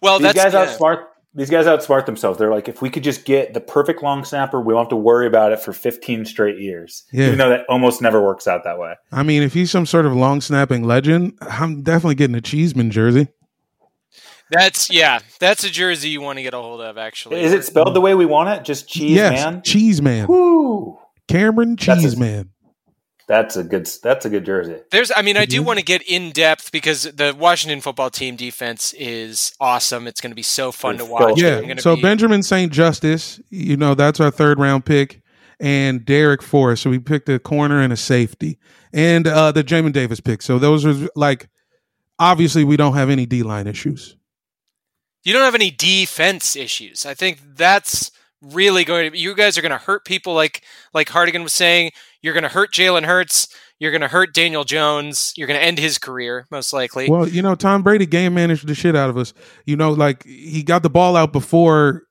Well, 0.00 0.20
these 0.20 0.32
that's 0.32 0.52
guys 0.52 0.52
yeah. 0.54 0.76
outsmart 0.76 1.04
these 1.34 1.50
guys 1.50 1.66
outsmart 1.66 2.06
themselves. 2.06 2.38
They're 2.38 2.50
like, 2.50 2.68
if 2.68 2.80
we 2.80 2.88
could 2.88 3.02
just 3.02 3.24
get 3.24 3.54
the 3.54 3.60
perfect 3.60 4.02
long 4.02 4.24
snapper, 4.24 4.60
we 4.60 4.72
won't 4.72 4.84
have 4.84 4.90
to 4.90 4.96
worry 4.96 5.26
about 5.26 5.52
it 5.52 5.58
for 5.58 5.72
15 5.72 6.24
straight 6.26 6.58
years. 6.58 7.04
Yeah. 7.12 7.26
Even 7.26 7.38
though 7.38 7.48
that 7.48 7.66
almost 7.68 8.00
never 8.00 8.22
works 8.22 8.46
out 8.46 8.62
that 8.64 8.78
way. 8.78 8.94
I 9.10 9.24
mean, 9.24 9.42
if 9.42 9.52
he's 9.52 9.70
some 9.70 9.84
sort 9.84 10.06
of 10.06 10.14
long 10.14 10.40
snapping 10.40 10.84
legend, 10.84 11.36
I'm 11.40 11.82
definitely 11.82 12.14
getting 12.14 12.36
a 12.36 12.40
Cheeseman 12.40 12.92
jersey. 12.92 13.28
That's 14.50 14.90
yeah. 14.90 15.20
That's 15.40 15.64
a 15.64 15.70
jersey 15.70 16.10
you 16.10 16.20
want 16.20 16.38
to 16.38 16.42
get 16.42 16.54
a 16.54 16.58
hold 16.58 16.80
of. 16.80 16.98
Actually, 16.98 17.40
Is 17.40 17.52
it 17.52 17.64
spelled 17.64 17.94
the 17.94 18.00
way 18.00 18.14
we 18.14 18.26
want 18.26 18.50
it? 18.50 18.64
Just 18.64 18.86
cheese 18.88 19.12
yes, 19.12 19.32
man? 19.32 19.62
Cheese 19.62 20.00
Man. 20.00 20.28
Woo! 20.28 20.98
Cameron 21.26 21.76
That's 21.76 22.02
Cheese 22.02 22.16
Man. 22.16 22.50
That's 23.26 23.56
a 23.56 23.64
good. 23.64 23.88
That's 24.02 24.26
a 24.26 24.28
good 24.30 24.44
jersey. 24.44 24.76
There's, 24.90 25.10
I 25.16 25.22
mean, 25.22 25.36
I 25.38 25.46
do 25.46 25.62
Mhm. 25.62 25.64
want 25.64 25.78
to 25.78 25.84
get 25.84 26.02
in 26.02 26.30
depth 26.32 26.70
because 26.72 27.04
the 27.04 27.34
Washington 27.38 27.80
football 27.80 28.10
team 28.10 28.36
defense 28.36 28.92
is 28.98 29.52
awesome. 29.60 30.06
It's 30.06 30.20
going 30.20 30.30
to 30.32 30.36
be 30.36 30.42
so 30.42 30.70
fun 30.72 30.98
to 30.98 31.04
watch. 31.06 31.38
filthy. 31.40 31.66
Yeah. 31.68 31.74
So 31.78 31.96
be- 31.96 32.02
Benjamin 32.02 32.42
St. 32.42 32.70
Justice, 32.70 33.40
you 33.50 33.76
know, 33.78 33.94
that's 33.94 34.20
our 34.20 34.30
third 34.30 34.58
round 34.58 34.84
pick, 34.84 35.22
and 35.58 36.00
Darrick 36.02 36.42
Forrest. 36.42 36.82
So 36.82 36.90
we 36.90 36.98
picked 36.98 37.28
a 37.30 37.38
corner 37.38 37.80
and 37.80 37.92
a 37.92 37.96
safety, 37.96 38.58
and 38.92 39.26
uh, 39.26 39.52
the 39.52 39.64
Jamin 39.64 39.92
Davis 39.94 40.20
pick. 40.20 40.42
So 40.42 40.58
those 40.58 40.84
are 40.84 41.08
like, 41.16 41.48
obviously, 42.18 42.62
we 42.64 42.76
don't 42.76 42.94
have 42.94 43.08
any 43.08 43.24
D 43.24 43.42
line 43.42 43.66
issues. 43.66 44.16
you 45.22 45.32
don't 45.32 45.42
have 45.42 45.54
any 45.54 45.70
defense 45.70 46.54
issues. 46.56 47.06
I 47.06 47.14
think 47.14 47.40
that's 47.56 48.10
really 48.52 48.84
going 48.84 49.12
to. 49.12 49.18
You 49.18 49.34
guys 49.34 49.56
are 49.58 49.62
going 49.62 49.72
to 49.72 49.78
hurt 49.78 50.04
people, 50.04 50.34
like 50.34 50.62
like 50.92 51.08
Hardigan 51.08 51.42
was 51.42 51.52
saying. 51.52 51.92
You're 52.22 52.34
going 52.34 52.42
to 52.44 52.48
hurt 52.48 52.72
Jalen 52.72 53.04
Hurts. 53.04 53.48
You're 53.78 53.90
going 53.90 54.00
to 54.00 54.08
hurt 54.08 54.32
Daniel 54.32 54.64
Jones. 54.64 55.32
You're 55.36 55.46
going 55.48 55.58
to 55.58 55.64
end 55.66 55.78
his 55.78 55.98
career 55.98 56.46
most 56.50 56.72
likely. 56.72 57.10
Well, 57.10 57.28
you 57.28 57.42
know, 57.42 57.54
Tom 57.54 57.82
Brady 57.82 58.06
game 58.06 58.34
managed 58.34 58.66
the 58.66 58.74
shit 58.74 58.96
out 58.96 59.10
of 59.10 59.16
us. 59.18 59.34
You 59.66 59.76
know, 59.76 59.92
like 59.92 60.24
he 60.24 60.62
got 60.62 60.82
the 60.82 60.90
ball 60.90 61.16
out 61.16 61.32
before, 61.32 62.04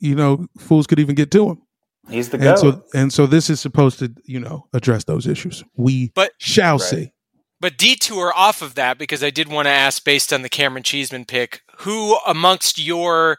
you 0.00 0.14
know, 0.14 0.46
fools 0.58 0.86
could 0.86 0.98
even 0.98 1.14
get 1.14 1.30
to 1.32 1.50
him. 1.50 1.62
He's 2.08 2.30
the 2.30 2.38
And 2.38 2.58
so, 2.58 2.82
and 2.94 3.12
so 3.12 3.26
this 3.26 3.50
is 3.50 3.60
supposed 3.60 3.98
to, 3.98 4.12
you 4.24 4.40
know, 4.40 4.66
address 4.72 5.04
those 5.04 5.26
issues. 5.26 5.62
We 5.76 6.10
But- 6.14 6.32
shall 6.38 6.78
Right. 6.78 6.88
see. 6.88 7.12
But 7.60 7.76
detour 7.76 8.32
off 8.34 8.62
of 8.62 8.76
that 8.76 8.98
because 8.98 9.22
I 9.22 9.30
did 9.30 9.48
want 9.48 9.66
to 9.66 9.70
ask, 9.70 10.04
based 10.04 10.32
on 10.32 10.42
the 10.42 10.48
Cameron 10.48 10.84
Cheeseman 10.84 11.24
pick, 11.26 11.62
who 11.78 12.16
amongst 12.26 12.78
your 12.78 13.36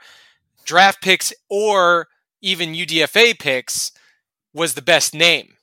draft 0.70 1.01
picks 1.01 1.34
or 1.49 2.07
even 2.41 2.74
UDFA 2.74 3.38
picks 3.38 3.91
was 4.53 4.76
the 4.76 4.82
best 4.82 5.15
name? 5.15 5.55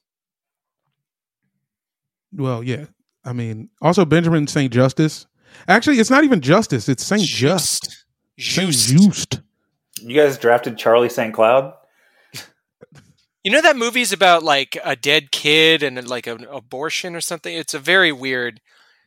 Well, 2.33 2.63
yeah. 2.63 2.87
I 3.25 3.33
mean, 3.33 3.71
also 3.81 4.05
Benjamin 4.05 4.49
St. 4.49 4.73
Justice. 4.73 5.27
Actually, 5.69 6.01
it's 6.01 6.11
not 6.11 6.25
even 6.25 6.41
Justice. 6.41 6.89
It's 6.89 7.05
St. 7.05 7.23
Just. 7.23 8.05
Saint 8.39 8.73
Just. 8.73 8.89
Just. 8.89 9.41
you 10.03 10.15
guys 10.15 10.37
drafted 10.37 10.77
Charlie 10.77 11.09
St. 11.09 11.33
Cloud. 11.33 11.73
You 13.45 13.53
know 13.53 13.63
that 13.63 13.77
movie's 13.77 14.13
about 14.13 14.43
like 14.43 14.77
a 14.85 14.97
dead 14.97 15.31
kid 15.31 15.85
and 15.85 16.09
like 16.09 16.27
an 16.27 16.45
abortion 16.51 17.15
or 17.15 17.21
something. 17.21 17.57
It's 17.57 17.75
a 17.75 17.79
very 17.79 18.11
weird, 18.11 18.61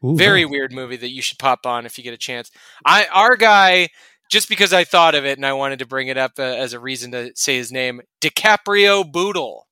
Ooh, 0.04 0.16
very 0.16 0.46
wow. 0.46 0.52
weird 0.52 0.72
movie 0.72 0.96
that 0.96 1.12
you 1.12 1.22
should 1.22 1.38
pop 1.40 1.66
on 1.66 1.86
if 1.86 1.98
you 1.98 2.06
get 2.06 2.14
a 2.14 2.18
chance. 2.18 2.50
I 2.86 3.08
our 3.12 3.36
guy, 3.36 3.90
just 4.30 4.48
because 4.48 4.72
I 4.74 4.84
thought 4.84 5.16
of 5.16 5.26
it 5.26 5.38
and 5.38 5.46
I 5.46 5.54
wanted 5.54 5.80
to 5.80 5.86
bring 5.86 6.08
it 6.08 6.18
up 6.18 6.34
uh, 6.40 6.44
as 6.44 6.74
a 6.74 6.80
reason 6.80 7.12
to 7.12 7.32
say 7.36 7.58
his 7.58 7.72
name, 7.72 8.02
DiCaprio 8.22 9.10
Bootle, 9.12 9.68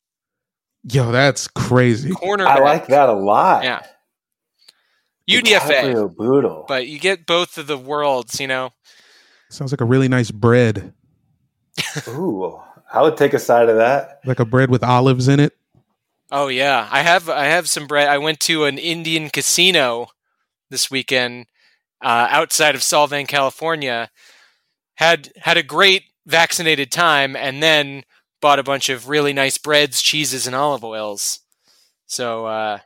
Yo, 0.90 1.12
that's 1.12 1.48
crazy. 1.48 2.10
cornerback. 2.12 2.48
I 2.48 2.60
like 2.60 2.88
that 2.88 3.10
a 3.10 3.14
lot. 3.14 3.64
Yeah. 3.64 3.82
UDFA, 5.30 5.84
DiCaprio 5.94 6.16
Bootle. 6.16 6.66
but 6.68 6.88
you 6.88 7.00
get 7.00 7.26
both 7.26 7.58
of 7.58 7.68
the 7.68 7.78
worlds. 7.78 8.40
You 8.40 8.48
know, 8.48 8.72
Sounds 9.50 9.72
like 9.72 9.82
a 9.82 9.86
really 9.86 10.08
nice 10.08 10.32
bread. 10.32 10.94
Ooh, 12.08 12.60
I 12.92 13.02
would 13.02 13.18
take 13.18 13.34
a 13.34 13.40
side 13.40 13.70
of 13.70 13.78
that. 13.78 14.22
Like 14.26 14.40
a 14.40 14.46
bread 14.46 14.70
with 14.70 14.84
olives 14.84 15.28
in 15.28 15.40
it. 15.40 15.54
Oh 16.32 16.48
yeah, 16.48 16.88
I 16.92 17.02
have 17.02 17.30
I 17.30 17.46
have 17.46 17.68
some 17.68 17.88
bread. 17.88 18.08
I 18.08 18.18
went 18.18 18.40
to 18.42 18.64
an 18.66 18.78
Indian 18.78 19.30
casino 19.30 20.08
this 20.70 20.90
weekend 20.90 21.46
uh, 22.02 22.28
outside 22.30 22.76
of 22.76 22.82
Solvang, 22.82 23.28
California. 23.28 24.10
Had 24.98 25.32
had 25.38 25.58
a 25.58 25.64
great 25.64 26.04
vaccinated 26.26 26.92
time, 26.92 27.36
and 27.36 27.64
then 27.64 28.04
bought 28.42 28.60
a 28.60 28.64
bunch 28.64 28.90
of 28.90 29.10
really 29.10 29.34
nice 29.34 29.58
breads, 29.58 30.02
cheeses, 30.02 30.46
and 30.46 30.56
olive 30.56 30.84
oils. 30.84 31.40
So 32.06 32.46
uh, 32.46 32.80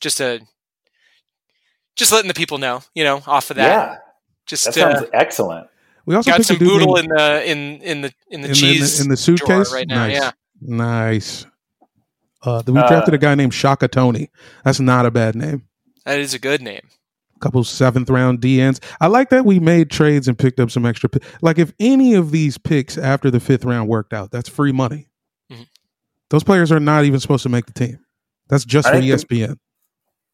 just 0.00 0.20
a 0.20 0.40
just 1.96 2.12
letting 2.12 2.28
the 2.28 2.34
people 2.34 2.58
know, 2.58 2.82
you 2.94 3.04
know, 3.04 3.22
off 3.26 3.50
of 3.50 3.56
that. 3.56 3.66
yeah, 3.68 3.98
just 4.46 4.64
that 4.64 4.76
uh, 4.76 4.98
sounds 4.98 5.10
excellent. 5.12 5.68
We 6.04 6.14
also 6.14 6.30
got 6.30 6.44
some 6.44 6.58
dude 6.58 6.68
boodle 6.68 6.96
in 6.96 7.08
the 7.08 7.50
in 7.50 7.82
in 7.82 8.00
the 8.02 8.12
in 8.30 8.40
the 8.42 8.48
in 8.48 8.54
cheese 8.54 9.00
in 9.00 9.08
the, 9.08 9.16
drawer 9.16 9.64
suitcase 9.64 9.72
right 9.72 9.88
now. 9.88 10.06
Nice. 10.06 10.14
Yeah, 10.14 10.30
Nice. 10.60 11.46
Uh, 12.42 12.62
we 12.66 12.78
Uh, 12.78 12.88
drafted 12.88 13.14
a 13.14 13.18
guy 13.18 13.34
named 13.34 13.52
Shaka 13.52 13.88
Toney. 13.88 14.30
That's 14.64 14.78
not 14.78 15.04
a 15.04 15.10
bad 15.10 15.34
name. 15.34 15.66
that 16.04 16.20
is 16.20 16.32
a 16.32 16.38
good 16.38 16.62
name. 16.62 16.88
Couple 17.40 17.62
seventh 17.64 18.08
round 18.10 18.40
DNs. 18.40 18.80
I 19.00 19.06
like 19.08 19.30
that 19.30 19.44
we 19.44 19.58
made 19.60 19.90
trades 19.90 20.28
and 20.28 20.38
picked 20.38 20.58
up 20.60 20.70
some 20.70 20.86
extra. 20.86 21.08
pi- 21.08 21.20
Like 21.42 21.58
if 21.58 21.72
any 21.80 22.14
of 22.14 22.30
these 22.30 22.58
picks 22.58 22.96
after 22.98 23.30
the 23.30 23.40
fifth 23.40 23.64
round 23.64 23.88
worked 23.88 24.12
out, 24.12 24.30
that's 24.30 24.48
free 24.48 24.72
money. 24.72 25.08
Mhm. 25.52 25.66
Those 26.30 26.42
players 26.44 26.72
are 26.72 26.80
not 26.80 27.04
even 27.04 27.20
supposed 27.20 27.42
to 27.44 27.48
make 27.48 27.66
the 27.66 27.72
team. 27.72 27.98
That's 28.48 28.64
just 28.64 28.88
I 28.88 28.92
for 28.92 28.96
E 28.98 29.00
think 29.10 29.28
the- 29.28 29.36
ESPN. 29.44 29.56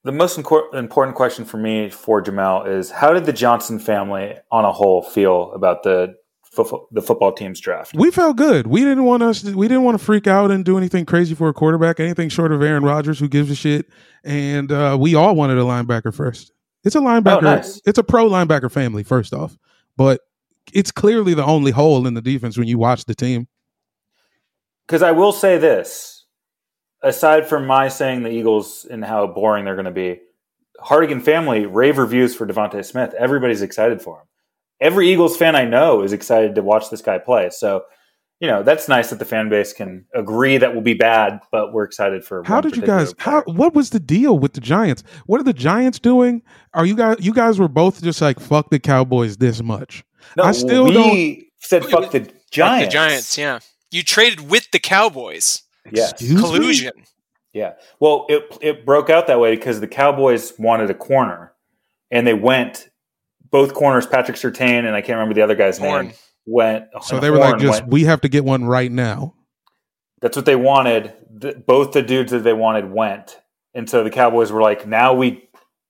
The 0.04 0.12
most 0.12 0.36
incor- 0.38 0.74
important 0.74 1.16
question 1.16 1.44
for 1.44 1.58
me 1.58 1.88
for 1.88 2.20
Jamal 2.20 2.64
is 2.64 2.90
how 2.90 3.12
did 3.12 3.24
the 3.24 3.32
Johnson 3.32 3.78
family 3.78 4.34
on 4.50 4.64
a 4.64 4.72
whole 4.72 5.00
feel 5.02 5.52
about 5.52 5.84
the 5.84 6.14
fo- 6.44 6.88
the 6.90 7.00
football 7.00 7.32
team's 7.32 7.60
draft? 7.60 7.92
we 7.94 8.10
felt 8.10 8.36
good. 8.36 8.66
We 8.66 8.80
didn't 8.80 9.04
want 9.04 9.22
us. 9.22 9.44
We 9.44 9.68
didn't 9.68 9.84
want 9.84 9.96
to 9.98 10.04
freak 10.04 10.26
out 10.26 10.50
and 10.50 10.64
do 10.64 10.76
anything 10.76 11.04
crazy 11.06 11.34
for 11.36 11.48
a 11.48 11.52
quarterback. 11.54 12.00
Anything 12.00 12.28
short 12.30 12.50
of 12.52 12.62
Aaron 12.62 12.82
Rodgers, 12.82 13.18
who 13.20 13.28
gives 13.28 13.50
a 13.50 13.54
shit. 13.54 13.86
And 14.24 14.70
uh, 14.72 14.96
we 15.00 15.14
all 15.14 15.34
wanted 15.36 15.58
a 15.58 15.62
linebacker 15.62 16.12
first. 16.14 16.51
It's 16.84 16.94
a 16.94 16.98
oh, 16.98 17.02
linebacker. 17.02 17.38
Oh, 17.38 17.40
nice. 17.40 17.80
It's 17.84 17.98
a 17.98 18.04
pro 18.04 18.28
linebacker 18.28 18.70
family. 18.70 19.02
First 19.02 19.32
off, 19.32 19.58
but 19.96 20.20
it's 20.72 20.90
clearly 20.90 21.34
the 21.34 21.44
only 21.44 21.70
hole 21.70 22.06
in 22.06 22.14
the 22.14 22.22
defense 22.22 22.56
when 22.56 22.68
you 22.68 22.78
watch 22.78 23.04
the 23.04 23.14
team. 23.14 23.48
Because 24.86 25.02
I 25.02 25.12
will 25.12 25.32
say 25.32 25.58
this, 25.58 26.26
aside 27.02 27.46
from 27.46 27.66
my 27.66 27.88
saying 27.88 28.22
the 28.22 28.30
Eagles 28.30 28.86
and 28.90 29.04
how 29.04 29.26
boring 29.26 29.64
they're 29.64 29.74
going 29.74 29.84
to 29.86 29.90
be, 29.90 30.20
Hardigan 30.80 31.22
family 31.22 31.66
rave 31.66 31.98
reviews 31.98 32.34
for 32.34 32.46
DeVonta 32.46 32.84
Smith. 32.84 33.14
Everybody's 33.14 33.62
excited 33.62 34.02
for 34.02 34.20
him. 34.20 34.26
Every 34.80 35.12
Eagles 35.12 35.36
fan 35.36 35.54
I 35.54 35.64
know 35.64 36.02
is 36.02 36.12
excited 36.12 36.56
to 36.56 36.62
watch 36.62 36.90
this 36.90 37.02
guy 37.02 37.18
play. 37.18 37.50
So, 37.50 37.84
you 38.42 38.48
know, 38.48 38.64
that's 38.64 38.88
nice 38.88 39.08
that 39.10 39.20
the 39.20 39.24
fan 39.24 39.48
base 39.48 39.72
can 39.72 40.04
agree 40.14 40.56
that 40.58 40.74
will 40.74 40.82
be 40.82 40.94
bad, 40.94 41.38
but 41.52 41.72
we're 41.72 41.84
excited 41.84 42.24
for. 42.24 42.42
How 42.42 42.60
did 42.60 42.74
you 42.74 42.82
particular 42.82 43.04
guys? 43.04 43.14
How? 43.18 43.42
What 43.46 43.72
was 43.72 43.90
the 43.90 44.00
deal 44.00 44.36
with 44.36 44.54
the 44.54 44.60
Giants? 44.60 45.04
What 45.26 45.40
are 45.40 45.44
the 45.44 45.52
Giants 45.52 46.00
doing? 46.00 46.42
Are 46.74 46.84
you 46.84 46.96
guys? 46.96 47.18
You 47.20 47.32
guys 47.32 47.60
were 47.60 47.68
both 47.68 48.02
just 48.02 48.20
like 48.20 48.40
fuck 48.40 48.68
the 48.70 48.80
Cowboys 48.80 49.36
this 49.36 49.62
much. 49.62 50.02
No, 50.36 50.42
I 50.42 50.50
still 50.52 50.84
we 50.86 50.92
don't- 50.92 51.44
said 51.60 51.84
fuck 51.84 52.00
was- 52.00 52.10
the 52.10 52.20
Fuck 52.24 52.34
Giants. 52.50 52.86
the 52.88 52.92
Giants, 52.92 53.38
yeah. 53.38 53.58
You 53.92 54.02
traded 54.02 54.50
with 54.50 54.68
the 54.72 54.80
Cowboys. 54.80 55.62
Yes. 55.92 56.10
Excuse 56.12 56.34
me? 56.34 56.40
Collusion. 56.40 56.92
Yeah. 57.52 57.74
Well, 58.00 58.26
it 58.28 58.58
it 58.60 58.84
broke 58.84 59.08
out 59.08 59.28
that 59.28 59.38
way 59.38 59.54
because 59.54 59.78
the 59.78 59.86
Cowboys 59.86 60.52
wanted 60.58 60.90
a 60.90 60.94
corner, 60.94 61.52
and 62.10 62.26
they 62.26 62.34
went 62.34 62.88
both 63.50 63.72
corners. 63.72 64.04
Patrick 64.06 64.36
Surtain 64.36 64.84
and 64.84 64.96
I 64.96 65.00
can't 65.00 65.16
remember 65.16 65.34
the 65.34 65.42
other 65.42 65.54
guy's 65.54 65.78
Horn. 65.78 66.06
name 66.06 66.14
went. 66.46 66.86
So 67.02 67.20
they 67.20 67.30
were 67.30 67.38
like, 67.38 67.58
just 67.58 67.82
went- 67.82 67.92
we 67.92 68.04
have 68.04 68.20
to 68.22 68.28
get 68.28 68.44
one 68.44 68.64
right 68.64 68.90
now. 68.90 69.34
that's 70.20 70.36
what 70.36 70.46
they 70.46 70.56
wanted. 70.56 71.14
The, 71.34 71.54
both 71.54 71.92
the 71.92 72.02
dudes 72.02 72.30
that 72.32 72.44
they 72.44 72.52
wanted 72.52 72.90
went, 72.90 73.40
and 73.74 73.88
so 73.88 74.04
the 74.04 74.10
Cowboys 74.10 74.52
were 74.52 74.62
like, 74.62 74.86
now 74.86 75.14
we 75.14 75.48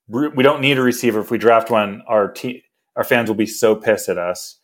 we 0.08 0.42
don't 0.42 0.60
need 0.60 0.78
a 0.78 0.82
receiver. 0.82 1.20
If 1.20 1.30
we 1.30 1.38
draft 1.38 1.70
one, 1.70 2.02
our 2.06 2.30
team 2.32 2.60
our 2.96 3.04
fans 3.04 3.28
will 3.28 3.36
be 3.36 3.46
so 3.46 3.74
pissed 3.74 4.08
at 4.08 4.18
us. 4.18 4.58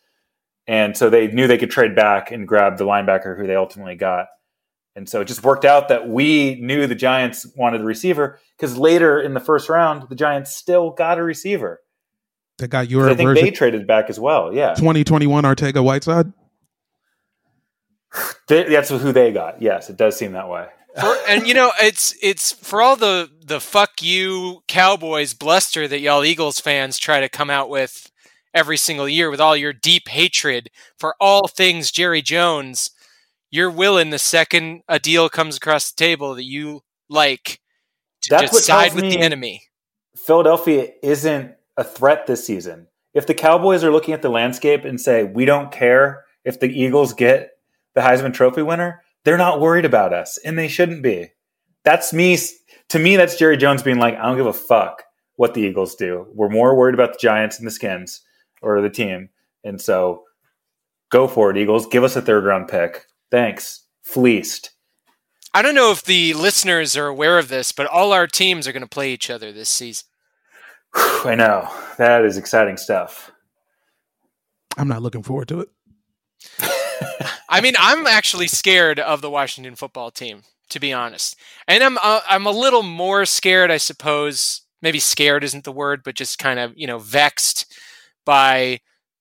And 0.67 0.95
so 0.95 1.09
they 1.09 1.27
knew 1.27 1.47
they 1.47 1.57
could 1.57 1.71
trade 1.71 1.95
back 1.95 2.29
and 2.31 2.47
grab 2.47 2.77
the 2.77 2.85
linebacker 2.85 3.35
who 3.35 3.47
they 3.47 3.55
ultimately 3.55 3.95
got. 3.95 4.27
And 4.95 5.09
so 5.09 5.21
it 5.21 5.25
just 5.25 5.43
worked 5.43 5.65
out 5.65 5.87
that 5.87 6.07
we 6.07 6.55
knew 6.61 6.85
the 6.85 6.93
Giants 6.93 7.47
wanted 7.55 7.81
a 7.81 7.85
receiver 7.85 8.39
because 8.55 8.77
later 8.77 9.19
in 9.19 9.33
the 9.33 9.39
first 9.39 9.67
round, 9.69 10.07
the 10.09 10.15
Giants 10.15 10.55
still 10.55 10.91
got 10.91 11.17
a 11.17 11.23
receiver. 11.23 11.79
They 12.59 12.67
got 12.67 12.83
'Cause 12.85 12.91
your 12.91 13.09
I 13.09 13.15
think 13.15 13.27
version. 13.27 13.45
they 13.45 13.51
traded 13.51 13.87
back 13.87 14.09
as 14.09 14.19
well. 14.19 14.53
Yeah. 14.53 14.75
2021 14.75 15.45
Ortega 15.45 15.81
Whiteside. 15.81 16.31
They- 18.47 18.63
that's 18.69 18.89
who 18.89 19.11
they 19.11 19.31
got. 19.31 19.61
Yes, 19.61 19.89
it 19.89 19.97
does 19.97 20.15
seem 20.17 20.31
that 20.33 20.49
way. 20.49 20.67
For, 20.99 21.15
and 21.27 21.47
you 21.47 21.53
know, 21.53 21.71
it's 21.81 22.15
it's 22.21 22.51
for 22.51 22.81
all 22.81 22.95
the 22.95 23.29
the 23.45 23.59
fuck 23.59 24.01
you 24.01 24.63
Cowboys 24.67 25.33
bluster 25.35 25.87
that 25.87 25.99
y'all 25.99 26.25
Eagles 26.25 26.59
fans 26.59 26.97
try 26.97 27.19
to 27.19 27.29
come 27.29 27.49
out 27.51 27.69
with 27.69 28.11
every 28.55 28.75
single 28.75 29.07
year 29.07 29.29
with 29.29 29.39
all 29.39 29.55
your 29.55 29.71
deep 29.71 30.07
hatred 30.07 30.71
for 30.97 31.15
all 31.21 31.47
things 31.47 31.91
Jerry 31.91 32.23
Jones. 32.23 32.89
You're 33.51 33.69
willing 33.69 34.09
the 34.09 34.17
second 34.19 34.81
a 34.87 34.97
deal 34.99 35.29
comes 35.29 35.57
across 35.57 35.91
the 35.91 35.95
table 35.95 36.33
that 36.35 36.43
you 36.43 36.81
like 37.07 37.59
to 38.23 38.29
That's 38.31 38.41
just 38.43 38.53
what 38.53 38.63
side 38.63 38.89
tells 38.91 39.01
with 39.03 39.11
the 39.13 39.19
enemy. 39.19 39.61
Philadelphia 40.17 40.89
isn't 41.03 41.53
a 41.79 41.83
threat 41.83 42.27
this 42.27 42.45
season. 42.45 42.87
If 43.13 43.25
the 43.25 43.33
Cowboys 43.33 43.85
are 43.85 43.91
looking 43.91 44.13
at 44.13 44.21
the 44.21 44.29
landscape 44.29 44.83
and 44.83 44.99
say, 44.99 45.23
we 45.23 45.45
don't 45.45 45.71
care 45.71 46.25
if 46.43 46.59
the 46.59 46.67
Eagles 46.67 47.13
get 47.13 47.51
the 47.95 48.01
Heisman 48.01 48.33
Trophy 48.33 48.61
winner, 48.61 49.01
they're 49.23 49.37
not 49.37 49.61
worried 49.61 49.85
about 49.85 50.13
us, 50.13 50.37
and 50.43 50.59
they 50.59 50.67
shouldn't 50.67 51.01
be. 51.01 51.31
That's 51.85 52.11
me. 52.11 52.37
To 52.89 52.99
me, 52.99 53.15
that's 53.15 53.37
Jerry 53.37 53.55
Jones 53.55 53.81
being 53.81 53.97
like, 53.97 54.15
I 54.15 54.25
don't 54.25 54.37
give 54.37 54.45
a 54.45 54.53
fuck 54.53 55.03
what 55.37 55.53
the 55.53 55.61
Eagles 55.61 55.95
do. 55.95 56.27
We're 56.33 56.49
more 56.49 56.75
worried 56.75 56.95
about 56.95 57.13
the 57.13 57.19
Giants 57.19 57.57
and 57.57 57.65
the 57.65 57.71
Skins 57.71 58.21
or 58.61 58.81
the 58.81 58.89
team. 58.89 59.29
And 59.63 59.79
so 59.79 60.23
go 61.09 61.27
for 61.27 61.49
it, 61.49 61.57
Eagles. 61.57 61.87
Give 61.87 62.03
us 62.03 62.17
a 62.17 62.21
third 62.21 62.43
round 62.43 62.67
pick. 62.67 63.05
Thanks. 63.31 63.85
Fleeced. 64.03 64.71
I 65.53 65.61
don't 65.61 65.75
know 65.75 65.91
if 65.91 66.03
the 66.03 66.33
listeners 66.33 66.97
are 66.97 67.07
aware 67.07 67.39
of 67.39 67.47
this, 67.47 67.71
but 67.71 67.87
all 67.87 68.11
our 68.11 68.27
teams 68.27 68.67
are 68.67 68.73
going 68.73 68.83
to 68.83 68.89
play 68.89 69.13
each 69.13 69.29
other 69.29 69.53
this 69.53 69.69
season. 69.69 70.08
I 71.25 71.35
know 71.35 71.69
that 71.97 72.25
is 72.25 72.37
exciting 72.37 72.77
stuff. 72.77 73.31
I'm 74.77 74.87
not 74.87 75.01
looking 75.01 75.23
forward 75.23 75.47
to 75.49 75.61
it. 75.61 75.69
I 77.49 77.61
mean, 77.61 77.73
I'm 77.79 78.07
actually 78.07 78.47
scared 78.47 78.99
of 78.99 79.21
the 79.21 79.29
Washington 79.29 79.75
football 79.75 80.11
team, 80.11 80.43
to 80.69 80.79
be 80.79 80.93
honest, 80.93 81.35
and 81.67 81.83
I'm 81.83 81.97
uh, 81.97 82.21
I'm 82.29 82.45
a 82.45 82.51
little 82.51 82.83
more 82.83 83.25
scared, 83.25 83.71
I 83.71 83.77
suppose. 83.77 84.61
Maybe 84.81 84.99
scared 84.99 85.43
isn't 85.43 85.65
the 85.65 85.73
word, 85.73 86.03
but 86.03 86.15
just 86.15 86.39
kind 86.39 86.59
of 86.59 86.73
you 86.75 86.87
know 86.87 86.99
vexed 86.99 87.73
by 88.25 88.79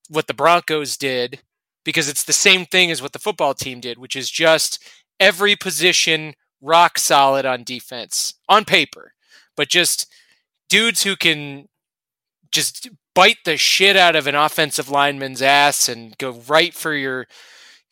what 0.08 0.26
the 0.26 0.34
Broncos 0.34 0.96
did 0.96 1.40
because 1.84 2.08
it's 2.08 2.24
the 2.24 2.32
same 2.32 2.66
thing 2.66 2.90
as 2.90 3.00
what 3.00 3.12
the 3.12 3.18
football 3.18 3.54
team 3.54 3.80
did, 3.80 3.98
which 3.98 4.14
is 4.14 4.30
just 4.30 4.82
every 5.18 5.56
position 5.56 6.34
rock 6.60 6.98
solid 6.98 7.46
on 7.46 7.64
defense 7.64 8.34
on 8.48 8.64
paper, 8.64 9.14
but 9.56 9.68
just 9.68 10.06
dudes 10.68 11.02
who 11.02 11.16
can 11.16 11.68
just 12.52 12.88
bite 13.14 13.38
the 13.44 13.56
shit 13.56 13.96
out 13.96 14.16
of 14.16 14.26
an 14.26 14.34
offensive 14.34 14.90
lineman's 14.90 15.42
ass 15.42 15.88
and 15.88 16.16
go 16.18 16.30
right 16.48 16.74
for 16.74 16.94
your 16.94 17.26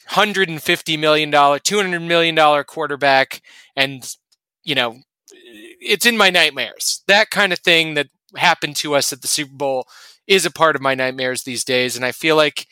150 0.09 0.97
million 0.97 1.31
dollar 1.31 1.59
200 1.59 2.01
million 2.01 2.35
dollar 2.35 2.63
quarterback 2.63 3.43
and 3.75 4.15
you 4.63 4.75
know 4.75 4.97
it's 5.33 6.07
in 6.07 6.17
my 6.17 6.31
nightmares. 6.31 7.03
That 7.07 7.31
kind 7.31 7.53
of 7.53 7.59
thing 7.59 7.95
that 7.95 8.09
happened 8.37 8.77
to 8.77 8.95
us 8.95 9.13
at 9.13 9.23
the 9.23 9.29
super 9.29 9.55
bowl 9.55 9.87
is 10.27 10.47
a 10.47 10.51
part 10.51 10.77
of 10.77 10.83
my 10.83 10.95
nightmares 10.95 11.43
these 11.43 11.65
days. 11.65 11.97
And 11.97 12.05
i 12.05 12.13
feel 12.13 12.37
like 12.37 12.67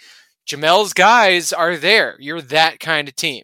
jamel's 0.46 0.92
guys 0.92 1.52
are 1.52 1.76
there. 1.76 2.16
You're 2.18 2.42
that 2.42 2.80
kind 2.80 3.08
of 3.08 3.16
team 3.16 3.42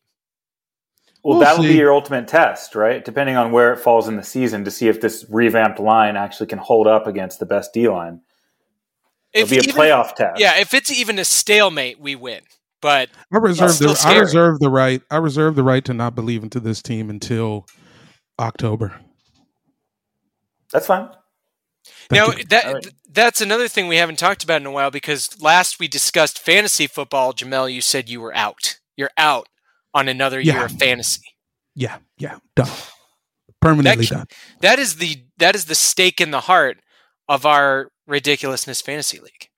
Well, 1.23 1.39
We'll 1.39 1.41
that'll 1.41 1.63
be 1.65 1.75
your 1.75 1.93
ultimate 1.93 2.29
test, 2.29 2.75
right? 2.75 3.05
Depending 3.05 3.37
on 3.37 3.53
where 3.53 3.73
it 3.75 3.79
falls 3.79 4.09
in 4.09 4.17
the 4.17 4.23
season 4.23 4.65
to 4.65 4.71
see 4.71 4.89
if 4.89 5.01
this 5.03 5.27
revamped 5.29 5.79
line 5.79 6.17
actually 6.17 6.47
can 6.47 6.59
hold 6.59 6.87
up 6.87 7.07
against 7.07 7.41
the 7.41 7.47
best 7.47 7.73
D 7.75 7.89
line. 7.89 8.23
It'll 9.35 9.49
be 9.49 9.59
a 9.59 9.61
even- 9.61 9.75
playoff 9.75 10.15
test. 10.15 10.41
yeah 10.41 10.59
if 10.59 10.75
it's 10.75 10.91
even 10.91 11.19
a 11.19 11.25
stalemate 11.25 12.01
we 12.01 12.17
win 12.17 12.41
but 12.81 13.11
I 13.33 13.37
reserve 13.37 13.71
still 13.73 13.93
the 13.95 14.03
I 14.05 14.19
reserve 14.19 14.59
the 14.59 14.71
right 14.71 15.03
I 15.11 15.19
reserve 15.19 15.55
the 15.55 15.63
right 15.63 15.85
to 15.85 15.95
not 15.95 16.15
believe 16.17 16.43
into 16.43 16.59
this 16.59 16.81
team 16.83 17.09
until 17.11 17.67
October. 18.41 18.99
That's 20.73 20.87
fine. 20.87 21.11
Thank 22.09 22.13
now 22.13 22.27
you. 22.37 22.45
that 22.45 22.67
All 22.67 22.75
right. 22.75 22.83
th- 22.83 22.95
that's 23.13 23.41
another 23.41 23.69
thing 23.69 23.87
we 23.89 23.97
haven't 23.97 24.19
talked 24.19 24.43
about 24.45 24.61
in 24.61 24.67
a 24.67 24.71
while 24.73 24.91
because 24.91 25.41
last 25.41 25.79
we 25.79 25.87
discussed 25.89 26.39
fantasy 26.39 26.87
football 26.87 27.33
jamel 27.33 27.73
you 27.73 27.81
said 27.81 28.09
you 28.09 28.21
were 28.21 28.35
out 28.35 28.79
you're 28.97 29.11
out 29.17 29.49
on 29.95 30.09
another 30.09 30.41
Yeah. 30.41 30.55
year 30.55 30.65
of 30.67 30.73
fantasy 30.73 31.23
Yeah, 31.75 31.99
yeah, 32.19 32.39
done. 32.57 32.69
Permanently 33.61 34.07
That- 34.07 34.15
done. 34.15 34.27
that 34.61 34.79
is 34.79 34.97
the 34.97 35.23
that 35.39 35.55
is 35.55 35.67
the 35.67 35.75
stake 35.75 36.21
in 36.21 36.31
the 36.31 36.41
heart 36.43 36.79
of 37.29 37.45
our 37.47 37.91
ridiculousness 38.07 38.81
fantasy 38.81 39.19
league 39.19 39.49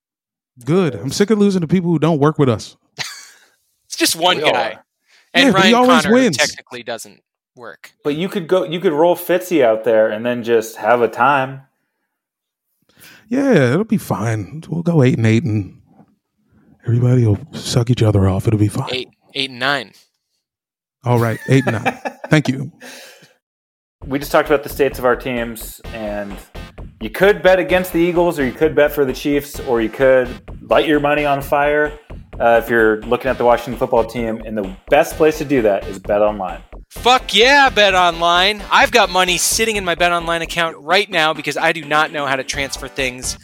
Good. 0.64 0.94
I'm 0.94 1.10
sick 1.10 1.30
of 1.30 1.38
losing 1.38 1.60
to 1.62 1.66
people 1.66 1.90
who 1.90 1.98
don't 1.98 2.18
work 2.18 2.38
with 2.38 2.48
us. 2.48 2.76
it's 2.98 3.96
just 3.96 4.14
one 4.16 4.36
We 4.38 4.42
guy 4.50 4.72
are. 4.72 4.84
and 5.32 5.46
Yeah, 5.46 5.52
but 5.52 5.64
he 5.64 5.72
ryan 5.72 5.74
always 5.74 6.02
connor 6.02 6.14
wins. 6.14 6.36
technically 6.36 6.82
doesn't 6.82 7.22
work 7.56 7.92
But 8.04 8.16
you 8.16 8.28
could 8.28 8.48
go. 8.48 8.64
You 8.64 8.80
could 8.80 8.92
roll 8.92 9.14
Fitzy 9.16 9.62
out 9.64 9.84
there 9.84 10.08
and 10.10 10.24
then 10.26 10.42
just 10.42 10.76
have 10.76 11.00
a 11.02 11.08
time. 11.08 11.62
Yeah, 13.28 13.72
it'll 13.72 13.84
be 13.84 13.98
fine. 13.98 14.62
We'll 14.68 14.82
go 14.82 15.02
eight 15.02 15.16
and 15.16 15.26
eight, 15.26 15.44
and 15.44 15.80
everybody 16.86 17.26
will 17.26 17.38
suck 17.54 17.88
each 17.90 18.02
other 18.02 18.28
off. 18.28 18.46
It'll 18.46 18.58
be 18.58 18.68
fine. 18.68 18.88
eight 18.92 19.08
eight 19.34 19.50
and 19.50 19.58
nine 19.58 19.92
All 21.04 21.18
right, 21.18 21.40
eight 21.48 21.64
and 21.66 21.84
nine. 21.84 22.00
Thank 22.28 22.48
you. 22.48 22.70
we 24.06 24.18
just 24.18 24.30
talked 24.30 24.48
about 24.48 24.62
the 24.62 24.68
states 24.68 24.98
of 24.98 25.04
our 25.04 25.16
teams, 25.16 25.80
and 25.86 26.36
you 27.00 27.10
could 27.10 27.42
bet 27.42 27.58
against 27.58 27.92
the 27.92 27.98
Eagles, 27.98 28.38
or 28.38 28.44
you 28.44 28.52
could 28.52 28.74
bet 28.74 28.92
for 28.92 29.04
the 29.04 29.12
Chiefs, 29.12 29.58
or 29.60 29.80
you 29.80 29.88
could 29.88 30.28
light 30.62 30.86
your 30.86 31.00
money 31.00 31.24
on 31.24 31.42
fire 31.42 31.98
uh, 32.38 32.60
if 32.62 32.70
you're 32.70 33.00
looking 33.02 33.30
at 33.30 33.36
the 33.36 33.44
Washington 33.44 33.76
football 33.76 34.04
team. 34.04 34.42
And 34.46 34.56
the 34.56 34.76
best 34.90 35.16
place 35.16 35.38
to 35.38 35.44
do 35.44 35.60
that 35.62 35.86
is 35.88 35.98
Bet 35.98 36.22
Online. 36.22 36.62
Fuck 36.90 37.34
yeah, 37.34 37.68
Bet 37.68 37.94
Online. 37.94 38.62
I've 38.70 38.92
got 38.92 39.10
money 39.10 39.38
sitting 39.38 39.76
in 39.76 39.84
my 39.84 39.96
Bet 39.96 40.12
Online 40.12 40.42
account 40.42 40.76
right 40.78 41.10
now 41.10 41.34
because 41.34 41.56
I 41.56 41.72
do 41.72 41.84
not 41.84 42.12
know 42.12 42.26
how 42.26 42.36
to 42.36 42.44
transfer 42.44 42.86
things 42.86 43.38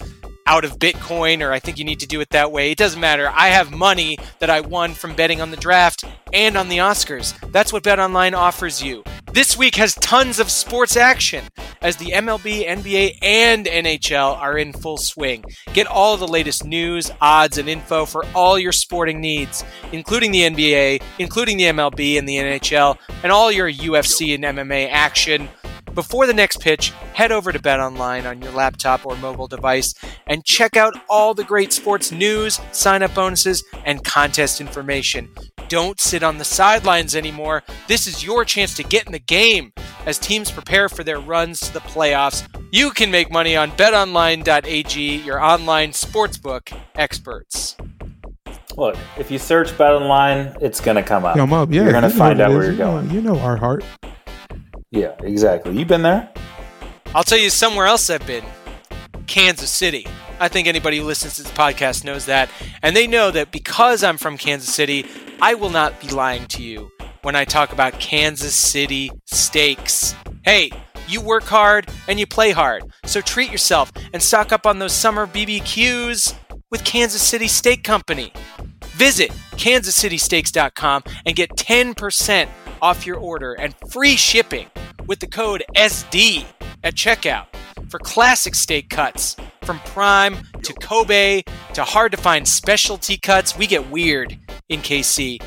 out 0.48 0.64
of 0.64 0.78
Bitcoin 0.78 1.46
or 1.46 1.52
I 1.52 1.60
think 1.60 1.78
you 1.78 1.84
need 1.84 2.00
to 2.00 2.06
do 2.06 2.22
it 2.22 2.30
that 2.30 2.50
way. 2.50 2.72
It 2.72 2.78
doesn't 2.78 3.00
matter. 3.00 3.30
I 3.34 3.48
have 3.48 3.70
money 3.70 4.18
that 4.38 4.48
I 4.48 4.62
won 4.62 4.94
from 4.94 5.14
betting 5.14 5.42
on 5.42 5.50
the 5.50 5.58
draft 5.58 6.04
and 6.32 6.56
on 6.56 6.70
the 6.70 6.78
Oscars. 6.78 7.38
That's 7.52 7.70
what 7.70 7.82
Bet 7.82 7.98
Online 7.98 8.32
offers 8.32 8.82
you. 8.82 9.04
This 9.30 9.58
week 9.58 9.74
has 9.74 9.94
tons 9.96 10.40
of 10.40 10.50
sports 10.50 10.96
action 10.96 11.44
as 11.82 11.96
the 11.96 12.12
MLB, 12.12 12.66
NBA, 12.66 13.18
and 13.20 13.66
NHL 13.66 14.38
are 14.38 14.56
in 14.56 14.72
full 14.72 14.96
swing. 14.96 15.44
Get 15.74 15.86
all 15.86 16.16
the 16.16 16.26
latest 16.26 16.64
news, 16.64 17.10
odds, 17.20 17.58
and 17.58 17.68
info 17.68 18.06
for 18.06 18.24
all 18.34 18.58
your 18.58 18.72
sporting 18.72 19.20
needs, 19.20 19.64
including 19.92 20.32
the 20.32 20.42
NBA, 20.42 21.02
including 21.18 21.58
the 21.58 21.64
MLB 21.64 22.18
and 22.18 22.26
the 22.26 22.36
NHL, 22.36 22.96
and 23.22 23.30
all 23.30 23.52
your 23.52 23.70
UFC 23.70 24.34
and 24.34 24.44
MMA 24.44 24.88
action. 24.90 25.48
Before 25.98 26.28
the 26.28 26.32
next 26.32 26.60
pitch, 26.60 26.90
head 27.12 27.32
over 27.32 27.50
to 27.50 27.58
Bet 27.58 27.80
Online 27.80 28.24
on 28.24 28.40
your 28.40 28.52
laptop 28.52 29.04
or 29.04 29.16
mobile 29.16 29.48
device 29.48 29.92
and 30.28 30.44
check 30.44 30.76
out 30.76 30.94
all 31.10 31.34
the 31.34 31.42
great 31.42 31.72
sports 31.72 32.12
news, 32.12 32.60
sign 32.70 33.02
up 33.02 33.12
bonuses, 33.16 33.64
and 33.84 34.04
contest 34.04 34.60
information. 34.60 35.28
Don't 35.66 35.98
sit 36.00 36.22
on 36.22 36.38
the 36.38 36.44
sidelines 36.44 37.16
anymore. 37.16 37.64
This 37.88 38.06
is 38.06 38.22
your 38.24 38.44
chance 38.44 38.74
to 38.74 38.84
get 38.84 39.06
in 39.06 39.12
the 39.12 39.18
game 39.18 39.72
as 40.06 40.20
teams 40.20 40.52
prepare 40.52 40.88
for 40.88 41.02
their 41.02 41.18
runs 41.18 41.58
to 41.62 41.72
the 41.72 41.80
playoffs. 41.80 42.46
You 42.70 42.90
can 42.92 43.10
make 43.10 43.32
money 43.32 43.56
on 43.56 43.72
betonline.ag, 43.72 45.16
your 45.24 45.42
online 45.42 45.90
sportsbook 45.90 46.72
experts. 46.94 47.76
Look, 48.76 48.96
if 49.18 49.32
you 49.32 49.38
search 49.40 49.76
Bet 49.76 49.94
Online, 49.94 50.56
it's 50.60 50.80
going 50.80 50.94
to 50.96 51.02
come 51.02 51.24
up. 51.24 51.34
Come 51.34 51.52
up. 51.52 51.72
Yeah, 51.72 51.82
You're 51.82 51.90
going 51.90 52.04
to 52.04 52.08
you 52.10 52.14
find 52.14 52.40
out 52.40 52.50
where 52.52 52.62
you're 52.62 52.72
You 52.74 52.78
know- 52.78 52.92
going. 52.92 53.10
You 53.10 53.20
know 53.20 53.38
our 53.40 53.56
heart. 53.56 53.82
Yeah, 54.90 55.14
exactly. 55.20 55.76
You've 55.76 55.88
been 55.88 56.02
there. 56.02 56.30
I'll 57.14 57.24
tell 57.24 57.38
you 57.38 57.50
somewhere 57.50 57.86
else 57.86 58.10
I've 58.10 58.26
been 58.26 58.44
Kansas 59.26 59.70
City. 59.70 60.06
I 60.40 60.48
think 60.48 60.68
anybody 60.68 60.98
who 60.98 61.04
listens 61.04 61.36
to 61.36 61.42
this 61.42 61.52
podcast 61.52 62.04
knows 62.04 62.26
that. 62.26 62.48
And 62.82 62.94
they 62.94 63.06
know 63.06 63.30
that 63.30 63.50
because 63.50 64.02
I'm 64.04 64.18
from 64.18 64.38
Kansas 64.38 64.72
City, 64.72 65.06
I 65.40 65.54
will 65.54 65.70
not 65.70 66.00
be 66.00 66.08
lying 66.08 66.46
to 66.48 66.62
you 66.62 66.90
when 67.22 67.34
I 67.34 67.44
talk 67.44 67.72
about 67.72 68.00
Kansas 68.00 68.54
City 68.54 69.10
steaks. 69.26 70.14
Hey, 70.44 70.70
you 71.08 71.20
work 71.20 71.44
hard 71.44 71.88
and 72.06 72.20
you 72.20 72.26
play 72.26 72.52
hard. 72.52 72.84
So 73.04 73.20
treat 73.20 73.50
yourself 73.50 73.90
and 74.12 74.22
stock 74.22 74.52
up 74.52 74.66
on 74.66 74.78
those 74.78 74.92
summer 74.92 75.26
BBQs 75.26 76.34
with 76.70 76.84
Kansas 76.84 77.22
City 77.22 77.48
Steak 77.48 77.82
Company. 77.82 78.32
Visit 78.96 79.30
kansascitysteaks.com 79.52 81.02
and 81.26 81.36
get 81.36 81.50
10% 81.50 82.48
off 82.82 83.06
your 83.06 83.16
order 83.16 83.54
and 83.54 83.74
free 83.90 84.16
shipping 84.16 84.68
with 85.06 85.20
the 85.20 85.26
code 85.26 85.64
SD 85.76 86.44
at 86.84 86.94
checkout 86.94 87.46
for 87.88 87.98
classic 87.98 88.54
steak 88.54 88.90
cuts 88.90 89.36
from 89.62 89.78
prime 89.80 90.36
to 90.62 90.72
Kobe 90.74 91.42
to 91.74 91.84
hard 91.84 92.12
to 92.12 92.18
find 92.18 92.46
specialty 92.46 93.16
cuts. 93.16 93.56
We 93.56 93.66
get 93.66 93.90
weird 93.90 94.38
in 94.68 94.80
KC. 94.80 95.42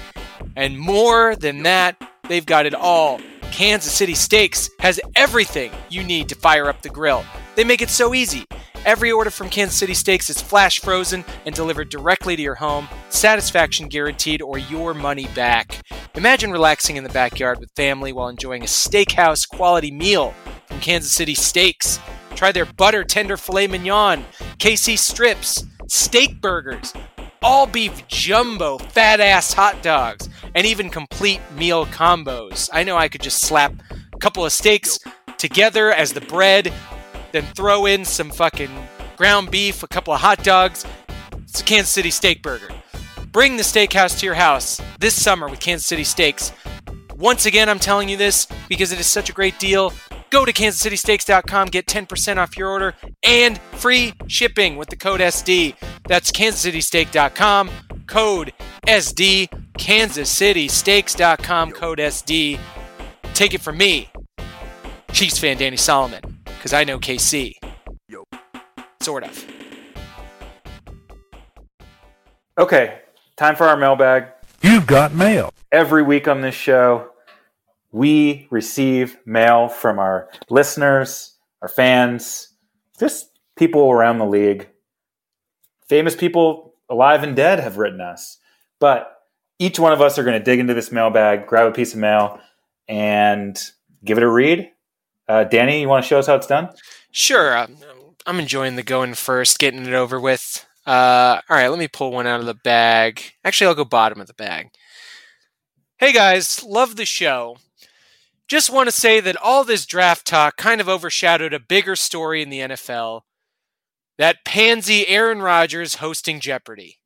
And 0.55 0.77
more 0.77 1.35
than 1.35 1.63
that, 1.63 2.01
they've 2.27 2.45
got 2.45 2.65
it 2.65 2.73
all. 2.73 3.19
Kansas 3.51 3.93
City 3.93 4.15
Steaks 4.15 4.69
has 4.79 4.99
everything 5.15 5.71
you 5.89 6.03
need 6.03 6.29
to 6.29 6.35
fire 6.35 6.69
up 6.69 6.81
the 6.81 6.89
grill. 6.89 7.23
They 7.55 7.63
make 7.63 7.81
it 7.81 7.89
so 7.89 8.13
easy. 8.13 8.45
Every 8.83 9.11
order 9.11 9.29
from 9.29 9.49
Kansas 9.49 9.77
City 9.77 9.93
Steaks 9.93 10.31
is 10.31 10.41
flash 10.41 10.79
frozen 10.79 11.23
and 11.45 11.53
delivered 11.53 11.89
directly 11.89 12.35
to 12.35 12.41
your 12.41 12.55
home, 12.55 12.87
satisfaction 13.09 13.87
guaranteed, 13.87 14.41
or 14.41 14.57
your 14.57 14.95
money 14.95 15.27
back. 15.35 15.83
Imagine 16.15 16.51
relaxing 16.51 16.95
in 16.95 17.03
the 17.03 17.09
backyard 17.09 17.59
with 17.59 17.69
family 17.75 18.11
while 18.11 18.27
enjoying 18.27 18.63
a 18.63 18.65
steakhouse 18.65 19.47
quality 19.47 19.91
meal 19.91 20.33
from 20.65 20.79
Kansas 20.79 21.13
City 21.13 21.35
Steaks. 21.35 21.99
Try 22.33 22.51
their 22.51 22.65
butter 22.65 23.03
tender 23.03 23.37
filet 23.37 23.67
mignon, 23.67 24.25
KC 24.57 24.97
strips, 24.97 25.63
steak 25.87 26.41
burgers, 26.41 26.91
all 27.43 27.67
beef 27.67 28.07
jumbo 28.07 28.79
fat 28.79 29.19
ass 29.19 29.53
hot 29.53 29.83
dogs, 29.83 30.27
and 30.55 30.65
even 30.65 30.89
complete 30.89 31.41
meal 31.55 31.85
combos. 31.85 32.67
I 32.73 32.83
know 32.83 32.97
I 32.97 33.09
could 33.09 33.21
just 33.21 33.41
slap 33.41 33.73
a 34.11 34.17
couple 34.17 34.43
of 34.43 34.51
steaks 34.51 34.97
together 35.37 35.91
as 35.91 36.13
the 36.13 36.21
bread, 36.21 36.73
then 37.31 37.43
throw 37.43 37.85
in 37.85 38.05
some 38.05 38.29
fucking 38.29 38.71
ground 39.17 39.51
beef, 39.51 39.83
a 39.83 39.87
couple 39.87 40.13
of 40.13 40.21
hot 40.21 40.43
dogs. 40.43 40.85
It's 41.43 41.61
a 41.61 41.63
Kansas 41.63 41.91
City 41.91 42.11
steak 42.11 42.41
burger. 42.41 42.69
Bring 43.31 43.57
the 43.57 43.63
steakhouse 43.63 44.19
to 44.19 44.25
your 44.25 44.35
house 44.35 44.81
this 44.99 45.21
summer 45.21 45.47
with 45.47 45.59
Kansas 45.59 45.85
City 45.85 46.03
Steaks. 46.03 46.51
Once 47.15 47.45
again, 47.45 47.69
I'm 47.69 47.79
telling 47.79 48.09
you 48.09 48.17
this 48.17 48.47
because 48.67 48.91
it 48.91 48.99
is 48.99 49.07
such 49.07 49.29
a 49.29 49.33
great 49.33 49.57
deal. 49.59 49.93
Go 50.31 50.43
to 50.45 50.51
kansascitysteaks.com, 50.51 51.67
get 51.67 51.85
10% 51.85 52.37
off 52.37 52.57
your 52.57 52.69
order 52.69 52.95
and 53.21 53.59
free 53.73 54.13
shipping 54.27 54.77
with 54.77 54.89
the 54.89 54.95
code 54.95 55.19
SD. 55.19 55.75
That's 56.07 56.31
kansascitysteak.com, 56.31 57.69
code 58.07 58.53
SD, 58.87 59.49
kansascitysteaks.com, 59.77 61.71
code 61.71 61.99
SD. 61.99 62.59
take 63.33 63.53
it 63.53 63.61
from 63.61 63.77
me, 63.77 64.09
Chiefs 65.11 65.37
fan 65.37 65.57
Danny 65.57 65.77
Solomon, 65.77 66.30
because 66.61 66.73
I 66.73 66.83
know 66.83 66.99
KC. 66.99 67.55
Sort 69.01 69.23
of. 69.23 69.45
Okay, 72.55 72.99
time 73.35 73.55
for 73.55 73.65
our 73.65 73.75
mailbag. 73.75 74.27
You've 74.61 74.85
got 74.85 75.11
mail. 75.11 75.51
Every 75.71 76.03
week 76.03 76.27
on 76.27 76.41
this 76.41 76.53
show, 76.53 77.09
we 77.91 78.45
receive 78.51 79.17
mail 79.25 79.69
from 79.69 79.97
our 79.97 80.29
listeners, 80.51 81.35
our 81.63 81.67
fans, 81.67 82.49
just 82.99 83.31
people 83.55 83.89
around 83.89 84.19
the 84.19 84.27
league. 84.27 84.69
Famous 85.87 86.15
people 86.15 86.75
alive 86.87 87.23
and 87.23 87.35
dead 87.35 87.59
have 87.59 87.77
written 87.77 88.01
us. 88.01 88.37
But 88.79 89.11
each 89.57 89.79
one 89.79 89.93
of 89.93 90.01
us 90.01 90.19
are 90.19 90.23
going 90.23 90.37
to 90.37 90.45
dig 90.45 90.59
into 90.59 90.75
this 90.75 90.91
mailbag, 90.91 91.47
grab 91.47 91.67
a 91.67 91.71
piece 91.71 91.93
of 91.95 91.99
mail, 91.99 92.39
and 92.87 93.59
give 94.05 94.19
it 94.19 94.23
a 94.23 94.29
read. 94.29 94.70
Uh, 95.31 95.45
Danny, 95.45 95.79
you 95.79 95.87
want 95.87 96.03
to 96.03 96.07
show 96.09 96.19
us 96.19 96.27
how 96.27 96.35
it's 96.35 96.47
done? 96.47 96.67
Sure. 97.11 97.55
I'm, 97.55 97.77
I'm 98.25 98.39
enjoying 98.41 98.75
the 98.75 98.83
going 98.83 99.13
first, 99.13 99.59
getting 99.59 99.85
it 99.85 99.93
over 99.93 100.19
with. 100.19 100.65
Uh, 100.85 101.39
all 101.49 101.55
right, 101.55 101.69
let 101.69 101.79
me 101.79 101.87
pull 101.87 102.11
one 102.11 102.27
out 102.27 102.41
of 102.41 102.45
the 102.45 102.53
bag. 102.53 103.21
Actually, 103.45 103.67
I'll 103.67 103.75
go 103.75 103.85
bottom 103.85 104.19
of 104.19 104.27
the 104.27 104.33
bag. 104.33 104.71
Hey 105.97 106.11
guys, 106.11 106.61
love 106.63 106.97
the 106.97 107.05
show. 107.05 107.57
Just 108.49 108.73
want 108.73 108.87
to 108.87 108.91
say 108.91 109.21
that 109.21 109.37
all 109.37 109.63
this 109.63 109.85
draft 109.85 110.27
talk 110.27 110.57
kind 110.57 110.81
of 110.81 110.89
overshadowed 110.89 111.53
a 111.53 111.59
bigger 111.59 111.95
story 111.95 112.41
in 112.41 112.49
the 112.49 112.59
NFL 112.59 113.21
that 114.17 114.43
pansy 114.43 115.07
Aaron 115.07 115.41
Rodgers 115.41 115.95
hosting 115.95 116.41
Jeopardy. 116.41 116.97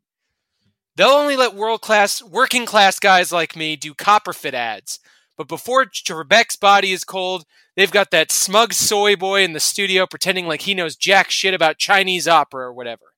They'll 0.96 1.10
only 1.10 1.36
let 1.36 1.54
world 1.54 1.82
class, 1.82 2.24
working 2.24 2.66
class 2.66 2.98
guys 2.98 3.32
like 3.32 3.56
me 3.56 3.76
do 3.76 3.94
Copperfit 3.94 4.54
ads. 4.56 5.00
But 5.38 5.48
before 5.48 5.86
Trebek's 5.86 6.56
body 6.56 6.92
is 6.92 7.04
cold, 7.04 7.46
they've 7.76 7.92
got 7.92 8.12
that 8.12 8.32
smug 8.32 8.74
soy 8.74 9.16
boy 9.16 9.44
in 9.44 9.54
the 9.54 9.60
studio 9.60 10.06
pretending 10.06 10.48
like 10.48 10.62
he 10.62 10.74
knows 10.74 10.96
jack 10.96 11.30
shit 11.30 11.54
about 11.54 11.78
Chinese 11.78 12.28
opera 12.28 12.68
or 12.68 12.74
whatever. 12.74 13.14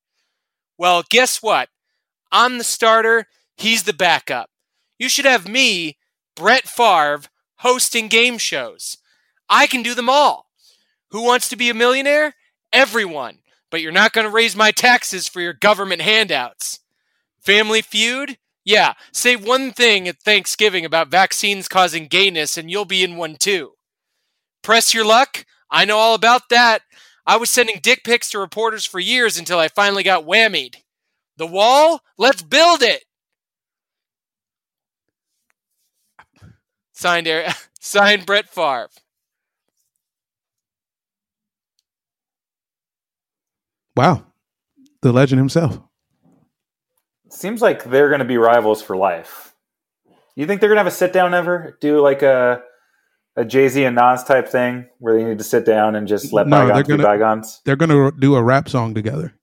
Well, 0.78 1.04
guess 1.10 1.42
what? 1.42 1.70
I'm 2.32 2.58
the 2.58 2.64
starter, 2.64 3.28
he's 3.56 3.84
the 3.84 3.94
backup. 3.94 4.50
You 4.98 5.10
should 5.10 5.26
have 5.26 5.48
me, 5.48 5.98
Brett 6.36 6.68
Favre, 6.68 7.22
hosting 7.58 8.08
game 8.08 8.38
shows. 8.38 8.98
I 9.50 9.68
can 9.68 9.84
do 9.84 9.94
them 9.94 10.10
all. 10.10 10.48
Who 11.12 11.24
wants 11.24 11.48
to 11.50 11.56
be 11.56 11.70
a 11.70 11.76
millionaire? 11.76 12.36
Everyone. 12.74 13.40
But 13.70 13.82
you're 13.82 13.92
not 13.92 14.14
going 14.14 14.26
to 14.26 14.32
raise 14.32 14.56
my 14.56 14.72
taxes 14.72 15.28
for 15.28 15.42
your 15.42 15.54
government 15.54 16.02
handouts. 16.02 16.80
Family 17.40 17.82
Feud? 17.82 18.38
Yeah, 18.68 18.96
say 19.14 19.38
one 19.38 19.72
thing 19.72 20.10
at 20.10 20.22
Thanksgiving 20.22 20.84
about 20.84 21.08
vaccines 21.08 21.70
causing 21.70 22.08
gayness 22.08 22.58
and 22.58 22.70
you'll 22.70 22.84
be 22.84 23.02
in 23.02 23.16
one 23.16 23.38
too. 23.38 23.76
Press 24.62 24.94
your 24.94 25.06
luck? 25.06 25.46
I 25.72 25.86
know 25.86 25.96
all 25.98 26.14
about 26.14 26.50
that. 26.50 26.82
I 27.26 27.38
was 27.38 27.50
sending 27.50 27.80
dick 27.82 28.04
pics 28.04 28.30
to 28.32 28.40
reporters 28.40 28.84
for 28.84 29.00
years 29.00 29.40
until 29.40 29.58
I 29.58 29.70
finally 29.70 30.04
got 30.04 30.26
whammied. 30.26 30.76
The 31.38 31.48
wall? 31.48 32.02
Let's 32.18 32.42
build 32.42 32.82
it. 32.82 33.06
Signed, 36.92 37.26
Eric, 37.26 37.54
signed 37.80 38.26
Brett 38.26 38.50
Favre. 38.50 38.90
Wow. 43.96 44.26
The 45.02 45.14
legend 45.14 45.40
himself. 45.40 45.87
Seems 47.38 47.62
like 47.62 47.84
they're 47.84 48.10
going 48.10 48.20
to 48.20 48.26
be 48.26 48.38
rivals 48.38 48.82
for 48.82 48.98
life. 48.98 49.54
You 50.36 50.48
think 50.48 50.60
they're 50.60 50.70
going 50.70 50.78
to 50.78 50.84
have 50.84 50.92
a 50.92 50.96
sit 50.96 51.14
down 51.14 51.34
ever? 51.34 51.78
Do 51.82 52.02
like 52.02 52.22
a 52.24 52.64
a 53.36 53.46
Jay 53.46 53.68
Z 53.70 53.84
and 53.84 53.96
Nas 53.96 54.24
type 54.24 54.48
thing 54.50 54.88
where 54.98 55.16
they 55.16 55.24
need 55.24 55.38
to 55.38 55.44
sit 55.44 55.64
down 55.64 55.96
and 55.96 56.08
just 56.08 56.34
let 56.34 56.48
No, 56.48 56.58
they're 56.66 56.68
bygones 56.70 56.88
be 56.88 56.94
gonna- 56.94 57.04
bygones? 57.04 57.62
They're 57.66 57.76
going 57.76 57.90
to 57.92 58.12
do 58.20 58.34
a 58.36 58.42
rap 58.42 58.68
song 58.68 58.96
together. 58.96 59.36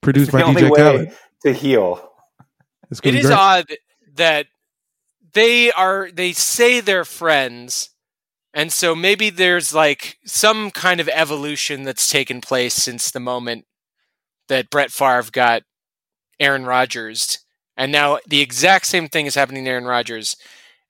Produced 0.00 0.28
It's 0.28 0.32
the 0.32 0.38
by 0.38 0.44
only 0.48 0.62
DJ 0.62 0.70
way 0.70 0.78
Khaled. 0.78 1.12
to 1.42 1.52
heal. 1.52 2.10
It's 2.90 3.00
It 3.00 3.12
be 3.12 3.18
is 3.18 3.26
great. 3.26 3.38
odd 3.38 3.66
that 4.14 4.46
they 5.34 5.70
are 5.72 6.10
they 6.10 6.32
say 6.32 6.80
they're 6.80 7.04
friends 7.04 7.90
and 8.54 8.70
so 8.72 8.94
maybe 8.94 9.30
there's 9.30 9.72
like 9.74 10.18
some 10.26 10.70
kind 10.70 11.00
of 11.00 11.08
evolution 11.08 11.84
that's 11.84 12.08
taken 12.10 12.40
place 12.42 12.74
since 12.74 13.10
the 13.10 13.20
moment 13.20 13.64
that 14.48 14.68
Brett 14.70 14.90
Favre 14.92 15.30
got 15.32 15.62
Aaron 16.40 16.64
Rodgers 16.64 17.38
and 17.76 17.90
now 17.92 18.18
the 18.26 18.40
exact 18.40 18.86
same 18.86 19.08
thing 19.08 19.26
is 19.26 19.34
happening 19.34 19.64
to 19.64 19.70
Aaron 19.70 19.84
Rodgers 19.84 20.36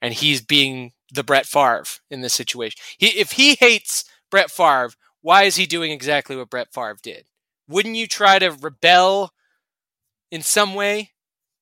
and 0.01 0.13
he's 0.15 0.41
being 0.41 0.93
the 1.13 1.23
Brett 1.23 1.47
Favre 1.47 1.85
in 2.11 2.21
this 2.23 2.35
situation. 2.35 2.79
He 2.99 3.09
if 3.09 3.33
he 3.33 3.55
hates 3.61 4.05
Brett 4.31 4.51
Favre, 4.51 4.91
why 5.21 5.45
is 5.45 5.57
he 5.57 5.67
doing 5.67 5.93
exactly 5.93 6.37
what 6.37 6.51
Brett 6.51 6.73
Favre 6.73 6.97
did? 7.03 7.25
Wouldn't 7.69 7.97
you 7.97 8.07
try 8.07 8.39
to 8.39 8.51
rebel 8.51 9.31
in 10.31 10.43
some 10.43 10.75
way? 10.75 11.11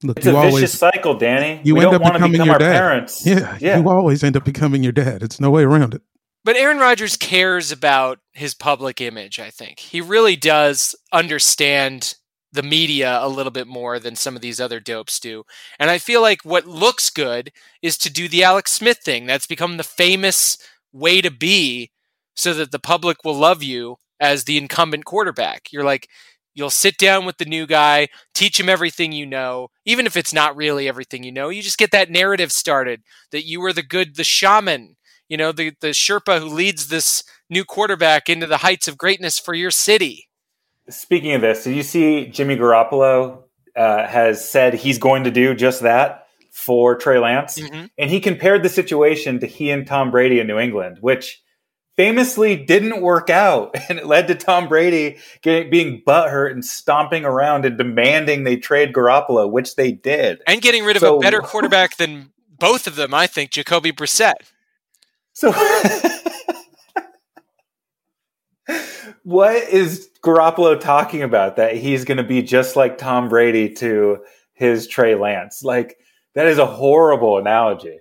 Look, 0.03 0.17
It's 0.17 0.27
you 0.27 0.33
a 0.33 0.37
always, 0.37 0.55
vicious 0.55 0.79
cycle, 0.79 1.15
Danny. 1.15 1.61
you 1.63 1.75
we 1.75 1.83
end 1.85 1.93
don't 1.93 2.03
up 2.07 2.13
becoming 2.15 2.33
become 2.33 2.47
your 2.47 2.55
our 2.55 2.59
dad. 2.59 2.73
parents. 2.73 3.27
yeah, 3.27 3.59
yeah. 3.61 3.79
you 3.79 3.89
always 3.89 4.25
end 4.25 4.35
up 4.37 4.45
becoming 4.45 4.83
your 4.83 4.93
dad. 4.93 5.23
It's 5.23 5.39
no 5.39 5.51
way 5.51 5.63
around 5.63 5.93
it. 5.93 6.01
But 6.43 6.57
Aaron 6.57 6.79
Rodgers 6.79 7.19
cares 7.19 7.71
about 7.71 8.19
his 8.33 8.55
public 8.55 9.03
image, 9.03 9.39
I 9.39 9.51
think. 9.51 9.79
He 9.79 10.01
really 10.01 10.37
does 10.37 10.95
understand 11.13 12.15
the 12.53 12.63
media 12.63 13.19
a 13.23 13.29
little 13.29 13.53
bit 13.53 13.67
more 13.67 13.99
than 13.99 14.17
some 14.17 14.35
of 14.37 14.43
these 14.43 14.61
other 14.61 14.81
dopes 14.81 15.21
do. 15.21 15.45
And 15.79 15.91
I 15.91 15.99
feel 15.99 16.21
like 16.21 16.43
what 16.45 16.67
looks 16.67 17.11
good 17.11 17.53
is 17.83 17.97
to 17.99 18.11
do 18.11 18.29
the 18.29 18.45
Alex 18.45 18.73
Smith 18.73 18.99
thing. 19.05 19.27
That's 19.27 19.47
become 19.47 19.77
the 19.77 19.85
famous 19.85 20.59
way 20.93 21.21
to 21.21 21.31
be 21.31 21.91
so 22.35 22.55
that 22.55 22.73
the 22.73 22.79
public 22.79 23.25
will 23.25 23.35
love 23.37 23.63
you 23.63 23.97
as 24.19 24.45
the 24.45 24.59
incumbent 24.59 25.05
quarterback. 25.05 25.73
You're 25.73 25.85
like, 25.85 26.09
you'll 26.55 26.71
sit 26.71 26.99
down 26.99 27.25
with 27.25 27.39
the 27.39 27.45
new 27.45 27.67
guy, 27.67 28.09
teach 28.35 28.59
him 28.59 28.69
everything 28.69 29.13
you 29.13 29.27
know, 29.27 29.69
even 29.85 30.07
if 30.07 30.17
it's 30.17 30.33
not 30.33 30.57
really 30.57 30.89
everything 30.89 31.23
you 31.23 31.33
know. 31.33 31.49
You 31.49 31.63
just 31.63 31.79
get 31.79 31.93
that 31.93 32.11
narrative 32.11 32.53
started 32.53 33.03
that 33.31 33.47
you 33.47 33.61
were 33.61 33.73
the 33.73 33.83
good, 33.83 34.17
the 34.17 34.25
shaman 34.25 34.97
you 35.29 35.37
know, 35.37 35.53
the, 35.53 35.73
the 35.81 35.89
Sherpa 35.91 36.41
who 36.41 36.47
leads 36.47 36.89
this 36.89 37.23
new 37.49 37.65
quarterback 37.65 38.29
into 38.29 38.47
the 38.47 38.59
heights 38.59 38.89
of 38.89 38.99
greatness 38.99 39.39
for 39.39 39.55
your 39.55 39.71
city. 39.71 40.29
Speaking 40.91 41.33
of 41.33 41.41
this, 41.41 41.65
did 41.65 41.75
you 41.77 41.83
see 41.83 42.27
Jimmy 42.27 42.57
Garoppolo 42.57 43.45
uh, 43.77 44.07
has 44.07 44.47
said 44.47 44.75
he's 44.75 44.99
going 44.99 45.25
to 45.25 45.31
do 45.31 45.55
just 45.55 45.83
that 45.83 46.27
for 46.53 46.97
Trey 46.97 47.19
Lance? 47.19 47.59
Mhm. 47.59 47.91
And 47.99 48.11
he 48.11 48.21
compared 48.21 48.63
the 48.63 48.69
situation 48.69 49.39
to 49.41 49.47
he 49.47 49.71
and 49.71 49.87
Tom 49.87 50.11
Brady 50.11 50.41
in 50.41 50.47
New 50.47 50.59
England, 50.59 50.99
which 51.01 51.41
famously 51.97 52.57
didn't 52.57 53.01
work 53.03 53.31
out. 53.31 53.75
And 53.89 53.99
it 53.99 54.07
led 54.07 54.29
to 54.29 54.35
Tom 54.35 54.69
Brady 54.69 55.19
getting, 55.43 55.71
being 55.71 56.03
butthurt 56.07 56.51
and 56.53 56.65
stomping 56.65 57.25
around 57.25 57.65
and 57.65 57.77
demanding 57.77 58.45
they 58.45 58.57
trade 58.57 58.93
Garoppolo, 58.93 59.51
which 59.51 59.77
they 59.77 59.93
did. 59.93 60.41
And 60.47 60.61
getting 60.63 60.85
rid 60.85 60.97
of 60.97 61.01
So- 61.01 61.17
a 61.19 61.21
better 61.21 61.41
quarterback 61.41 61.97
than 61.97 62.31
both 62.59 62.87
of 62.87 62.97
them, 62.97 63.13
I 63.15 63.27
think, 63.27 63.51
Jacoby 63.53 63.93
Brissett. 63.93 64.35
So, 65.33 65.53
what 69.31 69.69
is 69.69 70.11
Garoppolo 70.25 70.79
talking 70.81 71.23
about? 71.23 71.55
That 71.55 71.77
he's 71.77 72.05
going 72.05 72.19
to 72.19 72.25
be 72.25 72.43
just 72.43 72.75
like 72.75 72.99
Tom 72.99 73.29
Brady 73.29 73.73
to 73.75 74.25
his 74.55 74.89
Trey 74.89 75.15
Lance? 75.15 75.63
Like, 75.63 75.99
that 76.35 76.47
is 76.47 76.59
a 76.59 76.67
horrible 76.67 77.39
analogy. 77.39 77.99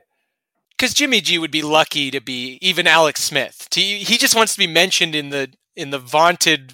Because 0.76 0.96
Jimmy 0.96 1.22
G 1.22 1.38
would 1.38 1.52
be 1.52 1.62
lucky 1.62 2.10
to 2.10 2.20
be 2.20 2.58
even 2.62 2.88
Alex 2.88 3.22
Smith. 3.24 3.68
To, 3.72 3.80
he 3.80 4.18
just 4.18 4.36
wants 4.36 4.54
to 4.54 4.60
be 4.60 4.68
mentioned 4.68 5.14
in 5.14 5.30
the 5.30 5.54
in 5.76 5.92
the 5.92 6.00
vaunted 6.00 6.74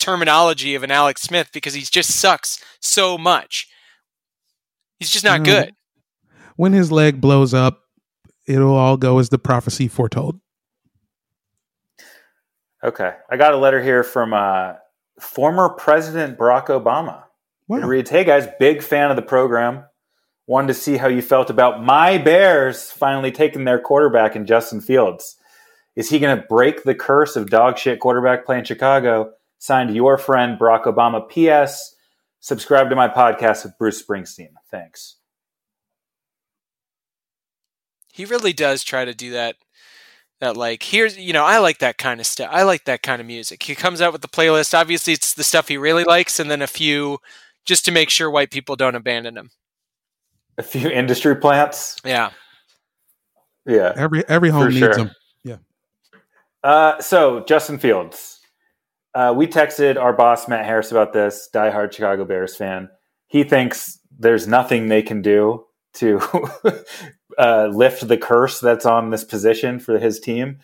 terminology 0.00 0.74
of 0.74 0.82
an 0.82 0.90
Alex 0.90 1.22
Smith 1.22 1.50
because 1.52 1.74
he 1.74 1.82
just 1.82 2.10
sucks 2.10 2.62
so 2.80 3.16
much. 3.16 3.68
He's 4.98 5.10
just 5.10 5.24
not 5.24 5.40
No. 5.40 5.44
good. 5.44 5.74
When 6.56 6.72
his 6.72 6.90
leg 6.90 7.20
blows 7.20 7.54
up, 7.54 7.82
it'll 8.48 8.74
all 8.74 8.96
go 8.96 9.18
as 9.18 9.28
the 9.28 9.38
prophecy 9.38 9.86
foretold. 9.86 10.40
Okay. 12.84 13.12
I 13.30 13.36
got 13.36 13.54
a 13.54 13.58
letter 13.58 13.82
here 13.82 14.02
from 14.02 14.32
uh, 14.32 14.74
former 15.20 15.68
President 15.70 16.36
Barack 16.38 16.66
Obama. 16.66 17.18
It 17.22 17.26
Wow. 17.68 17.86
reads 17.86 18.10
Hey 18.10 18.24
guys, 18.24 18.46
big 18.58 18.82
fan 18.82 19.10
of 19.10 19.16
the 19.16 19.22
program. 19.22 19.84
Wanted 20.46 20.68
to 20.68 20.74
see 20.74 20.96
how 20.96 21.06
you 21.08 21.22
felt 21.22 21.48
about 21.48 21.82
my 21.82 22.18
Bears 22.18 22.90
finally 22.90 23.30
taking 23.30 23.64
their 23.64 23.78
quarterback 23.80 24.34
in 24.36 24.44
Justin 24.46 24.80
Fields. 24.80 25.36
Is 25.94 26.10
he 26.10 26.18
going 26.18 26.36
to 26.36 26.42
break 26.48 26.82
the 26.82 26.94
curse 26.94 27.36
of 27.36 27.48
dog 27.50 27.78
shit 27.78 28.00
quarterback 28.00 28.44
play 28.44 28.58
in 28.58 28.64
Chicago? 28.64 29.32
Signed 29.58 29.94
your 29.94 30.18
friend 30.18 30.58
Barack 30.58 30.84
Obama. 30.84 31.26
P.S. 31.28 31.94
Subscribe 32.40 32.90
to 32.90 32.96
my 32.96 33.08
podcast 33.08 33.64
with 33.64 33.78
Bruce 33.78 34.02
Springsteen. 34.02 34.50
Thanks. 34.70 35.16
He 38.12 38.24
really 38.24 38.52
does 38.52 38.82
try 38.82 39.04
to 39.04 39.14
do 39.14 39.30
that. 39.30 39.56
That 40.42 40.56
like 40.56 40.82
here's 40.82 41.16
you 41.16 41.32
know 41.32 41.44
I 41.44 41.58
like 41.58 41.78
that 41.78 41.98
kind 41.98 42.18
of 42.18 42.26
stuff. 42.26 42.48
I 42.50 42.64
like 42.64 42.84
that 42.86 43.02
kind 43.02 43.20
of 43.20 43.28
music. 43.28 43.62
He 43.62 43.76
comes 43.76 44.00
out 44.00 44.12
with 44.12 44.22
the 44.22 44.28
playlist. 44.28 44.76
Obviously, 44.76 45.12
it's 45.12 45.34
the 45.34 45.44
stuff 45.44 45.68
he 45.68 45.76
really 45.76 46.02
likes, 46.02 46.40
and 46.40 46.50
then 46.50 46.60
a 46.60 46.66
few 46.66 47.18
just 47.64 47.84
to 47.84 47.92
make 47.92 48.10
sure 48.10 48.28
white 48.28 48.50
people 48.50 48.74
don't 48.74 48.96
abandon 48.96 49.36
him. 49.36 49.50
A 50.58 50.64
few 50.64 50.90
industry 50.90 51.36
plants. 51.36 51.96
Yeah, 52.04 52.30
Yeah. 53.64 53.92
Every 53.94 54.28
every 54.28 54.50
home 54.50 54.70
needs 54.70 54.78
sure. 54.78 54.94
them. 54.94 55.12
Uh, 56.64 57.00
so 57.00 57.44
Justin 57.44 57.78
Fields, 57.78 58.40
uh, 59.14 59.32
we 59.36 59.46
texted 59.46 60.00
our 60.00 60.12
boss 60.12 60.48
Matt 60.48 60.64
Harris 60.64 60.90
about 60.90 61.12
this. 61.12 61.48
Diehard 61.52 61.92
Chicago 61.92 62.24
Bears 62.24 62.56
fan. 62.56 62.88
He 63.26 63.44
thinks 63.44 63.98
there's 64.18 64.46
nothing 64.46 64.88
they 64.88 65.02
can 65.02 65.22
do 65.22 65.64
to 65.94 66.20
uh, 67.38 67.68
lift 67.72 68.06
the 68.06 68.16
curse 68.18 68.60
that's 68.60 68.86
on 68.86 69.10
this 69.10 69.24
position 69.24 69.78
for 69.78 69.98
his 69.98 70.20
team. 70.20 70.58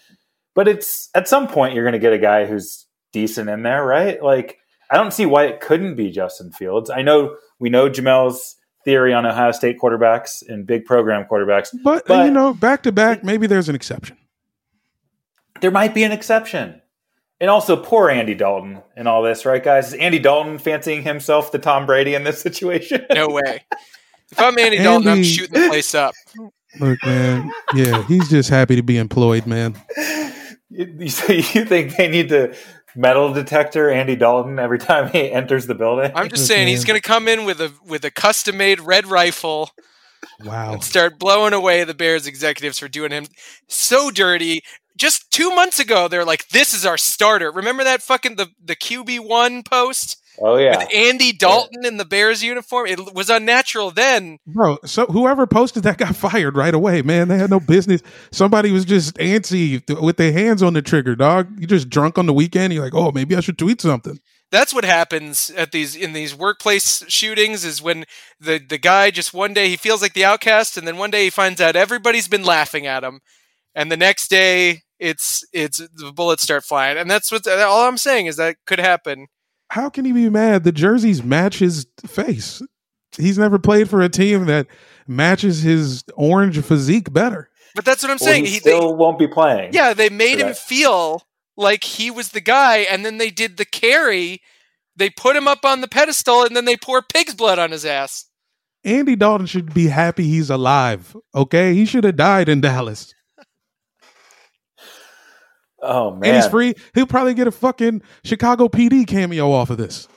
But 0.54 0.68
it's 0.68 1.08
at 1.14 1.28
some 1.28 1.46
point 1.48 1.74
you're 1.74 1.84
going 1.84 1.92
to 1.92 1.98
get 1.98 2.12
a 2.12 2.18
guy 2.18 2.46
who's 2.46 2.86
decent 3.12 3.48
in 3.48 3.62
there, 3.62 3.84
right? 3.84 4.22
Like 4.22 4.58
I 4.90 4.96
don't 4.96 5.12
see 5.12 5.26
why 5.26 5.44
it 5.46 5.60
couldn't 5.60 5.94
be 5.96 6.10
Justin 6.10 6.50
Fields. 6.52 6.90
I 6.90 7.02
know 7.02 7.36
we 7.58 7.70
know 7.70 7.88
Jamel's 7.88 8.56
theory 8.84 9.12
on 9.12 9.26
Ohio 9.26 9.52
State 9.52 9.78
quarterbacks 9.78 10.42
and 10.48 10.66
big 10.66 10.84
program 10.84 11.26
quarterbacks. 11.30 11.68
But, 11.84 12.06
But- 12.06 12.24
you 12.26 12.30
know, 12.30 12.54
back 12.54 12.82
to 12.84 12.92
back, 12.92 13.22
maybe 13.22 13.46
there's 13.46 13.68
an 13.68 13.74
exception. 13.74 14.16
there 15.60 15.70
might 15.70 15.94
be 15.94 16.04
an 16.04 16.12
exception. 16.12 16.80
And 17.40 17.50
also, 17.50 17.76
poor 17.76 18.10
Andy 18.10 18.34
Dalton 18.34 18.82
and 18.96 19.06
all 19.06 19.22
this, 19.22 19.44
right, 19.46 19.62
guys? 19.62 19.88
Is 19.88 19.94
Andy 19.94 20.18
Dalton 20.18 20.58
fancying 20.58 21.02
himself 21.02 21.52
the 21.52 21.58
Tom 21.60 21.86
Brady 21.86 22.14
in 22.14 22.24
this 22.24 22.40
situation? 22.42 23.06
No 23.12 23.28
way. 23.28 23.64
If 24.32 24.40
I'm 24.40 24.58
Andy 24.58 24.78
Dalton, 24.78 25.06
I'm 25.08 25.22
shooting 25.22 25.60
the 25.60 25.68
place 25.68 25.94
up. 25.94 26.14
Look, 26.80 26.98
man. 27.04 27.50
Yeah, 27.74 28.04
he's 28.06 28.28
just 28.28 28.50
happy 28.50 28.76
to 28.76 28.82
be 28.82 28.98
employed, 28.98 29.46
man. 29.46 29.76
you, 30.70 30.94
you- 30.98 31.08
so 31.08 31.32
you 31.32 31.64
think 31.64 31.96
they 31.96 32.08
need 32.08 32.28
to 32.30 32.54
metal 32.96 33.32
detector 33.32 33.90
Andy 33.90 34.16
Dalton 34.16 34.58
every 34.58 34.78
time 34.78 35.08
he 35.10 35.30
enters 35.30 35.66
the 35.66 35.74
building? 35.74 36.10
I'm 36.14 36.28
just 36.28 36.46
saying 36.46 36.68
he's 36.68 36.84
going 36.84 37.00
to 37.00 37.06
come 37.06 37.28
in 37.28 37.44
with 37.44 37.60
a 37.60 37.72
with 37.86 38.04
a 38.04 38.10
custom 38.10 38.56
made 38.56 38.80
red 38.80 39.06
rifle 39.06 39.70
Wow. 40.44 40.72
and 40.74 40.84
start 40.84 41.18
blowing 41.18 41.52
away 41.52 41.84
the 41.84 41.94
Bears 41.94 42.26
executives 42.26 42.78
for 42.78 42.88
doing 42.88 43.10
him 43.12 43.26
so 43.68 44.10
dirty. 44.10 44.62
Just 44.98 45.30
two 45.30 45.54
months 45.54 45.78
ago, 45.78 46.08
they're 46.08 46.24
like, 46.24 46.48
"This 46.48 46.74
is 46.74 46.84
our 46.84 46.98
starter." 46.98 47.50
Remember 47.52 47.84
that 47.84 48.02
fucking 48.02 48.36
the 48.36 48.48
the 48.62 48.74
QB 48.76 49.20
one 49.20 49.62
post 49.62 50.20
oh 50.40 50.56
yeah, 50.56 50.78
with 50.78 50.88
Andy 50.92 51.32
Dalton 51.32 51.86
in 51.86 51.96
the 51.98 52.04
Bears 52.04 52.42
uniform? 52.42 52.86
It 52.86 53.14
was 53.14 53.30
unnatural 53.30 53.92
then. 53.92 54.38
Bro, 54.46 54.78
so 54.84 55.06
whoever 55.06 55.46
posted 55.46 55.84
that 55.84 55.98
got 55.98 56.16
fired 56.16 56.56
right 56.56 56.74
away, 56.74 57.02
man. 57.02 57.28
They 57.28 57.38
had 57.38 57.50
no 57.50 57.60
business. 57.60 58.02
Somebody 58.32 58.72
was 58.72 58.84
just 58.84 59.14
antsy 59.16 59.80
with 60.00 60.16
their 60.16 60.32
hands 60.32 60.62
on 60.62 60.72
the 60.72 60.82
trigger, 60.82 61.14
dog. 61.14 61.48
You 61.60 61.66
just 61.66 61.88
drunk 61.88 62.18
on 62.18 62.26
the 62.26 62.34
weekend. 62.34 62.72
You're 62.72 62.84
like, 62.84 62.94
oh, 62.94 63.12
maybe 63.12 63.36
I 63.36 63.40
should 63.40 63.58
tweet 63.58 63.80
something. 63.80 64.18
That's 64.50 64.72
what 64.72 64.84
happens 64.84 65.50
at 65.50 65.72
these 65.72 65.94
in 65.94 66.12
these 66.12 66.34
workplace 66.34 67.04
shootings 67.08 67.64
is 67.64 67.82
when 67.82 68.04
the 68.40 68.58
the 68.58 68.78
guy 68.78 69.10
just 69.10 69.34
one 69.34 69.52
day 69.52 69.68
he 69.68 69.76
feels 69.76 70.00
like 70.00 70.14
the 70.14 70.24
outcast 70.24 70.76
and 70.76 70.88
then 70.88 70.96
one 70.96 71.10
day 71.10 71.24
he 71.24 71.30
finds 71.30 71.60
out 71.60 71.76
everybody's 71.76 72.28
been 72.28 72.44
laughing 72.44 72.86
at 72.86 73.04
him 73.04 73.20
and 73.74 73.92
the 73.92 73.96
next 73.96 74.28
day 74.30 74.82
it's 74.98 75.44
it's 75.52 75.78
the 75.78 76.12
bullets 76.12 76.42
start 76.42 76.64
flying 76.64 76.96
and 76.98 77.10
that's 77.10 77.30
what 77.30 77.46
all 77.46 77.86
I'm 77.86 77.98
saying 77.98 78.26
is 78.26 78.36
that 78.36 78.56
could 78.66 78.80
happen. 78.80 79.26
How 79.70 79.90
can 79.90 80.04
he 80.04 80.12
be 80.12 80.28
mad? 80.30 80.64
The 80.64 80.72
jerseys 80.72 81.22
match 81.22 81.58
his 81.58 81.86
face. 82.06 82.62
He's 83.16 83.38
never 83.38 83.58
played 83.58 83.88
for 83.90 84.00
a 84.00 84.08
team 84.08 84.46
that 84.46 84.66
matches 85.06 85.62
his 85.62 86.04
orange 86.14 86.58
physique 86.62 87.12
better. 87.12 87.48
But 87.74 87.84
that's 87.84 88.02
what 88.02 88.10
I'm 88.10 88.18
Well, 88.20 88.28
saying. 88.32 88.44
he 88.46 88.52
He, 88.52 88.58
they, 88.60 88.70
still 88.76 88.96
won't 88.96 89.18
be 89.18 89.28
playing. 89.28 89.72
yeah, 89.72 89.92
they 89.92 90.08
made 90.08 90.38
him 90.40 90.54
feel 90.54 91.22
like 91.56 91.84
he 91.84 92.10
was 92.10 92.30
the 92.30 92.40
guy 92.40 92.78
and 92.78 93.04
then 93.04 93.18
they 93.18 93.30
did 93.30 93.56
the 93.56 93.64
carry. 93.66 94.40
They 94.96 95.10
put 95.10 95.36
him 95.36 95.46
up 95.46 95.64
on 95.64 95.80
the 95.80 95.88
pedestal 95.88 96.44
and 96.44 96.56
then 96.56 96.64
they 96.64 96.76
pour 96.76 97.02
pig's 97.02 97.34
blood 97.34 97.58
on 97.58 97.70
his 97.70 97.84
ass. 97.84 98.24
Andy 98.84 99.16
Dalton 99.16 99.46
should 99.46 99.74
be 99.74 99.88
happy 99.88 100.24
he's 100.24 100.50
alive. 100.50 101.14
Okay, 101.34 101.74
he 101.74 101.84
should 101.84 102.04
have 102.04 102.16
died 102.16 102.48
in 102.48 102.60
Dallas. 102.60 103.12
Oh 105.80 106.10
man, 106.10 106.34
And 106.34 106.36
he's 106.36 106.50
free. 106.50 106.74
He'll 106.94 107.06
probably 107.06 107.34
get 107.34 107.46
a 107.46 107.52
fucking 107.52 108.02
Chicago 108.24 108.68
PD 108.68 109.06
cameo 109.06 109.52
off 109.52 109.70
of 109.70 109.78
this. 109.78 110.08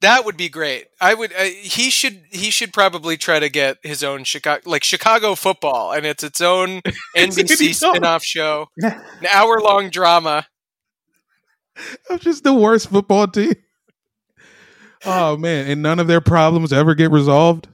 That 0.00 0.24
would 0.26 0.36
be 0.36 0.48
great. 0.48 0.86
I 1.00 1.14
would. 1.14 1.32
Uh, 1.32 1.44
he 1.44 1.88
should. 1.88 2.24
He 2.30 2.50
should 2.50 2.72
probably 2.72 3.16
try 3.16 3.38
to 3.38 3.48
get 3.48 3.78
his 3.82 4.04
own 4.04 4.24
Chicago, 4.24 4.60
like 4.68 4.84
Chicago 4.84 5.34
football, 5.34 5.92
and 5.92 6.04
it's 6.04 6.22
its 6.22 6.40
own 6.40 6.82
NBC 7.16 7.16
Andy 7.16 7.44
Dalton. 7.44 7.74
spin-off 7.74 8.24
show, 8.24 8.68
an 8.82 9.00
hour-long 9.32 9.88
drama. 9.90 10.46
I'm 12.10 12.18
just 12.18 12.44
the 12.44 12.52
worst 12.52 12.90
football 12.90 13.28
team. 13.28 13.54
Oh 15.06 15.36
man, 15.36 15.70
and 15.70 15.82
none 15.82 15.98
of 16.00 16.06
their 16.06 16.20
problems 16.20 16.72
ever 16.72 16.94
get 16.94 17.10
resolved. 17.10 17.68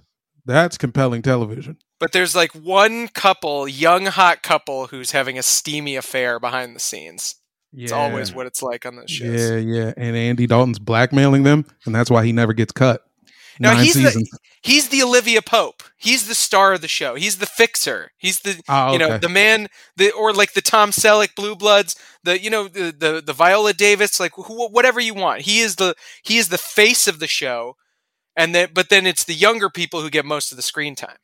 That's 0.47 0.79
compelling 0.79 1.23
television. 1.23 1.79
But 2.01 2.13
there's 2.13 2.35
like 2.35 2.53
one 2.53 3.09
couple, 3.09 3.69
young 3.69 4.07
hot 4.07 4.43
couple, 4.43 4.89
who's 4.89 5.13
having 5.13 5.39
a 5.39 5.43
steamy 5.43 5.97
affair 5.97 6.41
behind 6.41 6.75
the 6.75 6.81
scenes. 6.81 7.37
It's 7.73 7.93
always 7.93 8.35
what 8.35 8.47
it's 8.47 8.63
like 8.63 8.85
on 8.85 8.97
those 8.97 9.11
shows. 9.11 9.51
Yeah, 9.51 9.57
yeah. 9.59 9.93
And 9.97 10.17
Andy 10.17 10.47
Dalton's 10.49 10.81
blackmailing 10.81 11.45
them, 11.45 11.65
and 11.87 11.95
that's 11.95 12.11
why 12.11 12.25
he 12.25 12.33
never 12.33 12.53
gets 12.53 12.73
cut. 12.73 13.03
Now 13.61 13.75
Nine 13.75 13.85
he's 13.85 13.95
seasons. 13.95 14.29
the 14.31 14.39
he's 14.63 14.89
the 14.89 15.03
Olivia 15.03 15.43
Pope. 15.43 15.83
He's 15.99 16.27
the 16.27 16.35
star 16.35 16.73
of 16.73 16.81
the 16.81 16.89
show. 16.89 17.15
He's 17.15 17.39
the 17.39 17.47
fixer. 17.47 18.11
He's 18.17 18.41
the 18.41 18.61
Oh, 18.69 18.93
you 18.93 18.99
know 18.99 19.09
okay. 19.11 19.19
the 19.19 19.29
man 19.29 19.69
the 19.97 20.11
or 20.13 20.33
like 20.33 20.55
the 20.55 20.63
Tom 20.63 20.91
Selleck 20.91 21.35
Blue 21.37 21.55
Bloods. 21.55 21.95
The 22.25 22.41
you 22.43 22.49
know 22.51 22.69
the 22.69 22.91
the, 22.97 23.23
the 23.25 23.33
Viola 23.35 23.75
Davis 23.75 24.19
like 24.19 24.33
who, 24.35 24.69
whatever 24.69 24.99
you 24.99 25.13
want. 25.15 25.43
He 25.43 25.61
is 25.61 25.77
the 25.77 25.95
he 26.23 26.39
is 26.39 26.49
the 26.49 26.59
face 26.59 27.07
of 27.07 27.21
the 27.21 27.27
show, 27.27 27.77
and 28.35 28.55
then 28.55 28.71
but 28.75 28.89
then 28.89 29.07
it's 29.07 29.25
the 29.25 29.35
younger 29.35 29.69
people 29.69 30.01
who 30.01 30.09
get 30.11 30.25
most 30.25 30.51
of 30.51 30.57
the 30.57 30.63
screen 30.63 30.95
time. 30.97 31.19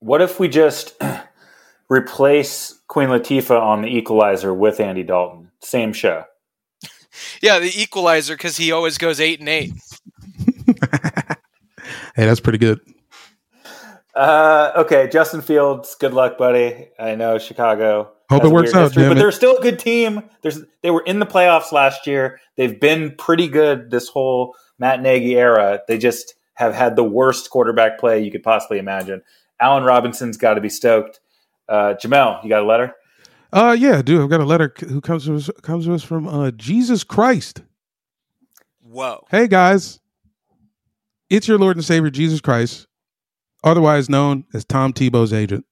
What 0.00 0.22
if 0.22 0.40
we 0.40 0.48
just 0.48 1.00
replace 1.88 2.80
Queen 2.88 3.10
Latifah 3.10 3.60
on 3.60 3.82
the 3.82 3.88
Equalizer 3.88 4.52
with 4.52 4.80
Andy 4.80 5.02
Dalton? 5.02 5.50
Same 5.60 5.92
show. 5.92 6.24
Yeah, 7.42 7.58
the 7.58 7.72
Equalizer 7.74 8.34
because 8.34 8.56
he 8.56 8.72
always 8.72 8.96
goes 8.96 9.20
eight 9.20 9.40
and 9.40 9.48
eight. 9.48 9.72
hey, 12.14 12.24
that's 12.24 12.40
pretty 12.40 12.58
good. 12.58 12.80
Uh, 14.14 14.72
okay, 14.76 15.08
Justin 15.12 15.42
Fields. 15.42 15.94
Good 15.96 16.14
luck, 16.14 16.38
buddy. 16.38 16.88
I 16.98 17.14
know 17.14 17.38
Chicago. 17.38 18.12
Hope 18.30 18.44
it 18.44 18.48
works 18.48 18.72
out, 18.74 18.84
history, 18.84 19.02
damn 19.02 19.10
but 19.10 19.16
it. 19.16 19.20
they're 19.20 19.32
still 19.32 19.56
a 19.56 19.62
good 19.62 19.78
team. 19.78 20.22
There's 20.42 20.60
they 20.82 20.90
were 20.90 21.02
in 21.02 21.18
the 21.18 21.26
playoffs 21.26 21.72
last 21.72 22.06
year. 22.06 22.40
They've 22.56 22.78
been 22.78 23.14
pretty 23.16 23.48
good 23.48 23.90
this 23.90 24.08
whole 24.08 24.54
Matt 24.78 25.02
Nagy 25.02 25.36
era. 25.36 25.80
They 25.88 25.98
just 25.98 26.34
have 26.54 26.74
had 26.74 26.94
the 26.94 27.04
worst 27.04 27.50
quarterback 27.50 27.98
play 27.98 28.22
you 28.22 28.30
could 28.30 28.42
possibly 28.42 28.78
imagine. 28.78 29.22
Allen 29.60 29.84
Robinson's 29.84 30.36
got 30.36 30.54
to 30.54 30.60
be 30.60 30.68
stoked. 30.68 31.20
Uh, 31.68 31.94
Jamel, 31.94 32.42
you 32.42 32.48
got 32.48 32.62
a 32.62 32.66
letter? 32.66 32.94
Uh, 33.52 33.76
yeah, 33.78 34.02
dude. 34.02 34.20
I've 34.20 34.30
got 34.30 34.40
a 34.40 34.44
letter 34.44 34.72
who 34.88 35.00
comes 35.00 35.24
to 35.26 35.34
us 35.34 35.50
comes 35.62 35.86
to 35.86 35.94
us 35.94 36.02
from 36.02 36.26
uh, 36.26 36.50
Jesus 36.52 37.04
Christ. 37.04 37.62
Whoa. 38.80 39.24
Hey 39.30 39.46
guys, 39.46 40.00
it's 41.28 41.46
your 41.46 41.58
Lord 41.58 41.76
and 41.76 41.84
Savior 41.84 42.10
Jesus 42.10 42.40
Christ, 42.40 42.86
otherwise 43.62 44.08
known 44.08 44.44
as 44.52 44.64
Tom 44.64 44.92
Tebow's 44.92 45.32
agent. 45.32 45.64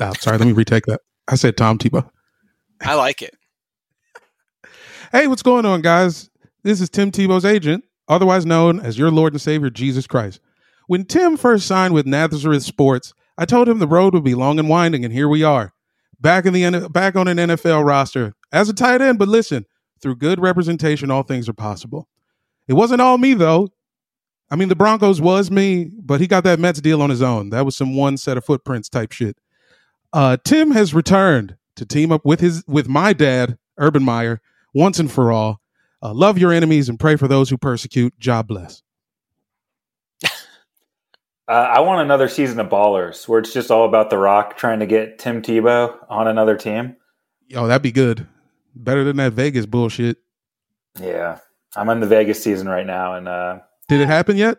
Oh, 0.00 0.12
sorry, 0.14 0.38
let 0.38 0.46
me 0.46 0.52
retake 0.52 0.86
that. 0.86 1.00
I 1.28 1.34
said 1.34 1.56
Tom 1.56 1.78
Tebow. 1.78 2.08
I 2.80 2.94
like 2.94 3.22
it. 3.22 3.36
Hey, 5.12 5.26
what's 5.26 5.42
going 5.42 5.66
on, 5.66 5.82
guys? 5.82 6.30
This 6.62 6.80
is 6.80 6.88
Tim 6.88 7.10
Tebow's 7.12 7.44
agent, 7.44 7.84
otherwise 8.08 8.46
known 8.46 8.80
as 8.80 8.96
your 8.96 9.10
Lord 9.10 9.34
and 9.34 9.42
Savior 9.42 9.68
Jesus 9.68 10.06
Christ. 10.06 10.40
When 10.92 11.06
Tim 11.06 11.38
first 11.38 11.66
signed 11.66 11.94
with 11.94 12.04
Nazareth 12.04 12.64
Sports, 12.64 13.14
I 13.38 13.46
told 13.46 13.66
him 13.66 13.78
the 13.78 13.86
road 13.86 14.12
would 14.12 14.24
be 14.24 14.34
long 14.34 14.58
and 14.58 14.68
winding, 14.68 15.06
and 15.06 15.14
here 15.14 15.26
we 15.26 15.42
are, 15.42 15.72
back 16.20 16.44
in 16.44 16.52
the 16.52 16.86
back 16.90 17.16
on 17.16 17.28
an 17.28 17.38
NFL 17.38 17.86
roster 17.86 18.34
as 18.52 18.68
a 18.68 18.74
tight 18.74 19.00
end. 19.00 19.18
But 19.18 19.28
listen, 19.28 19.64
through 20.02 20.16
good 20.16 20.38
representation, 20.38 21.10
all 21.10 21.22
things 21.22 21.48
are 21.48 21.54
possible. 21.54 22.10
It 22.68 22.74
wasn't 22.74 23.00
all 23.00 23.16
me 23.16 23.32
though. 23.32 23.70
I 24.50 24.56
mean, 24.56 24.68
the 24.68 24.76
Broncos 24.76 25.18
was 25.18 25.50
me, 25.50 25.90
but 25.98 26.20
he 26.20 26.26
got 26.26 26.44
that 26.44 26.60
Mets 26.60 26.82
deal 26.82 27.00
on 27.00 27.08
his 27.08 27.22
own. 27.22 27.48
That 27.48 27.64
was 27.64 27.74
some 27.74 27.96
one 27.96 28.18
set 28.18 28.36
of 28.36 28.44
footprints 28.44 28.90
type 28.90 29.12
shit. 29.12 29.38
Uh, 30.12 30.36
Tim 30.44 30.72
has 30.72 30.92
returned 30.92 31.56
to 31.76 31.86
team 31.86 32.12
up 32.12 32.26
with 32.26 32.40
his 32.40 32.64
with 32.68 32.86
my 32.86 33.14
dad, 33.14 33.56
Urban 33.78 34.02
Meyer, 34.02 34.42
once 34.74 34.98
and 34.98 35.10
for 35.10 35.32
all. 35.32 35.62
Uh, 36.02 36.12
love 36.12 36.36
your 36.36 36.52
enemies 36.52 36.90
and 36.90 37.00
pray 37.00 37.16
for 37.16 37.28
those 37.28 37.48
who 37.48 37.56
persecute. 37.56 38.12
God 38.20 38.46
bless. 38.46 38.81
Uh, 41.48 41.52
I 41.74 41.80
want 41.80 42.02
another 42.02 42.28
season 42.28 42.60
of 42.60 42.68
Ballers 42.68 43.26
where 43.26 43.40
it's 43.40 43.52
just 43.52 43.70
all 43.70 43.84
about 43.86 44.10
The 44.10 44.18
Rock 44.18 44.56
trying 44.56 44.78
to 44.80 44.86
get 44.86 45.18
Tim 45.18 45.42
Tebow 45.42 45.96
on 46.08 46.28
another 46.28 46.56
team. 46.56 46.96
Oh, 47.54 47.66
that'd 47.66 47.82
be 47.82 47.92
good. 47.92 48.26
Better 48.74 49.04
than 49.04 49.16
that 49.16 49.32
Vegas 49.32 49.66
bullshit. 49.66 50.18
Yeah, 51.00 51.38
I'm 51.76 51.88
in 51.88 52.00
the 52.00 52.06
Vegas 52.06 52.42
season 52.42 52.68
right 52.68 52.86
now, 52.86 53.14
and 53.14 53.28
uh, 53.28 53.58
Did 53.88 54.00
it 54.00 54.06
happen 54.06 54.36
yet? 54.36 54.58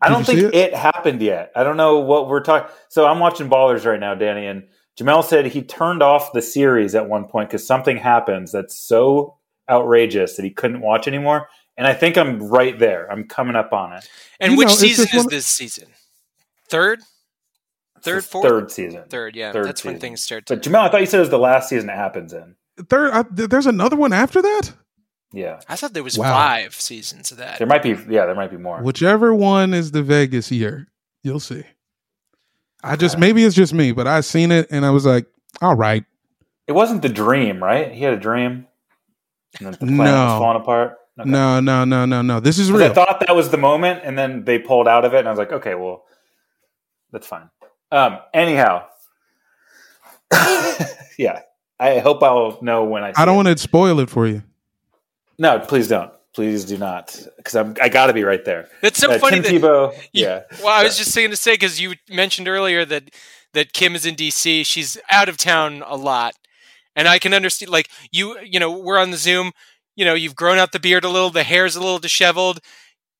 I 0.00 0.08
don't 0.08 0.24
think 0.24 0.40
see 0.40 0.46
it? 0.46 0.72
happened 0.74 1.20
yet. 1.20 1.52
I 1.54 1.62
don't 1.62 1.76
know 1.76 1.98
what 1.98 2.28
we're 2.28 2.40
talking. 2.40 2.70
So 2.88 3.06
I'm 3.06 3.18
watching 3.18 3.50
Ballers 3.50 3.84
right 3.84 4.00
now, 4.00 4.14
Danny, 4.14 4.46
and 4.46 4.66
Jamel 4.98 5.24
said 5.24 5.46
he 5.46 5.62
turned 5.62 6.02
off 6.02 6.32
the 6.32 6.40
series 6.40 6.94
at 6.94 7.08
one 7.08 7.24
point 7.26 7.50
because 7.50 7.66
something 7.66 7.96
happens 7.98 8.52
that's 8.52 8.78
so 8.78 9.36
outrageous 9.68 10.36
that 10.36 10.44
he 10.44 10.50
couldn't 10.50 10.80
watch 10.80 11.06
anymore. 11.06 11.48
And 11.80 11.86
I 11.86 11.94
think 11.94 12.18
I'm 12.18 12.38
right 12.46 12.78
there. 12.78 13.10
I'm 13.10 13.24
coming 13.24 13.56
up 13.56 13.72
on 13.72 13.94
it. 13.94 14.06
And 14.38 14.52
You 14.52 14.58
which 14.58 14.68
know, 14.68 14.74
season 14.74 15.08
is 15.14 15.24
this 15.28 15.46
season? 15.46 15.88
Third? 16.68 17.00
Third, 18.02 18.22
fourth, 18.22 18.46
third 18.46 18.70
season. 18.70 19.04
third. 19.08 19.34
Yeah, 19.34 19.50
Third 19.52 19.64
that's 19.64 19.82
when 19.82 19.98
things 19.98 20.22
start. 20.22 20.44
To, 20.46 20.56
But 20.56 20.62
Jamel, 20.62 20.80
I 20.80 20.90
thought 20.90 21.00
you 21.00 21.06
said 21.06 21.16
it 21.16 21.20
was 21.20 21.30
the 21.30 21.38
last 21.38 21.70
season 21.70 21.88
it 21.88 21.94
happens 21.96 22.34
in. 22.34 22.54
There, 22.90 23.10
uh, 23.14 23.24
there's 23.30 23.64
another 23.64 23.96
one 23.96 24.12
after 24.12 24.42
that. 24.42 24.72
Yeah, 25.32 25.60
I 25.70 25.76
thought 25.76 25.94
there 25.94 26.02
was 26.02 26.18
Wow. 26.18 26.34
five 26.34 26.74
seasons 26.74 27.30
of 27.32 27.38
that. 27.38 27.56
there 27.58 27.66
might 27.66 27.82
be. 27.82 27.90
Yeah, 28.08 28.26
there 28.26 28.34
might 28.34 28.50
be 28.50 28.56
more. 28.58 28.82
Whichever 28.82 29.34
one 29.34 29.72
is 29.72 29.92
the 29.92 30.02
Vegas 30.02 30.50
year, 30.52 30.88
you'll 31.22 31.40
see. 31.40 31.64
I 32.84 32.96
just 32.96 33.14
Okay. 33.14 33.20
maybe 33.20 33.44
it's 33.44 33.56
just 33.56 33.72
me, 33.72 33.92
but 33.92 34.06
I 34.06 34.20
seen 34.20 34.52
it 34.52 34.66
and 34.70 34.84
I 34.84 34.90
was 34.90 35.06
like, 35.06 35.26
all 35.62 35.76
right. 35.76 36.04
It 36.66 36.72
wasn't 36.72 37.00
the 37.00 37.08
dream, 37.08 37.62
right? 37.62 37.90
He 37.90 38.02
had 38.04 38.12
a 38.12 38.18
dream, 38.18 38.66
and 39.58 39.66
then 39.66 39.72
the 39.72 39.78
planet 39.78 39.96
No. 39.96 40.24
was 40.26 40.38
falling 40.40 40.60
apart. 40.62 40.96
Okay. 41.18 41.28
No, 41.28 41.60
no, 41.60 41.84
no, 41.84 42.04
no, 42.06 42.22
no. 42.22 42.40
This 42.40 42.58
is 42.58 42.70
'Cause 42.70 42.80
I 42.80 42.84
real. 42.86 42.94
thought 42.94 43.20
that 43.26 43.34
was 43.36 43.50
the 43.50 43.56
moment, 43.58 44.00
and 44.04 44.18
then 44.18 44.44
they 44.44 44.58
pulled 44.58 44.88
out 44.88 45.04
of 45.04 45.12
it, 45.14 45.18
and 45.18 45.28
I 45.28 45.30
was 45.32 45.38
like, 45.38 45.52
okay, 45.52 45.74
well, 45.74 46.04
that's 47.12 47.26
fine. 47.26 47.50
Um, 47.92 48.18
anyhow, 48.32 48.84
yeah, 51.18 51.40
I 51.78 51.98
hope 51.98 52.22
I'll 52.22 52.58
know 52.62 52.84
when 52.84 53.02
I. 53.02 53.12
See 53.12 53.20
I 53.22 53.24
don't 53.24 53.34
it. 53.34 53.36
want 53.44 53.48
to 53.48 53.58
spoil 53.58 54.00
it 54.00 54.10
for 54.10 54.26
you. 54.26 54.42
No, 55.38 55.58
please 55.58 55.88
don't. 55.88 56.12
Please 56.32 56.64
do 56.64 56.78
not, 56.78 57.18
because 57.36 57.56
I'm. 57.56 57.74
I 57.82 57.88
got 57.88 58.06
to 58.06 58.12
be 58.12 58.22
right 58.22 58.44
there. 58.44 58.68
It's 58.82 58.98
so 58.98 59.10
Uh, 59.10 59.18
funny 59.18 59.40
Tim 59.40 59.60
that 59.60 59.68
Tebow. 59.68 59.92
You- 60.12 60.26
Yeah. 60.26 60.42
Well, 60.62 60.68
I 60.68 60.84
was 60.84 60.96
just 60.96 61.10
saying 61.12 61.30
to 61.30 61.36
say 61.36 61.54
because 61.54 61.80
you 61.80 61.94
mentioned 62.08 62.46
earlier 62.48 62.84
that 62.84 63.10
that 63.52 63.72
Kim 63.72 63.96
is 63.96 64.06
in 64.06 64.14
DC. 64.14 64.64
She's 64.64 64.96
out 65.10 65.28
of 65.28 65.36
town 65.36 65.82
a 65.86 65.96
lot, 65.96 66.34
and 66.94 67.08
I 67.08 67.18
can 67.18 67.34
understand. 67.34 67.70
Like 67.72 67.88
you, 68.12 68.38
you 68.44 68.60
know, 68.60 68.70
we're 68.78 68.98
on 68.98 69.10
the 69.10 69.16
Zoom. 69.16 69.50
You 69.96 70.04
know, 70.04 70.14
you've 70.14 70.36
grown 70.36 70.58
out 70.58 70.72
the 70.72 70.80
beard 70.80 71.04
a 71.04 71.08
little, 71.08 71.30
the 71.30 71.42
hair's 71.42 71.76
a 71.76 71.80
little 71.80 71.98
disheveled, 71.98 72.60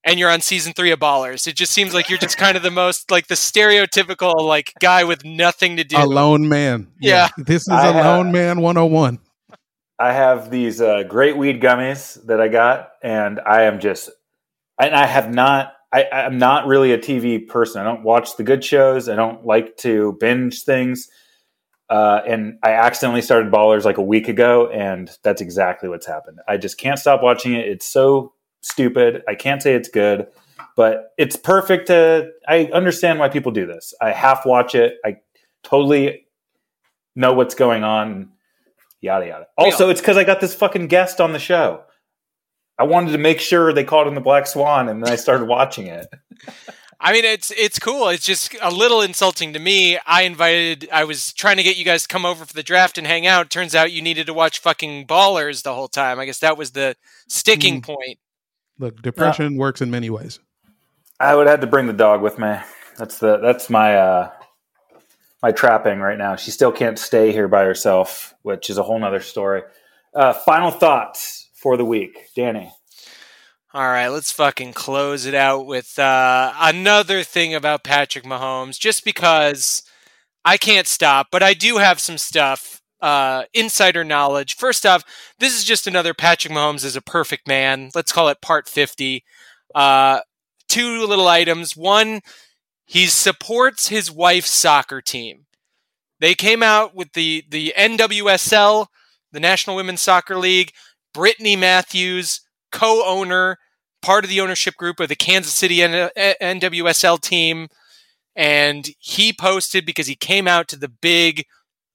and 0.05 0.19
you're 0.19 0.31
on 0.31 0.41
season 0.41 0.73
three 0.73 0.91
of 0.93 0.99
Ballers. 0.99 1.47
It 1.47 1.57
just 1.57 1.73
seems 1.73 1.93
like 1.93 2.09
you're 2.09 2.19
just 2.19 2.39
kind 2.39 2.57
of 2.57 2.63
the 2.63 2.71
most 2.71 3.11
like 3.11 3.27
the 3.27 3.35
stereotypical 3.35 4.35
like 4.41 4.73
guy 4.81 5.05
with 5.05 5.25
nothing 5.25 5.77
to 5.77 5.85
do. 5.85 5.97
A 5.99 6.07
lone 6.07 6.49
man. 6.49 6.89
Yeah. 7.01 7.29
This 7.37 7.63
is 7.63 7.69
I 7.69 7.89
a 7.89 7.93
have- 7.93 8.05
lone 8.05 8.33
man 8.33 8.61
101. 8.61 9.19
I 9.99 10.13
have 10.15 10.51
these 10.51 10.81
uh, 10.81 11.03
great 11.03 11.37
weed 11.37 11.61
gummies 11.61 12.25
that 12.27 12.41
I 12.41 12.49
got, 12.49 12.93
and 13.03 13.39
I 13.41 13.65
am 13.65 13.81
just, 13.81 14.09
and 14.81 14.95
I 14.95 15.05
have 15.07 15.31
not. 15.31 15.75
I, 15.93 16.05
I'm 16.11 16.39
not 16.39 16.67
really 16.67 16.93
a 16.93 16.99
TV 16.99 17.47
person. 17.47 17.83
I 17.83 17.85
don't 17.85 18.03
watch 18.05 18.37
the 18.37 18.43
good 18.45 18.65
shows. 18.65 19.09
I 19.11 19.17
don't 19.17 19.45
like 19.45 19.77
to 19.79 20.17
binge 20.19 20.63
things. 20.63 21.09
Uh, 21.91 22.23
and 22.25 22.57
I 22.63 22.71
accidentally 22.71 23.21
started 23.21 23.53
Ballers 23.53 23.85
like 23.85 23.99
a 23.99 24.03
week 24.03 24.29
ago, 24.29 24.69
and 24.69 25.11
that's 25.25 25.43
exactly 25.43 25.89
what's 25.89 26.07
happened. 26.07 26.39
I 26.47 26.57
just 26.57 26.79
can't 26.79 27.01
stop 27.01 27.21
watching 27.21 27.53
it. 27.55 27.67
It's 27.67 27.85
so 27.85 28.33
stupid. 28.61 29.23
I 29.29 29.35
can't 29.35 29.61
say 29.61 29.75
it's 29.75 29.89
good, 29.89 30.29
but 30.77 31.11
it's 31.19 31.35
perfect. 31.35 31.89
To 31.89 32.31
I 32.47 32.67
understand 32.73 33.19
why 33.19 33.29
people 33.29 33.51
do 33.51 33.67
this. 33.67 33.93
I 34.01 34.13
half 34.13 34.47
watch 34.47 34.77
it. 34.77 34.99
I 35.05 35.17
totally 35.65 36.27
know 37.17 37.33
what's 37.33 37.57
going 37.57 37.83
on. 37.83 38.31
Yada 39.01 39.27
yada. 39.27 39.47
Also, 39.59 39.91
it's 39.91 40.01
because 40.01 40.17
I 40.17 40.23
got 40.23 40.41
this 40.41 40.55
fucking 40.55 40.87
guest 40.87 41.21
on 41.21 41.33
the 41.33 41.41
show. 41.41 41.83
I 42.79 42.85
wanted 42.85 43.13
to 43.13 43.19
make 43.19 43.41
sure 43.41 43.73
they 43.73 43.85
called 43.85 44.07
him 44.07 44.15
the 44.15 44.21
Black 44.21 44.47
Swan, 44.47 44.89
and 44.89 45.05
then 45.05 45.13
I 45.13 45.17
started 45.17 45.47
watching 45.47 45.89
it. 45.89 46.07
I 47.03 47.13
mean, 47.13 47.25
it's 47.25 47.51
it's 47.53 47.79
cool. 47.79 48.09
It's 48.09 48.27
just 48.27 48.55
a 48.61 48.71
little 48.71 49.01
insulting 49.01 49.55
to 49.55 49.59
me. 49.59 49.99
I 50.07 50.23
invited. 50.23 50.89
I 50.93 51.05
was 51.05 51.33
trying 51.33 51.57
to 51.57 51.63
get 51.63 51.79
you 51.79 51.85
guys 51.85 52.03
to 52.03 52.09
come 52.09 52.27
over 52.27 52.45
for 52.45 52.53
the 52.53 52.63
draft 52.63 52.99
and 52.99 53.07
hang 53.07 53.27
out. 53.27 53.49
Turns 53.49 53.75
out 53.75 53.91
you 53.91 54.03
needed 54.03 54.27
to 54.27 54.35
watch 54.35 54.59
fucking 54.59 55.07
Ballers 55.07 55.63
the 55.63 55.75
whole 55.75 55.89
time. 55.89 56.19
I 56.21 56.27
guess 56.27 56.41
that 56.41 56.59
was 56.59 56.73
the 56.73 56.97
sticking 57.27 57.81
Mm. 57.81 57.85
point. 57.85 58.19
Look, 58.79 59.01
depression 59.01 59.57
works 59.57 59.81
in 59.81 59.91
many 59.91 60.11
ways. 60.11 60.41
I 61.19 61.35
would 61.35 61.47
have 61.47 61.61
to 61.61 61.67
bring 61.67 61.87
the 61.87 61.93
dog 61.95 62.21
with 62.21 62.39
me. 62.39 62.57
That's 62.99 63.19
the 63.19 63.39
that's 63.39 63.71
my 63.71 63.97
uh 63.97 64.31
my 65.43 65.53
trapping 65.53 66.01
right 66.01 66.19
now. 66.19 66.37
She 66.37 66.51
still 66.51 66.73
can't 66.73 66.99
stay 66.99 67.33
here 67.33 67.49
by 67.49 67.65
herself, 67.65 68.35
which 68.43 68.69
is 68.69 68.77
a 68.77 68.83
whole 68.83 68.99
nother 68.99 69.21
story. 69.21 69.63
Uh, 70.15 70.33
final 70.35 70.71
thoughts 70.71 71.49
for 71.55 71.77
the 71.79 71.85
week, 71.85 72.19
Danny. 72.37 72.71
All 73.73 73.87
right, 73.87 74.09
let's 74.09 74.33
fucking 74.33 74.73
close 74.73 75.27
it 75.27 75.35
out 75.35 75.65
with 75.65 75.97
uh, 75.97 76.53
another 76.59 77.23
thing 77.23 77.55
about 77.55 77.85
Patrick 77.85 78.25
Mahomes, 78.25 78.81
just 78.81 79.05
because 79.05 79.85
I 80.45 80.57
can't 80.57 80.89
stop, 80.89 81.29
but 81.31 81.45
I 81.45 81.55
do 81.55 81.77
have 81.77 82.01
some 82.01 82.19
stuff, 82.19 82.83
uh, 83.01 83.45
insider 83.55 84.03
knowledge. 84.03 84.57
First 84.57 84.85
off, 84.85 85.05
this 85.39 85.57
is 85.57 85.63
just 85.63 85.87
another 85.87 86.15
Patrick 86.15 86.53
Mahomes 86.53 86.85
is 86.85 86.97
a 86.97 87.01
perfect 87.01 87.47
man. 87.47 87.91
Let's 87.95 88.11
call 88.11 88.27
it 88.27 88.41
part 88.41 88.69
50. 88.69 89.23
Uh, 89.73 90.19
two 90.69 91.07
little 91.07 91.29
items. 91.29 91.77
One, 91.77 92.23
he 92.87 93.07
supports 93.07 93.87
his 93.87 94.11
wife's 94.11 94.51
soccer 94.51 95.01
team. 95.01 95.47
They 96.19 96.35
came 96.35 96.65
out 96.65 96.97
with 96.97 97.13
the, 97.13 97.45
the 97.49 97.73
NWSL, 97.79 98.89
the 99.31 99.39
National 99.41 99.77
Women's 99.77 100.03
Soccer 100.03 100.37
League. 100.37 100.73
Brittany 101.15 101.55
Matthews, 101.55 102.41
co 102.71 103.05
owner, 103.07 103.59
part 104.03 104.25
of 104.25 104.31
the 104.31 104.41
ownership 104.41 104.77
group 104.77 105.01
of 105.01 105.09
the 105.09 105.17
Kansas 105.17 105.55
City 105.55 105.83
N- 105.83 106.11
NWSL 106.17 107.21
team. 107.21 107.69
And 108.37 108.89
he 108.99 109.33
posted 109.33 109.85
because 109.85 110.07
he 110.07 110.15
came 110.15 110.49
out 110.49 110.69
to 110.69 110.77
the 110.77 110.89
big 110.89 111.45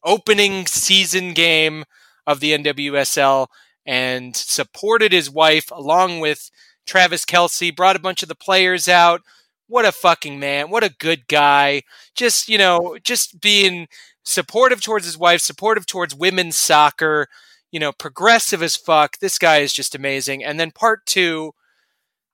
opening 0.04 0.66
season 0.68 1.34
game 1.34 1.86
of 2.28 2.40
the 2.40 2.58
NWSL 2.58 3.48
and 3.86 4.36
supported 4.36 5.12
his 5.12 5.30
wife 5.30 5.72
along 5.72 6.20
with 6.20 6.50
Travis 6.86 7.26
Kelce, 7.26 7.76
brought 7.76 7.96
a 7.96 8.00
bunch 8.00 8.22
of 8.22 8.30
the 8.30 8.36
players 8.36 8.88
out. 8.88 9.22
What 9.68 9.86
a 9.86 9.92
fucking 9.92 10.40
man. 10.40 10.70
What 10.70 10.84
a 10.84 10.94
good 11.00 11.28
guy. 11.28 11.82
Just, 12.16 12.48
you 12.48 12.58
know, 12.58 12.98
just 13.04 13.42
being 13.42 13.88
supportive 14.24 14.82
towards 14.82 15.06
his 15.06 15.18
wife, 15.18 15.42
supportive 15.42 15.88
towards 15.88 16.14
women's 16.16 16.58
soccer 16.58 17.28
you 17.76 17.80
know, 17.82 17.92
progressive 17.92 18.64
as 18.64 18.78
fuck. 18.78 19.18
This 19.20 19.38
guy 19.38 19.58
is 19.58 19.74
just 19.74 19.96
amazing. 19.96 20.42
And 20.42 20.58
then 20.58 20.72
part 20.72 21.06
two, 21.06 21.52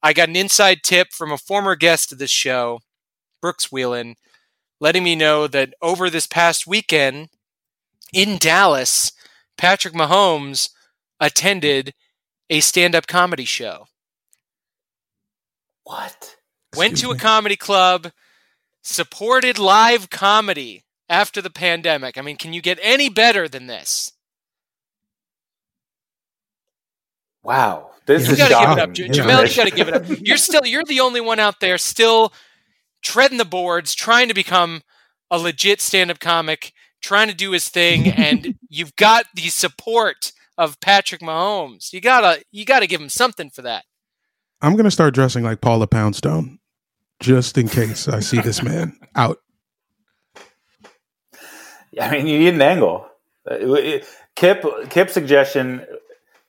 I 0.04 0.14
got 0.14 0.30
an 0.30 0.36
inside 0.36 0.84
tip 0.84 1.12
from 1.12 1.32
a 1.32 1.38
former 1.38 1.76
guest 1.76 2.12
of 2.12 2.20
this 2.20 2.30
show, 2.30 2.82
Brooks 3.42 3.70
Wheelan, 3.70 4.18
letting 4.80 5.04
me 5.04 5.16
know 5.16 5.48
that 5.48 5.74
over 5.82 6.12
this 6.12 6.28
past 6.28 6.68
weekend 6.68 7.30
in 8.14 8.38
Dallas, 8.38 9.14
Patrick 9.58 9.96
Mahomes 9.96 10.70
attended 11.20 11.96
a 12.52 12.60
stand 12.60 12.94
up 12.94 13.08
comedy 13.08 13.46
show. 13.46 13.88
What? 15.86 16.36
Went 16.78 16.92
Excuse 16.92 17.14
to 17.14 17.18
a 17.18 17.20
comedy 17.20 17.56
club, 17.56 18.12
supported 18.84 19.58
live 19.58 20.12
comedy 20.12 20.84
after 21.10 21.42
the 21.42 21.50
pandemic. 21.50 22.20
I 22.20 22.22
mean, 22.22 22.38
can 22.38 22.54
you 22.54 22.62
get 22.62 22.78
any 22.80 23.10
better 23.10 23.50
than 23.50 23.66
this? 23.66 24.14
Wow, 27.44 27.92
this 28.06 28.28
You 28.28 28.34
is 28.34 28.38
got 28.38 28.50
to 28.50 28.68
give 28.68 28.78
it 28.78 28.82
up, 28.82 28.94
J- 28.94 29.06
Yeah. 29.06 29.12
Jamel. 29.44 29.50
You 29.50 29.56
got 29.56 29.68
to 29.68 29.76
give 29.76 29.88
it 29.88 29.94
up. 29.96 30.04
You're 30.22 30.38
still 30.38 30.66
you're 30.66 30.84
the 30.84 31.00
only 31.00 31.22
one 31.22 31.39
out 31.39 31.60
there 31.60 31.78
still 31.78 32.34
treading 33.02 33.38
the 33.38 33.46
boards, 33.46 33.96
trying 33.96 34.28
to 34.28 34.34
become 34.34 34.82
a 35.32 35.38
legit 35.39 35.82
stand-up 35.82 36.20
comic, 36.20 36.72
trying 37.02 37.28
to 37.30 37.34
do 37.34 37.52
his 37.52 37.68
thing, 37.70 38.08
and 38.12 38.56
you've 38.70 38.96
got 38.96 39.26
the 39.34 39.50
support 39.50 40.32
of 40.58 40.80
Patrick 40.82 41.22
Mahomes. 41.22 41.92
You 41.94 42.02
gotta 42.02 42.44
you 42.52 42.66
gotta 42.66 42.86
give 42.88 43.02
him 43.02 43.10
something 43.10 43.50
for 43.50 43.64
that. 43.64 43.86
I'm 44.62 44.74
going 44.74 44.84
to 44.86 44.92
start 44.92 45.16
dressing 45.16 45.44
like 45.44 45.60
Paula 45.62 45.88
Poundstone 45.88 46.60
just 47.20 47.58
in 47.58 47.68
case 47.68 48.08
I 48.08 48.20
see 48.20 48.39
this 48.42 48.62
man 48.62 48.96
out. 49.16 49.39
I 52.00 52.12
mean, 52.12 52.28
you 52.28 52.38
need 52.39 52.54
an 52.54 52.62
angle. 52.62 53.08
Uh, 53.50 54.00
Kip 54.36 54.64
Kip's 54.89 55.14
suggestion 55.14 55.86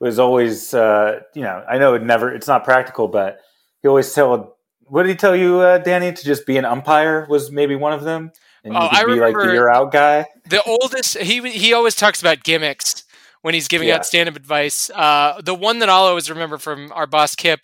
was 0.03 0.19
always, 0.19 0.75
uh, 0.75 1.21
you 1.35 1.43
know, 1.43 1.65
I 1.69 1.79
know 1.79 1.95
it 1.95 2.03
never, 2.03 2.35
it's 2.35 2.49
not 2.49 2.65
practical, 2.65 3.07
but 3.09 3.39
he 3.83 3.89
always 3.89 4.13
tell. 4.13 4.57
What 4.87 5.05
did 5.05 5.11
he 5.11 5.17
tell 5.17 5.35
you, 5.37 5.61
uh, 5.61 5.79
Danny? 5.79 6.13
To 6.13 6.25
just 6.25 6.45
be 6.45 6.59
an 6.59 6.65
umpire 6.67 7.27
was 7.31 7.51
maybe 7.51 7.77
one 7.77 7.93
of 7.95 8.03
them, 8.03 8.31
and 8.65 8.75
you 8.75 8.79
Oh, 8.81 8.89
could 8.89 8.99
I 8.99 9.05
be 9.05 9.11
like 9.13 9.35
remember- 9.35 9.47
the 9.47 9.53
you're 9.55 9.73
out 9.73 9.93
guy. 9.93 10.27
The 10.51 10.63
oldest 10.65 11.17
he 11.19 11.41
he 11.51 11.73
always 11.73 11.95
talks 11.95 12.21
about 12.21 12.43
gimmicks 12.45 13.05
when 13.43 13.55
he's 13.55 13.69
giving 13.69 13.89
Yeah. 13.89 13.95
out 13.97 14.05
stand-up 14.07 14.37
advice. 14.37 14.91
Uh, 14.91 15.41
the 15.43 15.55
one 15.55 15.79
that 15.79 15.89
I'll 15.89 16.03
always 16.05 16.29
remember 16.29 16.59
from 16.59 16.93
our 16.93 17.07
boss 17.07 17.35
Kip 17.37 17.61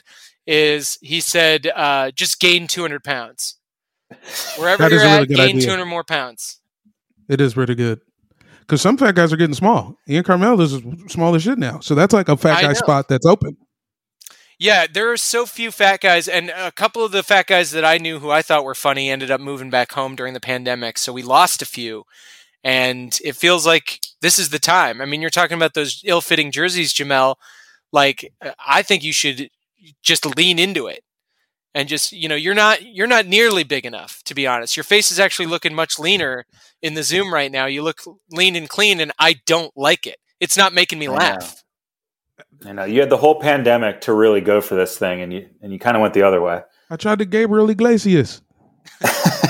is 0.46 0.96
he 1.02 1.20
said, 1.20 1.66
uh, 1.74 2.12
"Just 2.12 2.40
gain 2.40 2.66
200 2.68 3.02
pounds." 3.04 3.56
Wherever 4.56 4.84
That 4.84 4.90
you're 4.92 5.00
is 5.00 5.04
a 5.04 5.06
really 5.10 5.22
at, 5.22 5.28
good 5.28 5.36
gain 5.36 5.56
idea. 5.56 5.62
200 5.66 5.84
more 5.86 6.04
pounds. 6.04 6.60
It 7.28 7.40
is 7.42 7.52
pretty 7.54 7.74
good. 7.74 8.00
Because 8.68 8.82
some 8.82 8.98
fat 8.98 9.14
guys 9.14 9.32
are 9.32 9.38
getting 9.38 9.54
small. 9.54 9.96
Ian 10.06 10.24
Karmel 10.24 10.60
is 10.60 11.10
small 11.10 11.34
as 11.34 11.42
shit 11.42 11.58
now. 11.58 11.80
So 11.80 11.94
that's 11.94 12.12
like 12.12 12.28
a 12.28 12.36
fat 12.36 12.60
guy 12.60 12.74
spot 12.74 13.08
that's 13.08 13.24
open. 13.24 13.56
Yeah, 14.58 14.86
there 14.92 15.10
are 15.10 15.16
so 15.16 15.46
few 15.46 15.70
fat 15.70 16.00
guys, 16.00 16.28
and 16.28 16.50
a 16.50 16.70
couple 16.70 17.02
of 17.02 17.12
the 17.12 17.22
fat 17.22 17.46
guys 17.46 17.70
that 17.70 17.84
I 17.84 17.96
knew 17.96 18.18
who 18.18 18.30
I 18.30 18.42
thought 18.42 18.64
were 18.64 18.74
funny 18.74 19.08
ended 19.08 19.30
up 19.30 19.40
moving 19.40 19.70
back 19.70 19.92
home 19.92 20.16
during 20.16 20.34
the 20.34 20.40
pandemic. 20.40 20.98
So 20.98 21.12
we 21.12 21.22
lost 21.22 21.62
a 21.62 21.66
few, 21.66 22.04
and 22.62 23.16
it 23.24 23.36
feels 23.36 23.64
like 23.64 24.00
this 24.20 24.38
is 24.38 24.50
the 24.50 24.58
time. 24.58 25.00
I 25.00 25.06
mean, 25.06 25.22
you're 25.22 25.30
talking 25.30 25.56
about 25.56 25.74
those 25.74 26.02
ill-fitting 26.04 26.50
jerseys, 26.50 26.92
Jamel. 26.92 27.36
Like, 27.90 28.34
uh, 28.44 28.50
I 28.66 28.82
think 28.82 29.02
you 29.02 29.12
should 29.12 29.48
just 30.02 30.26
lean 30.36 30.58
into 30.58 30.88
it. 30.88 31.04
And 31.74 31.88
just 31.88 32.12
you 32.12 32.28
know 32.28 32.34
you're 32.34 32.54
not 32.54 32.82
you're 32.82 33.06
not 33.06 33.26
nearly 33.26 33.64
big 33.64 33.84
enough 33.86 34.22
to 34.24 34.34
be 34.34 34.46
honest. 34.46 34.76
Your 34.76 34.84
face 34.84 35.10
is 35.10 35.18
actually 35.18 35.46
looking 35.46 35.74
much 35.74 35.98
leaner 35.98 36.46
in 36.82 36.94
the 36.94 37.02
Zoom 37.02 37.32
right 37.32 37.50
now. 37.50 37.66
You 37.66 37.82
look 37.82 38.00
lean 38.30 38.56
and 38.56 38.68
clean, 38.68 39.00
and 39.00 39.12
I 39.18 39.40
don't 39.46 39.72
like 39.76 40.06
it. 40.06 40.16
It's 40.40 40.56
not 40.56 40.72
making 40.72 40.98
me 40.98 41.08
I 41.08 41.12
laugh. 41.12 41.64
You 42.64 42.72
know, 42.72 42.84
you 42.84 43.00
had 43.00 43.10
the 43.10 43.16
whole 43.16 43.40
pandemic 43.40 44.00
to 44.02 44.12
really 44.12 44.40
go 44.40 44.60
for 44.60 44.74
this 44.74 44.98
thing, 44.98 45.20
and 45.20 45.32
you 45.32 45.48
and 45.62 45.72
you 45.72 45.78
kind 45.78 45.96
of 45.96 46.00
went 46.00 46.14
the 46.14 46.22
other 46.22 46.40
way. 46.40 46.62
I 46.90 46.96
tried 46.96 47.18
to 47.18 47.24
Gabriel 47.24 47.68
Iglesias. 47.68 48.42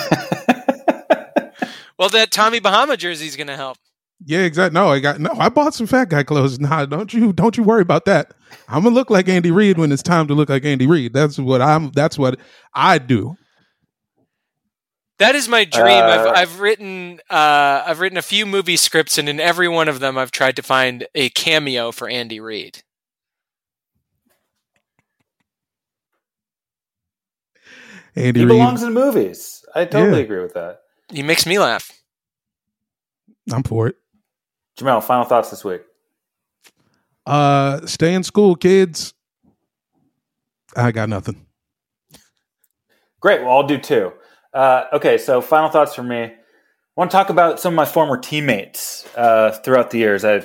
Well, 1.99 2.09
that 2.11 2.31
Tommy 2.31 2.61
Bahama 2.61 2.97
jersey 2.97 3.27
is 3.27 3.37
going 3.37 3.49
to 3.49 3.57
help. 3.57 3.77
Yeah, 4.25 4.41
exactly. 4.41 4.75
No, 4.75 4.89
I 4.89 4.99
got 5.01 5.21
no. 5.21 5.31
I 5.39 5.49
bought 5.49 5.75
some 5.75 5.87
fat 5.87 6.09
guy 6.11 6.23
clothes. 6.25 6.59
Nah, 6.61 6.87
don't 6.87 7.13
you 7.15 7.33
don't 7.33 7.57
you 7.57 7.63
worry 7.63 7.83
about 7.83 8.05
that. 8.07 8.35
I'm 8.69 8.83
gonna 8.83 8.95
look 8.95 9.11
like 9.11 9.29
Andy 9.29 9.51
Reid 9.51 9.79
when 9.79 9.93
it's 9.93 10.03
time 10.03 10.27
to 10.29 10.35
look 10.35 10.49
like 10.49 10.65
Andy 10.65 10.87
Reid. 10.87 11.13
That's 11.13 11.39
what 11.39 11.63
I'm. 11.63 11.91
That's 11.93 12.19
what 12.19 12.39
I 12.75 12.99
do. 12.99 13.37
That 15.19 15.35
is 15.35 15.49
my 15.49 15.65
dream. 15.65 15.85
I've, 16.05 16.27
Uh, 16.27 16.33
I've 16.35 16.61
written 16.61 17.21
uh, 17.31 17.83
I've 17.87 18.01
written 18.01 18.19
a 18.19 18.23
few 18.23 18.45
movie 18.47 18.77
scripts, 18.77 19.19
and 19.19 19.29
in 19.29 19.41
every 19.41 19.69
one 19.69 19.89
of 19.89 20.01
them, 20.01 20.19
I've 20.19 20.31
tried 20.33 20.57
to 20.57 20.63
find 20.63 21.07
a 21.15 21.29
cameo 21.31 21.93
for 21.93 22.09
Andy 22.09 22.41
Reid. 22.41 22.83
Andy 28.17 28.41
He 28.41 28.47
Reid. 28.47 28.53
belongs 28.55 28.83
in 28.83 28.93
movies. 28.93 29.65
I 29.75 29.85
totally 29.85 30.19
Yeah. 30.19 30.25
agree 30.25 30.41
with 30.43 30.55
that. 30.55 30.81
He 31.13 31.23
makes 31.23 31.47
me 31.47 31.59
laugh. 31.59 31.91
I'm 33.53 33.63
for 33.63 33.87
it. 33.89 33.97
Jamel, 34.79 35.03
final 35.03 35.25
thoughts 35.25 35.51
this 35.51 35.65
week. 35.65 35.83
Uh, 37.27 37.85
stay 37.87 38.15
in 38.15 38.23
school, 38.23 38.55
kids. 38.57 39.13
I 40.77 40.93
got 40.93 41.09
nothing. 41.09 41.47
Great. 43.21 43.43
Well, 43.43 43.51
I'll 43.51 43.67
do 43.67 43.79
two. 43.79 44.13
Uh, 44.55 44.85
okay, 44.95 45.19
so 45.19 45.41
final 45.41 45.69
thoughts 45.69 45.95
from 45.95 46.09
me. 46.09 46.23
I 46.25 46.33
want 46.97 47.11
to 47.11 47.17
talk 47.17 47.31
about 47.31 47.61
some 47.61 47.75
of 47.75 47.77
my 47.77 47.85
former 47.85 48.17
teammates 48.17 49.07
uh, 49.17 49.51
throughout 49.65 49.91
the 49.91 49.99
years. 49.99 50.25
I 50.25 50.45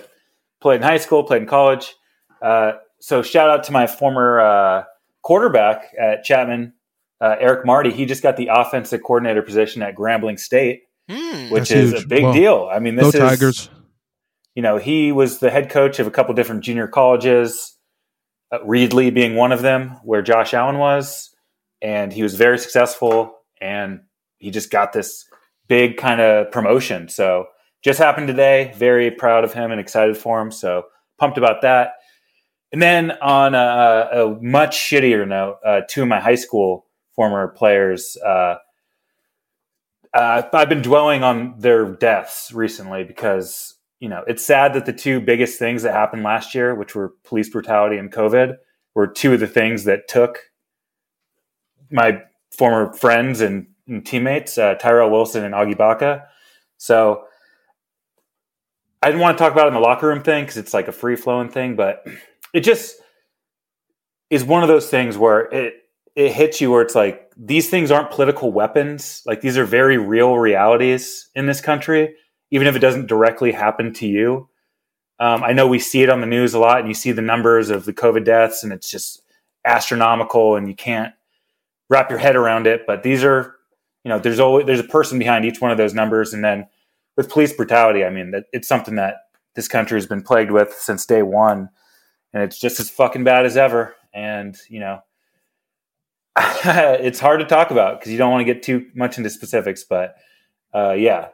played 0.62 0.78
in 0.78 0.82
high 0.82 0.98
school, 0.98 1.24
played 1.24 1.44
in 1.44 1.48
college. 1.48 1.96
Uh, 2.42 2.74
so 3.00 3.22
shout 3.22 3.50
out 3.50 3.64
to 3.66 3.72
my 3.72 3.88
former 3.88 4.40
uh, 4.42 4.84
quarterback 5.22 5.94
at 6.00 6.24
Chapman, 6.24 6.74
uh, 7.22 7.36
Eric 7.40 7.66
Marty. 7.66 7.92
He 7.92 8.06
just 8.06 8.24
got 8.24 8.38
the 8.38 8.50
offensive 8.52 9.02
coordinator 9.04 9.42
position 9.42 9.82
at 9.82 9.96
Grambling 9.96 10.40
State, 10.40 10.84
Hmm. 11.10 11.50
which 11.50 11.70
That's 11.70 11.72
is 11.72 11.92
huge. 11.92 12.04
a 12.04 12.08
big 12.08 12.24
Well, 12.24 12.34
deal. 12.34 12.70
I 12.72 12.80
mean, 12.80 12.96
Go 12.96 13.06
this 13.12 13.16
is 13.16 13.20
Tigers. 13.22 13.70
You 14.56 14.62
know, 14.62 14.78
he 14.78 15.12
was 15.12 15.39
the 15.39 15.49
head 15.49 15.70
coach 15.70 15.99
of 15.99 16.08
a 16.08 16.12
couple 16.12 16.34
different 16.34 16.64
junior 16.64 16.88
colleges, 16.88 17.78
uh, 18.51 18.60
Reedley 18.60 19.14
being 19.14 19.36
one 19.36 19.51
of 19.51 19.62
them, 19.62 19.97
where 20.04 20.22
Josh 20.22 20.54
Allen 20.54 20.78
was, 20.78 21.34
and 21.82 22.14
he 22.14 22.24
was 22.24 22.36
very 22.36 22.60
successful, 22.60 23.36
and 23.60 24.01
he 24.38 24.51
just 24.51 24.72
got 24.72 24.93
this 24.93 25.26
big 25.68 25.97
kind 25.97 26.22
of 26.22 26.51
promotion. 26.51 27.10
So 27.10 27.47
just 27.84 27.99
happened 27.99 28.28
today. 28.28 28.74
Very 28.76 29.12
proud 29.12 29.43
of 29.43 29.54
him 29.54 29.72
and 29.72 29.80
excited 29.80 30.18
for 30.18 30.41
him. 30.41 30.51
So 30.51 30.84
pumped 31.18 31.38
about 31.38 31.62
that. 31.62 31.93
And 32.72 32.82
then 32.82 33.12
on 33.12 33.56
a, 33.56 34.10
a 34.12 34.38
much 34.41 34.78
shittier 34.78 35.28
note, 35.28 35.58
uh, 35.66 35.82
two 35.88 36.01
of 36.04 36.08
my 36.08 36.20
high 36.20 36.36
school 36.36 36.86
former 37.16 37.47
players. 37.49 38.18
Uh, 38.18 38.56
uh, 40.14 40.43
I've 40.51 40.70
been 40.70 40.82
dwelling 40.82 41.24
on 41.24 41.56
their 41.60 41.86
deaths 41.86 42.51
recently 42.51 43.04
because 43.04 43.76
you 44.04 44.10
know 44.10 44.22
it's 44.28 44.45
sad 44.45 44.74
that 44.74 44.86
the 44.86 44.91
two 44.91 45.22
biggest 45.22 45.58
things 45.58 45.84
that 45.84 45.93
happened 45.93 46.24
last 46.24 46.54
year, 46.54 46.76
which 46.76 46.93
were 46.93 47.14
police 47.24 47.47
brutality 47.47 47.97
and 47.97 48.12
COVID, 48.12 48.58
were 48.95 49.08
two 49.08 49.32
of 49.34 49.39
the 49.39 49.47
things 49.47 49.86
that 49.86 50.10
took 50.10 50.39
my 51.89 52.22
former 52.51 52.91
friends 52.91 53.39
and, 53.39 53.68
and 53.88 54.06
teammates, 54.06 54.58
uh, 54.58 54.76
Tyrell 54.76 55.10
Wilson 55.10 55.45
and 55.45 55.54
Augie 55.54 55.78
Baca. 55.78 56.26
So 56.78 57.24
I 59.01 59.08
didn't 59.08 59.22
want 59.22 59.38
to 59.38 59.41
talk 59.41 59.54
about 59.54 59.68
it 59.68 59.70
in 59.70 59.74
the 59.76 59.80
locker 59.80 60.10
room 60.10 60.22
thing 60.22 60.43
because 60.43 60.58
it's 60.58 60.74
like 60.74 60.89
a 60.89 60.91
free 60.91 61.16
flowing 61.16 61.47
thing, 61.47 61.78
but 61.78 62.06
it 62.54 62.66
just 62.66 62.97
is 64.30 64.43
one 64.43 64.64
of 64.64 64.68
those 64.68 64.89
things 64.89 65.18
where 65.18 65.43
it 65.43 65.76
it 66.18 66.34
hits 66.34 66.60
you 66.60 66.72
where 66.72 66.82
it's 66.82 66.93
like 66.93 67.32
these 67.38 67.70
things 67.70 67.89
aren't 67.89 68.12
political 68.12 68.51
weapons. 68.51 69.22
Like 69.26 69.39
these 69.39 69.58
are 69.58 69.64
very 69.64 69.97
real 69.97 70.38
realities 70.38 71.30
in 71.36 71.45
this 71.45 71.62
country, 71.62 72.16
even 72.54 72.68
if 72.68 72.76
it 72.76 72.80
doesn't 72.80 73.08
directly 73.08 73.51
happen 73.51 73.91
to 73.91 74.06
you. 74.08 74.47
Um, 75.20 75.43
I 75.43 75.54
know 75.54 75.68
we 75.68 75.80
see 75.80 76.04
it 76.04 76.10
on 76.10 76.22
the 76.22 76.28
news 76.28 76.54
a 76.54 76.60
lot, 76.60 76.78
and 76.78 76.88
you 76.88 76.93
see 76.93 77.12
the 77.12 77.22
numbers 77.22 77.72
of 77.72 77.86
the 77.86 77.93
COVID 77.93 78.26
deaths, 78.26 78.64
and 78.64 78.72
it's 78.72 78.88
just 78.88 79.24
astronomical, 79.66 80.56
and 80.56 80.68
you 80.68 80.76
can't 80.76 81.16
wrap 81.89 82.12
your 82.12 82.20
head 82.20 82.36
around 82.36 82.68
it. 82.68 82.86
But 82.86 83.01
these 83.01 83.24
are, 83.24 83.56
you 84.04 84.10
know, 84.10 84.20
there's 84.20 84.39
always 84.39 84.68
there's 84.68 84.80
a 84.80 84.84
person 84.84 85.18
behind 85.18 85.45
each 85.45 85.62
one 85.62 85.72
of 85.72 85.80
those 85.80 85.95
numbers, 85.95 86.32
and 86.32 86.43
then 86.43 86.68
with 87.18 87.32
police 87.32 87.51
brutality, 87.51 88.06
I 88.06 88.12
mean, 88.12 88.30
that 88.32 88.45
it's 88.54 88.68
something 88.68 88.97
that 88.97 89.16
this 89.56 89.68
country 89.68 89.97
has 89.97 90.06
been 90.06 90.22
plagued 90.22 90.51
with 90.51 90.74
since 90.74 91.08
day 91.08 91.24
one, 91.24 91.70
and 92.34 92.43
it's 92.43 92.60
just 92.60 92.80
as 92.80 92.88
fucking 92.88 93.24
bad 93.24 93.47
as 93.47 93.58
ever. 93.58 93.95
And 94.14 94.56
you 94.70 94.80
know, 94.80 94.99
it's 96.38 97.20
hard 97.20 97.39
to 97.39 97.47
talk 97.47 97.72
about 97.72 97.99
because 97.99 98.12
you 98.12 98.20
don't 98.20 98.32
want 98.32 98.45
to 98.45 98.54
get 98.54 98.62
too 98.62 98.91
much 98.93 99.18
into 99.18 99.32
specifics, 99.32 99.84
but 99.84 100.18
uh, 100.72 100.91
yeah. 100.91 101.30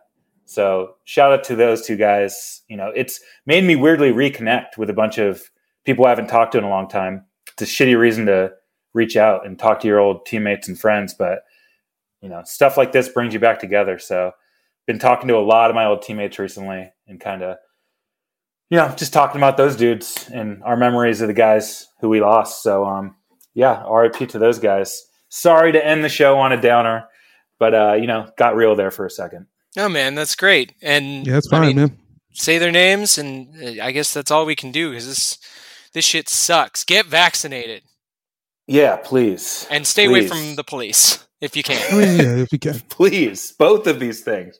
So 0.49 0.95
shout 1.03 1.31
out 1.31 1.43
to 1.43 1.55
those 1.55 1.85
two 1.85 1.95
guys. 1.95 2.63
You 2.67 2.75
know, 2.75 2.91
it's 2.95 3.19
made 3.45 3.63
me 3.63 3.75
weirdly 3.75 4.11
reconnect 4.11 4.79
with 4.79 4.89
a 4.89 4.93
bunch 4.93 5.19
of 5.19 5.51
people 5.85 6.07
I 6.07 6.09
haven't 6.09 6.25
talked 6.25 6.53
to 6.53 6.57
in 6.57 6.63
a 6.63 6.69
long 6.69 6.89
time. 6.89 7.25
It's 7.53 7.61
a 7.61 7.65
shitty 7.65 7.95
reason 7.95 8.25
to 8.25 8.53
reach 8.95 9.15
out 9.15 9.45
and 9.45 9.59
talk 9.59 9.79
to 9.81 9.87
your 9.87 9.99
old 9.99 10.25
teammates 10.25 10.67
and 10.67 10.79
friends, 10.79 11.13
but 11.13 11.43
you 12.21 12.29
know, 12.29 12.41
stuff 12.45 12.77
like 12.77 12.91
this 12.91 13.09
brings 13.09 13.31
you 13.31 13.39
back 13.39 13.59
together. 13.59 13.99
So 13.99 14.31
been 14.87 14.97
talking 14.97 15.27
to 15.27 15.37
a 15.37 15.39
lot 15.39 15.69
of 15.69 15.75
my 15.75 15.85
old 15.85 16.01
teammates 16.01 16.39
recently 16.39 16.91
and 17.07 17.19
kind 17.19 17.43
of 17.43 17.57
you 18.71 18.77
know, 18.77 18.91
just 18.97 19.13
talking 19.13 19.37
about 19.37 19.55
those 19.55 19.75
dudes 19.75 20.29
and 20.33 20.63
our 20.63 20.77
memories 20.77 21.21
of 21.21 21.27
the 21.27 21.33
guys 21.35 21.87
who 22.01 22.09
we 22.09 22.21
lost. 22.21 22.63
So 22.63 22.85
um 22.85 23.15
yeah, 23.53 23.83
RIP 23.87 24.27
to 24.29 24.39
those 24.39 24.57
guys. 24.57 25.05
Sorry 25.29 25.71
to 25.73 25.85
end 25.85 26.03
the 26.03 26.09
show 26.09 26.39
on 26.39 26.51
a 26.51 26.59
downer, 26.59 27.05
but 27.59 27.75
uh, 27.75 27.93
you 27.93 28.07
know, 28.07 28.31
got 28.35 28.55
real 28.55 28.75
there 28.75 28.89
for 28.89 29.05
a 29.05 29.11
second. 29.11 29.45
Oh 29.77 29.89
man, 29.89 30.15
that's 30.15 30.35
great. 30.35 30.73
And 30.81 31.25
Yeah, 31.27 31.37
it's 31.37 31.47
I 31.51 31.57
fine, 31.57 31.67
mean, 31.67 31.75
man. 31.75 31.97
Say 32.33 32.57
their 32.57 32.71
names, 32.71 33.17
and 33.17 33.79
uh, 33.79 33.83
I 33.83 33.91
guess 33.91 34.13
that's 34.13 34.31
all 34.31 34.45
we 34.45 34.55
can 34.55 34.71
do 34.71 34.89
because 34.89 35.07
this 35.07 35.37
this 35.93 36.05
shit 36.05 36.29
sucks. 36.29 36.83
Get 36.83 37.05
vaccinated 37.07 37.83
Yeah, 38.67 38.97
please. 38.97 39.67
and 39.71 39.85
stay 39.85 40.05
away 40.05 40.27
from 40.27 40.55
the 40.55 40.63
police 40.63 41.25
if 41.41 41.55
you 41.55 41.63
can. 41.63 41.79
mean, 41.97 42.17
yeah, 42.19 42.35
if 42.43 42.51
you 42.53 42.59
can. 42.59 42.79
Please, 42.89 43.51
both 43.53 43.87
of 43.87 43.99
these 43.99 44.21
things. 44.21 44.59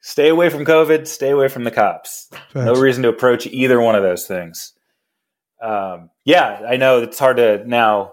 Stay 0.00 0.28
away 0.28 0.50
from 0.50 0.64
COVID, 0.64 1.06
stay 1.08 1.30
away 1.30 1.48
from 1.48 1.64
the 1.64 1.70
cops. 1.72 2.30
No 2.54 2.74
reason 2.74 3.02
to 3.02 3.08
approach 3.08 3.46
either 3.46 3.80
one 3.80 3.96
of 3.96 4.02
those 4.04 4.24
things. 4.26 4.72
Um, 5.60 6.10
yeah, 6.24 6.60
I 6.68 6.76
know 6.76 7.02
it's 7.02 7.18
hard 7.18 7.38
to 7.38 7.66
now 7.66 8.12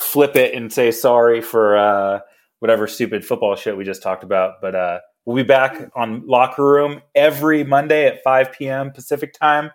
flip 0.00 0.36
it 0.36 0.54
and 0.54 0.72
say 0.72 0.90
sorry 0.90 1.42
for 1.42 1.76
uh, 1.76 2.20
whatever 2.60 2.86
stupid 2.86 3.26
football 3.26 3.56
shit 3.56 3.76
we 3.76 3.84
just 3.84 4.02
talked 4.02 4.24
about, 4.24 4.54
but 4.62 4.74
uh, 4.74 4.98
we'll 5.28 5.36
be 5.36 5.42
back 5.42 5.90
on 5.94 6.26
Locker 6.26 6.64
Room 6.64 7.02
every 7.14 7.62
Monday 7.62 8.06
at 8.06 8.22
5 8.22 8.50
p.m. 8.50 8.90
Pacific 8.90 9.34
time. 9.34 9.70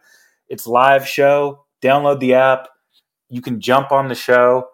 It's 0.50 0.66
live 0.66 1.08
show. 1.08 1.64
Download 1.80 2.20
the 2.20 2.34
app. 2.34 2.70
You 3.30 3.40
can 3.40 3.62
jump 3.62 3.92
on 3.92 4.08
the 4.08 4.16
show. 4.16 4.70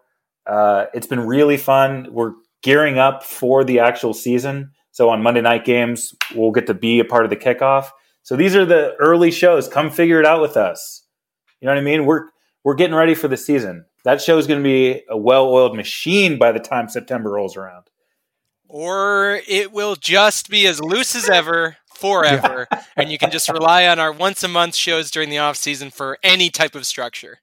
Uh, 0.47 0.85
it's 0.93 1.05
been 1.05 1.19
really 1.19 1.57
fun. 1.57 2.07
We're 2.11 2.31
gearing 2.63 2.97
up 2.97 3.25
for 3.25 3.65
the 3.65 3.79
actual 3.79 4.13
season. 4.13 4.71
So 4.91 5.09
on 5.09 5.21
Monday 5.21 5.41
night 5.41 5.65
games, 5.65 6.13
we'll 6.33 6.51
get 6.51 6.65
to 6.67 6.73
be 6.73 7.01
a 7.01 7.05
part 7.05 7.25
of 7.25 7.29
the 7.29 7.35
kickoff. 7.35 7.89
So 8.23 8.37
these 8.37 8.55
are 8.55 8.65
the 8.65 8.95
early 9.01 9.31
shows. 9.31 9.67
Come 9.67 9.91
figure 9.91 10.21
it 10.21 10.25
out 10.25 10.41
with 10.41 10.55
us. 10.55 11.03
You 11.59 11.65
know 11.65 11.73
what 11.73 11.79
I 11.79 11.83
mean? 11.83 12.05
We're 12.05 12.29
we're 12.63 12.75
getting 12.75 12.95
ready 12.95 13.15
for 13.15 13.27
the 13.27 13.35
season. 13.35 13.83
That 14.05 14.21
show 14.21 14.37
is 14.37 14.47
going 14.47 14.61
to 14.61 14.63
be 14.63 15.01
a 15.09 15.17
well-oiled 15.17 15.75
machine 15.75 16.37
by 16.37 16.53
the 16.53 16.59
time 16.59 16.87
September 16.87 17.31
rolls 17.31 17.57
around. 17.57 17.89
Or 18.69 19.41
it 19.47 19.73
will 19.73 19.95
just 19.95 20.49
be 20.49 20.65
as 20.67 20.79
loose 20.79 21.15
as 21.15 21.27
ever 21.27 21.75
forever 21.93 22.67
and 22.95 23.11
you 23.11 23.17
can 23.17 23.31
just 23.31 23.49
rely 23.49 23.85
on 23.87 23.99
our 23.99 24.11
once 24.13 24.43
a 24.43 24.47
month 24.47 24.75
shows 24.75 25.11
during 25.11 25.29
the 25.29 25.37
off 25.37 25.57
season 25.57 25.89
for 25.89 26.17
any 26.23 26.49
type 26.49 26.75
of 26.75 26.85
structure 26.85 27.39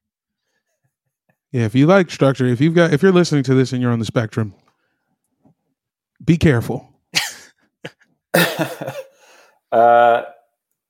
Yeah, 1.52 1.64
if 1.64 1.74
you 1.74 1.86
like 1.86 2.10
structure, 2.10 2.46
if 2.46 2.60
you've 2.60 2.74
got, 2.74 2.92
if 2.92 3.02
you're 3.02 3.12
listening 3.12 3.42
to 3.44 3.54
this 3.54 3.72
and 3.72 3.82
you're 3.82 3.92
on 3.92 3.98
the 3.98 4.04
spectrum, 4.04 4.54
be 6.24 6.36
careful. 6.36 6.88
uh, 9.72 10.22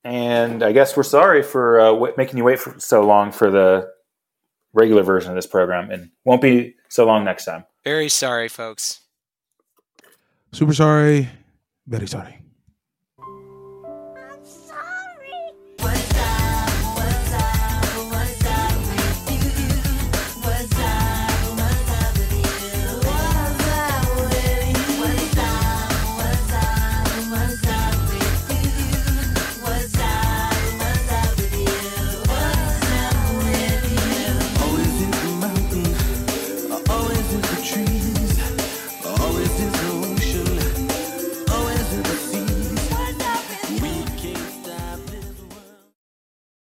and 0.05 0.63
I 0.63 0.73
guess 0.73 0.97
we're 0.97 1.03
sorry 1.03 1.43
for 1.43 1.81
uh, 1.81 1.93
w- 1.93 2.15
making 2.17 2.39
you 2.39 2.45
wait 2.45 2.59
for 2.59 2.79
so 2.79 3.05
long 3.05 3.33
for 3.33 3.51
the 3.51 3.89
regular 4.73 5.03
version 5.03 5.31
of 5.31 5.37
this 5.37 5.47
program, 5.47 5.91
and 5.91 6.11
won't 6.25 6.43
be 6.43 6.75
so 6.89 7.07
long 7.07 7.25
next 7.25 7.45
time. 7.45 7.65
very 7.85 8.09
sorry 8.09 8.49
folks 8.49 9.01
Super 10.53 10.73
sorry, 10.75 11.29
very 11.87 12.07
sorry. 12.07 12.46